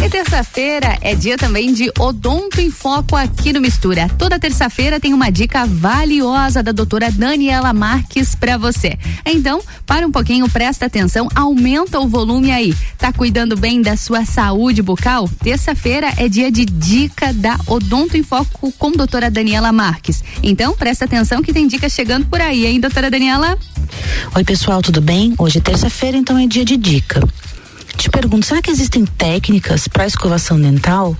[0.00, 4.08] E terça-feira é dia também de Odonto em Foco aqui no Mistura.
[4.16, 8.96] Toda terça-feira tem uma dica valiosa da doutora Daniela Marques para você.
[9.26, 12.72] Então, para um pouquinho, presta atenção, aumenta o volume aí.
[12.96, 15.28] Tá cuidando bem da sua saúde bucal?
[15.42, 20.22] Terça-feira é dia de dica da Odonto em Foco com doutora Daniela Marques.
[20.40, 23.58] Então, presta atenção que tem dica chegando por aí, hein, doutora Daniela?
[24.34, 25.34] Oi, pessoal, tudo bem?
[25.38, 27.20] Hoje é terça-feira, então é dia de dica.
[27.96, 31.16] Te pergunto, será que existem técnicas para escovação dental?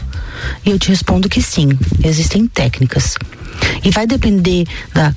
[0.65, 1.69] E eu te respondo que sim,
[2.05, 3.17] existem técnicas.
[3.85, 5.15] E vai depender da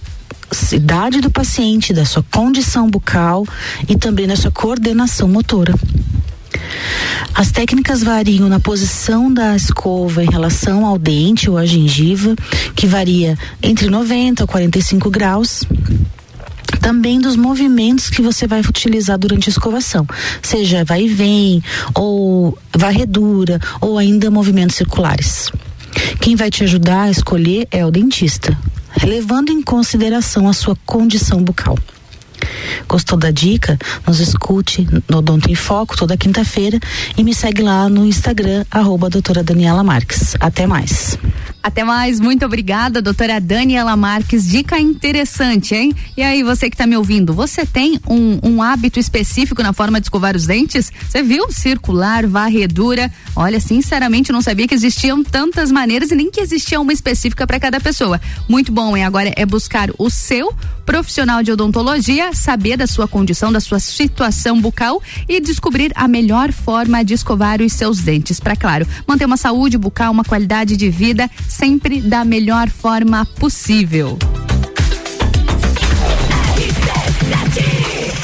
[0.71, 3.45] idade do paciente, da sua condição bucal
[3.87, 5.73] e também da sua coordenação motora.
[7.33, 12.35] As técnicas variam na posição da escova em relação ao dente ou à gengiva,
[12.75, 15.63] que varia entre 90 a 45 graus
[16.79, 20.05] também dos movimentos que você vai utilizar durante a escovação,
[20.41, 21.63] seja vai e vem,
[21.95, 25.51] ou varredura, ou ainda movimentos circulares.
[26.19, 28.57] Quem vai te ajudar a escolher é o dentista,
[29.03, 31.77] levando em consideração a sua condição bucal.
[32.87, 33.77] Gostou da dica?
[34.05, 36.79] Nos escute no Odonto em Foco toda quinta-feira
[37.17, 40.35] e me segue lá no Instagram, arroba doutora Daniela Marques.
[40.39, 41.17] Até mais.
[41.63, 44.45] Até mais, muito obrigada, doutora Daniela Marques.
[44.45, 45.95] Dica interessante, hein?
[46.17, 50.01] E aí, você que está me ouvindo, você tem um, um, hábito específico na forma
[50.01, 50.91] de escovar os dentes?
[51.07, 51.49] Você viu?
[51.53, 53.09] Circular, varredura.
[53.33, 57.57] Olha, sinceramente, não sabia que existiam tantas maneiras e nem que existia uma específica para
[57.61, 58.19] cada pessoa.
[58.49, 59.05] Muito bom, hein?
[59.05, 60.53] Agora é buscar o seu
[60.85, 66.51] profissional de odontologia, saber da sua condição, da sua situação bucal e descobrir a melhor
[66.51, 68.39] forma de escovar os seus dentes.
[68.39, 74.17] Para, claro, manter uma saúde bucal, uma qualidade de vida sempre da melhor forma possível.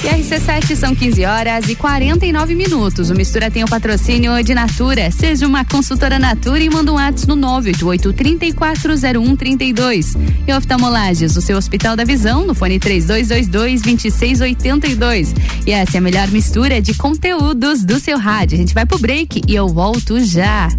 [0.01, 3.09] E RC7 são 15 horas e 49 minutos.
[3.09, 5.11] O Mistura tem o patrocínio de Natura.
[5.11, 10.15] Seja uma consultora Natura e manda um ato no 988-340132.
[10.47, 15.35] E oftalmolages, o seu Hospital da Visão, no fone 3222-2682.
[15.67, 18.55] E essa é a melhor mistura de conteúdos do seu rádio.
[18.55, 20.69] A gente vai pro break e eu volto já.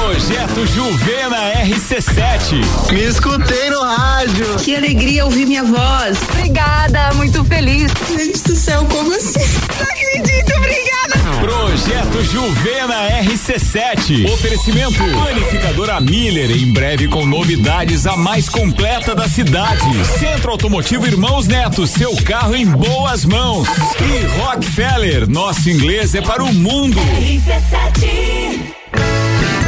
[0.00, 2.90] Projeto Juvena RC7.
[2.90, 4.56] Me escutei no rádio.
[4.56, 6.18] Que alegria ouvir minha voz.
[6.32, 7.92] Obrigada, muito feliz.
[8.08, 9.38] Gente do céu, como assim?
[9.78, 11.40] Não acredito, obrigada.
[11.40, 12.94] Projeto Juvena
[13.24, 14.32] RC7.
[14.32, 15.04] Oferecimento.
[15.22, 19.84] Panificadora Miller, em breve com novidades a mais completa da cidade.
[20.18, 23.68] Centro Automotivo Irmãos Neto, seu carro em boas mãos.
[23.68, 26.98] E Rockefeller, nosso inglês é para o mundo.
[26.98, 28.70] RC7.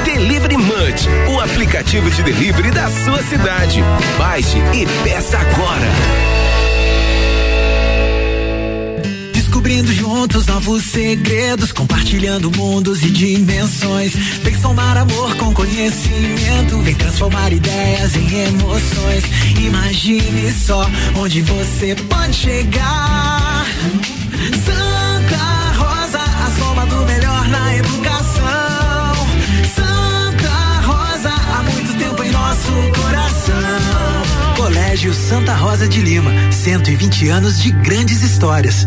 [0.05, 3.81] Delivery Munch, o aplicativo de delivery da sua cidade.
[4.19, 5.87] Baixe e peça agora.
[9.33, 14.15] Descobrindo juntos novos segredos, compartilhando mundos e dimensões.
[14.43, 19.25] Vem somar amor com conhecimento, vem transformar ideias em emoções.
[19.61, 20.85] Imagine só
[21.17, 23.67] onde você pode chegar.
[24.65, 28.22] Santa Rosa, a soma do melhor na educação.
[34.63, 38.85] Colégio Santa Rosa de Lima, 120 anos de grandes histórias.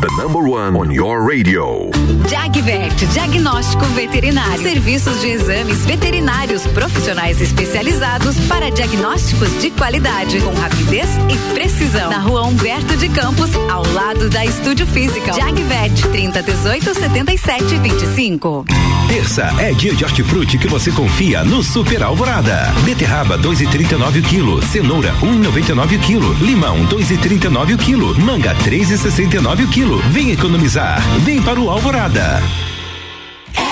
[0.00, 1.92] The number one on your radio.
[2.28, 4.60] Jagvet, diagnóstico veterinário.
[4.60, 12.10] Serviços de exames veterinários profissionais especializados para diagnósticos de qualidade, com rapidez e precisão.
[12.10, 15.32] Na rua Humberto de Campos, ao lado da Estúdio Física.
[15.32, 18.64] Jagvet, 30 18 77 25.
[19.08, 22.72] Terça é dia de hortifruti que você confia no Super Alvorada.
[22.84, 29.98] Beterraba 2,39 kg, cenoura 1,99 kg, limão 2,39 kg, manga 3,69 kg quilo.
[30.10, 31.00] Vem economizar.
[31.20, 32.42] Vem para o Alvorada.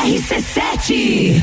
[0.05, 1.43] RC7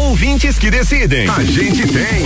[0.01, 1.29] Ouvintes que decidem.
[1.29, 2.25] A gente tem.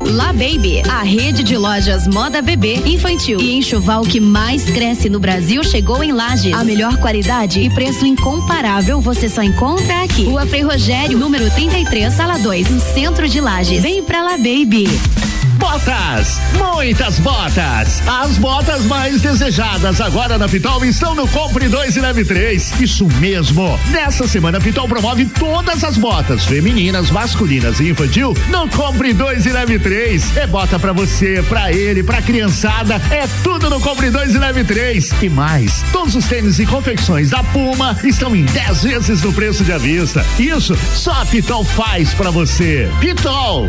[0.00, 5.20] La Baby, a rede de lojas moda bebê, infantil e enxoval que mais cresce no
[5.20, 6.54] Brasil chegou em Lages.
[6.54, 10.24] A melhor qualidade e preço incomparável você só encontra aqui.
[10.24, 13.82] Rua Frei Rogério, número 33, sala 2, no centro de Lages.
[13.82, 14.88] Vem pra La Baby.
[15.66, 18.00] Botas, muitas botas.
[18.06, 22.80] As botas mais desejadas agora na Pitol estão no Compre 2 e Leve 3.
[22.80, 23.78] Isso mesmo.
[23.90, 29.44] Nessa semana, a Pitol promove todas as botas, femininas, masculinas e infantil, no Compre 2
[29.44, 30.36] e Leve 3.
[30.36, 34.62] É bota pra você, pra ele, pra criançada, é tudo no Compre 2 e Leve
[34.62, 35.14] 3.
[35.20, 39.64] E mais, todos os tênis e confecções da Puma estão em 10 vezes no preço
[39.64, 40.24] de avista.
[40.38, 42.88] Isso só a Pitol faz pra você.
[43.00, 43.68] Pitol.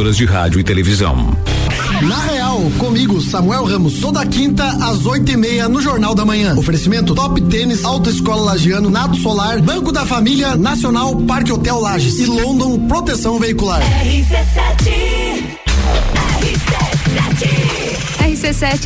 [0.00, 1.36] de rádio e televisão.
[2.02, 6.54] Na Real, comigo, Samuel Ramos, toda quinta às oito e meia no Jornal da Manhã.
[6.56, 12.24] Oferecimento Top Tênis, Autoescola Lagiano, Nato Solar, Banco da Família, Nacional, Parque Hotel Lages e
[12.24, 13.82] London Proteção Veicular.
[14.02, 15.50] RC7
[16.40, 18.09] RC7,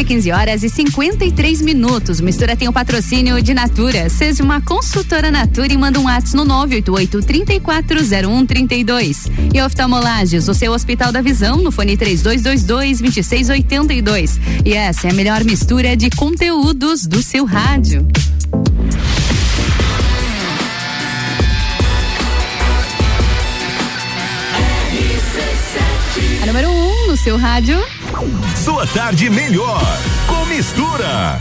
[0.04, 2.20] 15 horas e 53 minutos.
[2.20, 4.08] Mistura tem o patrocínio de Natura.
[4.08, 9.30] Seja uma consultora Natura e manda um WhatsApp no 988 340132.
[9.54, 14.40] E oftalmolages, o seu Hospital da Visão, no fone 3222 2682.
[14.64, 18.04] E essa é a melhor mistura de conteúdos do seu rádio.
[26.42, 27.80] A número 1 um no seu rádio.
[28.56, 29.80] Sua tarde melhor
[30.26, 31.40] com mistura.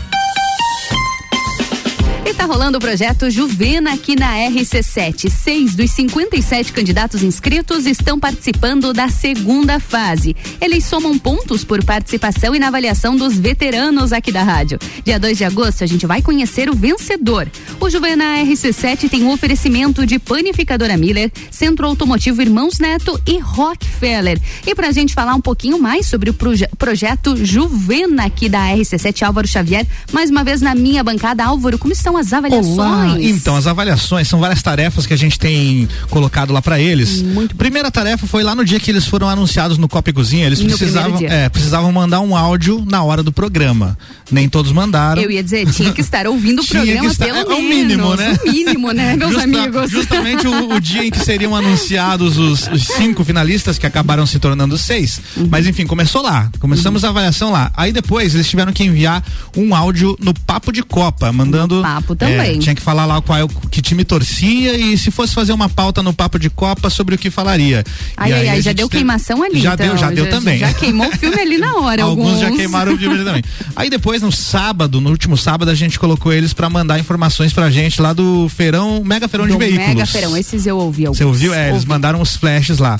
[2.26, 5.28] E tá rolando o projeto Juvena aqui na RC7.
[5.28, 10.34] Seis dos 57 candidatos inscritos estão participando da segunda fase.
[10.58, 14.78] Eles somam pontos por participação e na avaliação dos veteranos aqui da rádio.
[15.04, 17.46] Dia 2 de agosto a gente vai conhecer o vencedor.
[17.78, 24.40] O Juvena RC7 tem um oferecimento de Panificadora Miller, Centro Automotivo Irmãos Neto e Rockefeller.
[24.66, 29.22] E pra gente falar um pouquinho mais sobre o proje projeto Juvena aqui da RC7,
[29.24, 31.44] Álvaro Xavier, mais uma vez na minha bancada.
[31.44, 32.76] Álvaro, como estão as avaliações?
[32.76, 33.16] Olá.
[33.20, 37.22] Então, as avaliações são várias tarefas que a gente tem colocado lá para eles.
[37.22, 40.46] Muito Primeira tarefa foi lá no dia que eles foram anunciados no Copa e Cozinha,
[40.46, 43.96] eles No precisavam, é, precisavam mandar um áudio na hora do programa.
[44.30, 45.20] Nem todos mandaram.
[45.22, 47.68] Eu ia dizer, tinha que estar ouvindo o programa estar- pelo é o menos.
[47.68, 48.38] mínimo, né?
[48.44, 49.90] O mínimo, né, meus Justa- amigos?
[49.90, 54.38] Justamente o, o dia em que seriam anunciados os, os cinco finalistas que acabaram se
[54.38, 55.20] tornando seis.
[55.36, 55.48] Uhum.
[55.50, 56.50] Mas enfim, começou lá.
[56.60, 57.70] Começamos a avaliação lá.
[57.76, 59.22] Aí depois eles tiveram que enviar
[59.56, 61.80] um áudio no Papo de Copa, mandando.
[62.04, 62.56] Papo também.
[62.56, 65.52] É, tinha que falar lá qual é o que time torcia e se fosse fazer
[65.52, 67.82] uma pauta no Papo de Copa sobre o que falaria.
[68.16, 69.60] Ai, ai, aí ai, já deu queimação ali.
[69.60, 70.58] Já então, deu, já deu também.
[70.58, 72.02] Já queimou o filme ali na hora.
[72.14, 72.58] Alguns já alguns.
[72.58, 73.42] queimaram o filme também.
[73.74, 77.70] Aí depois, no sábado, no último sábado, a gente colocou eles pra mandar informações pra
[77.70, 79.86] gente lá do feirão, mega feirão de Do veículos.
[79.88, 81.02] Mega Feirão, esses eu ouvi.
[81.06, 81.26] Você alguns.
[81.36, 81.54] ouviu?
[81.54, 81.88] É, eles Ouvi.
[81.88, 82.98] mandaram os flashes lá.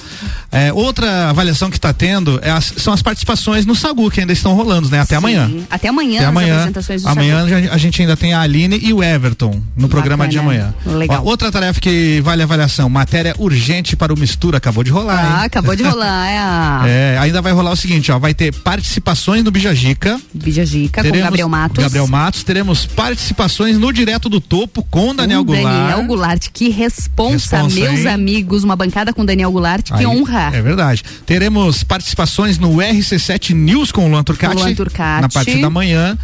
[0.51, 4.33] É, outra avaliação que está tendo é as- são as participações no Sagu, que ainda
[4.33, 5.01] estão rolando, né?
[5.01, 5.51] Até amanhã.
[5.71, 6.73] Até amanhã, Até amanhã.
[7.05, 10.73] Amanhã já- a gente ainda tem a Aline e o Everton no programa de Bacana.
[10.85, 10.99] amanhã.
[10.99, 11.23] Legal.
[11.25, 14.59] Ó, outra tarefa que vale avaliação: matéria urgente para o Mistura.
[14.59, 15.19] Acabou de rolar.
[15.19, 15.47] Ah, hein?
[15.47, 16.29] acabou de rolar.
[16.29, 20.21] É, a É, ainda vai rolar o seguinte, ó, vai ter participações no Bijajica.
[20.33, 21.83] Bijajica com Gabriel Matos.
[21.83, 25.77] Gabriel Matos, teremos participações no Direto do Topo com Daniel Com Goulart.
[25.77, 28.09] Daniel Goulart, que responsa, Responsa, meus hein?
[28.09, 28.65] amigos.
[28.65, 30.51] Uma bancada com Daniel Goulart, que Aí, honra.
[30.53, 31.03] É verdade.
[31.27, 34.57] Teremos participações no RC7 News com o Luan Turcati.
[34.57, 35.23] Luan Turcati.
[35.23, 36.17] Na parte da manhã.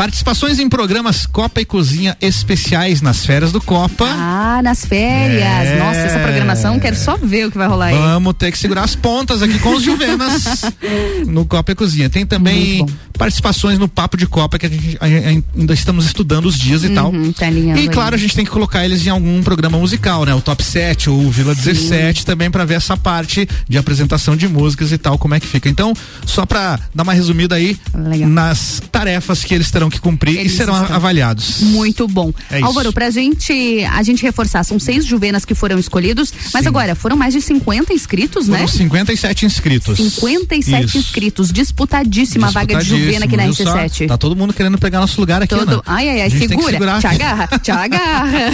[0.00, 4.06] Participações em programas Copa e Cozinha especiais nas férias do Copa.
[4.08, 5.42] Ah, nas férias.
[5.42, 5.78] É.
[5.78, 7.98] Nossa, essa programação, quero só ver o que vai rolar aí.
[7.98, 10.62] Vamos ter que segurar as pontas aqui com os Juvenas
[11.28, 12.08] no Copa e Cozinha.
[12.08, 12.86] Tem também
[13.18, 16.94] participações no Papo de Copa que a gente ainda estamos estudando os dias e uhum,
[16.94, 17.12] tal.
[17.34, 20.34] Tá e claro, a gente tem que colocar eles em algum programa musical, né?
[20.34, 21.72] O Top 7 ou o Vila Sim.
[21.72, 25.46] 17 também para ver essa parte de apresentação de músicas e tal, como é que
[25.46, 25.68] fica.
[25.68, 25.92] Então,
[26.24, 28.30] só para dar uma resumida aí Legal.
[28.30, 30.96] nas tarefas que eles terão que cumprir eles e serão estão.
[30.96, 31.60] avaliados.
[31.62, 32.32] Muito bom.
[32.50, 36.68] É Álvaro, pra gente a gente reforçar, são seis juvenas que foram escolhidos, mas Sim.
[36.68, 38.66] agora foram mais de 50 inscritos, foram né?
[38.66, 39.96] 57 inscritos.
[39.96, 40.98] 57 Isso.
[40.98, 44.08] inscritos, disputadíssima, a vaga de juvena aqui na RC7.
[44.08, 45.76] Tá todo mundo querendo pegar nosso lugar aqui, Todo...
[45.76, 45.82] Né?
[45.86, 46.78] Ai, ai, ai, segura.
[47.00, 48.50] Te agarra, te agarra.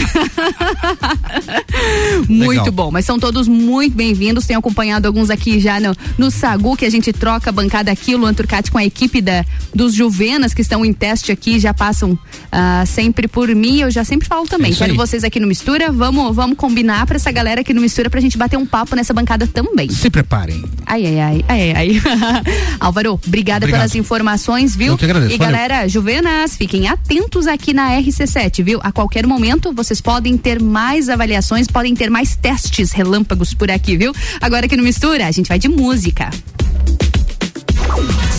[2.29, 4.47] muito bom, mas são todos muito bem-vindos.
[4.47, 8.15] Tenho acompanhado alguns aqui já no, no Sagu, que a gente troca a bancada aqui,
[8.15, 9.45] o Luan Turcati com a equipe da,
[9.75, 13.81] dos Juvenas que estão em teste aqui, já passam uh, sempre por mim.
[13.81, 14.73] Eu já sempre falo também.
[14.73, 14.97] É Quero aí.
[14.97, 15.91] vocês aqui no Mistura.
[15.93, 19.13] Vamos, vamos combinar para essa galera aqui no Mistura pra gente bater um papo nessa
[19.13, 19.91] bancada também.
[19.91, 20.65] Se preparem.
[20.85, 22.03] Ai, ai, ai, ai, ai.
[22.81, 23.81] Álvaro, obrigada Obrigado.
[23.81, 24.93] pelas informações, viu?
[24.93, 25.35] Eu que agradeço.
[25.35, 25.53] E Valeu.
[25.53, 28.81] galera, Juvenas, fiquem atentos aqui na RC7, viu?
[28.83, 33.97] A qualquer momento vocês podem ter mais avaliações, podem ter mais testes relâmpagos por aqui,
[33.97, 34.13] viu?
[34.41, 36.31] Agora aqui no Mistura, a gente vai de música.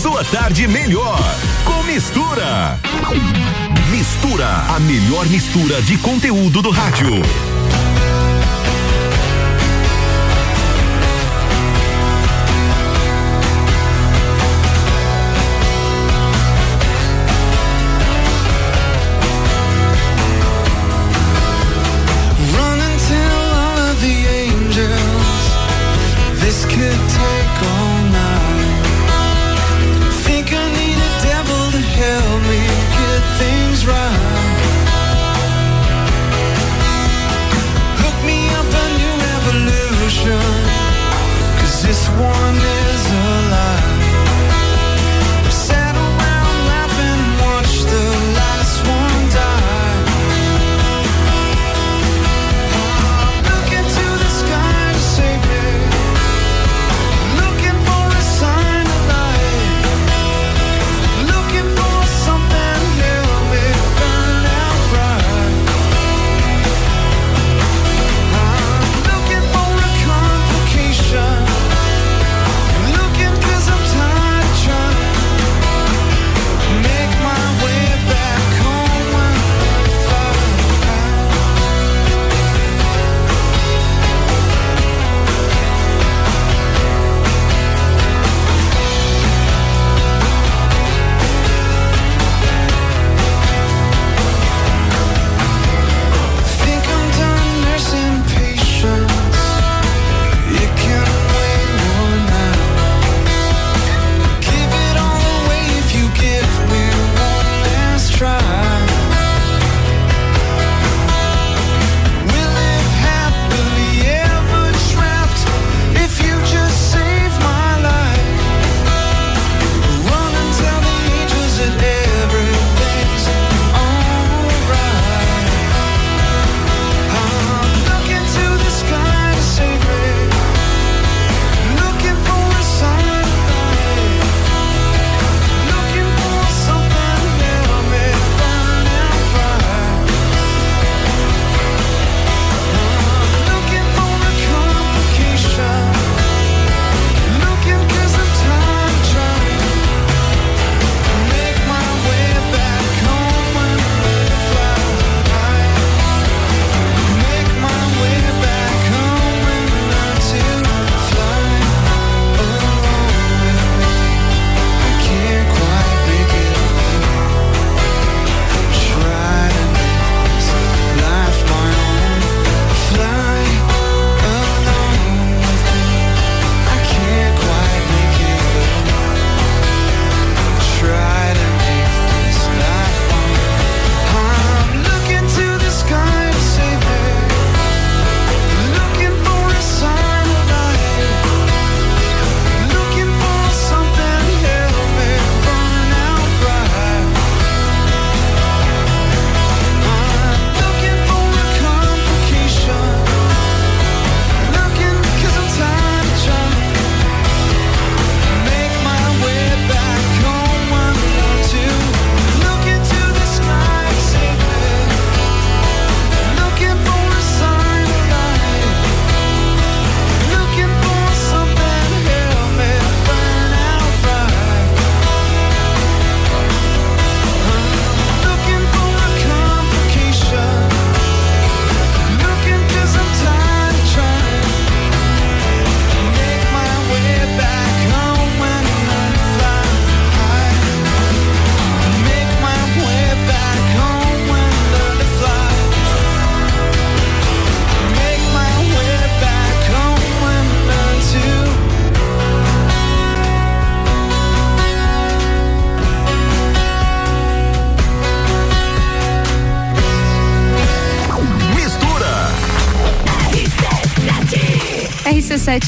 [0.00, 1.18] Sua tarde melhor
[1.64, 2.78] com mistura.
[3.90, 7.20] Mistura, a melhor mistura de conteúdo do rádio.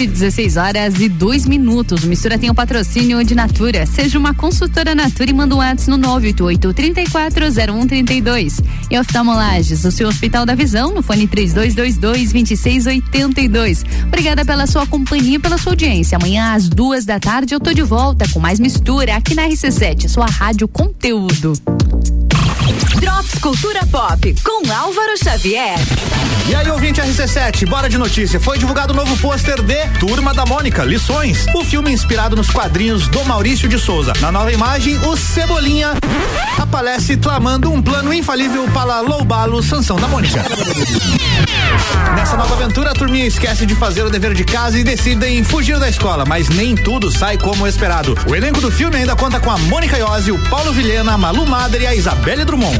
[0.00, 2.04] RC7, 16 horas e 2 minutos.
[2.04, 3.84] Mistura tem o patrocínio de Natura.
[3.86, 8.60] Seja uma consultora Natura e manda um ato no 988 340132.
[8.90, 13.84] E oftalmolages, o seu Hospital da Visão, no fone 3222 2682.
[14.06, 16.16] Obrigada pela sua companhia e pela sua audiência.
[16.16, 20.08] Amanhã às duas da tarde eu tô de volta com mais mistura aqui na RC7,
[20.08, 21.52] sua rádio conteúdo.
[23.40, 25.78] Cultura Pop com Álvaro Xavier.
[26.46, 28.38] E aí, ouvinte RC7, bora de notícia.
[28.38, 31.46] Foi divulgado o novo pôster de Turma da Mônica, Lições.
[31.54, 34.12] O filme inspirado nos quadrinhos do Maurício de Souza.
[34.20, 35.94] Na nova imagem, o Cebolinha
[36.58, 40.44] aparece clamando um plano infalível para loubá-lo Sansão da Mônica.
[42.14, 45.78] Nessa nova aventura, a turminha esquece de fazer o dever de casa e decidem fugir
[45.78, 48.16] da escola, mas nem tudo sai como esperado.
[48.26, 51.46] O elenco do filme ainda conta com a Mônica Iose, o Paulo Vilhena, a Malu
[51.46, 52.78] Madre e a Isabelle Drummond.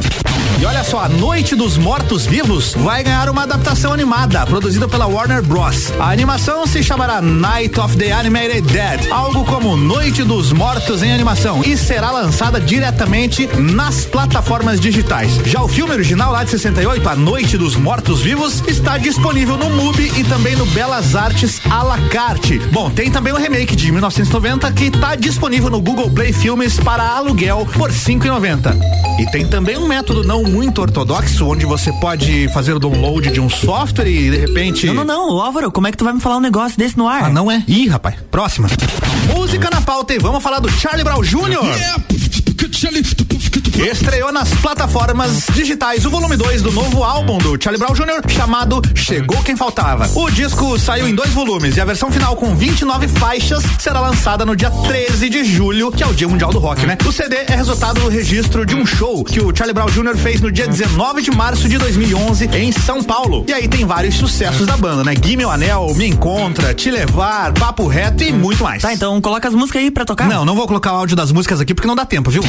[0.61, 5.07] E olha só, a Noite dos Mortos Vivos vai ganhar uma adaptação animada, produzida pela
[5.07, 5.91] Warner Bros.
[5.99, 11.11] A animação se chamará Night of the Animated Dead, algo como Noite dos Mortos em
[11.11, 15.39] animação, e será lançada diretamente nas plataformas digitais.
[15.45, 19.69] Já o filme original lá de 68, A Noite dos Mortos Vivos, está disponível no
[19.69, 22.59] MUBI e também no Belas Artes à la carte.
[22.71, 26.79] Bom, tem também o um remake de 1990 que está disponível no Google Play Filmes
[26.79, 28.77] para aluguel por 5,90.
[29.19, 33.41] E tem também um método não muito ortodoxo onde você pode fazer o download de
[33.41, 34.85] um software e de repente.
[34.85, 37.07] Não, não, não, Álvaro, como é que tu vai me falar um negócio desse no
[37.07, 37.25] ar?
[37.25, 37.63] Ah, não é?
[37.67, 38.69] Ih, rapaz, próxima.
[39.35, 41.63] Música na pauta e vamos falar do Charlie Brown Jr.
[41.63, 42.03] Yeah.
[43.79, 48.81] Estreou nas plataformas digitais o volume 2 do novo álbum do Charlie Brown Jr., chamado
[48.93, 50.09] Chegou Quem Faltava.
[50.15, 54.45] O disco saiu em dois volumes e a versão final com 29 faixas será lançada
[54.45, 56.97] no dia 13 de julho, que é o Dia Mundial do Rock, né?
[57.07, 60.17] O CD é resultado do registro de um show que o Charlie Brown Jr.
[60.17, 63.45] fez no dia 19 de março de 2011 em São Paulo.
[63.47, 65.13] E aí tem vários sucessos da banda, né?
[65.15, 68.81] Guime o Anel, Me Encontra, Te Levar, Papo Reto e muito mais.
[68.81, 70.27] Tá, então coloca as músicas aí pra tocar.
[70.27, 72.43] Não, não vou colocar o áudio das músicas aqui porque não dá tempo, viu?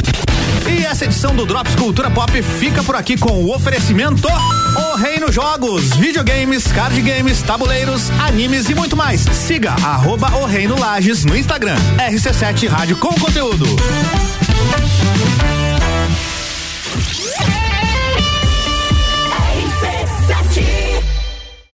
[0.67, 5.31] E essa edição do Drops Cultura Pop fica por aqui com o oferecimento O Reino
[5.31, 9.21] Jogos, videogames, card games, tabuleiros, animes e muito mais.
[9.21, 11.75] Siga arroba O Reino Lages no Instagram.
[11.99, 13.63] RC7 Rádio com conteúdo.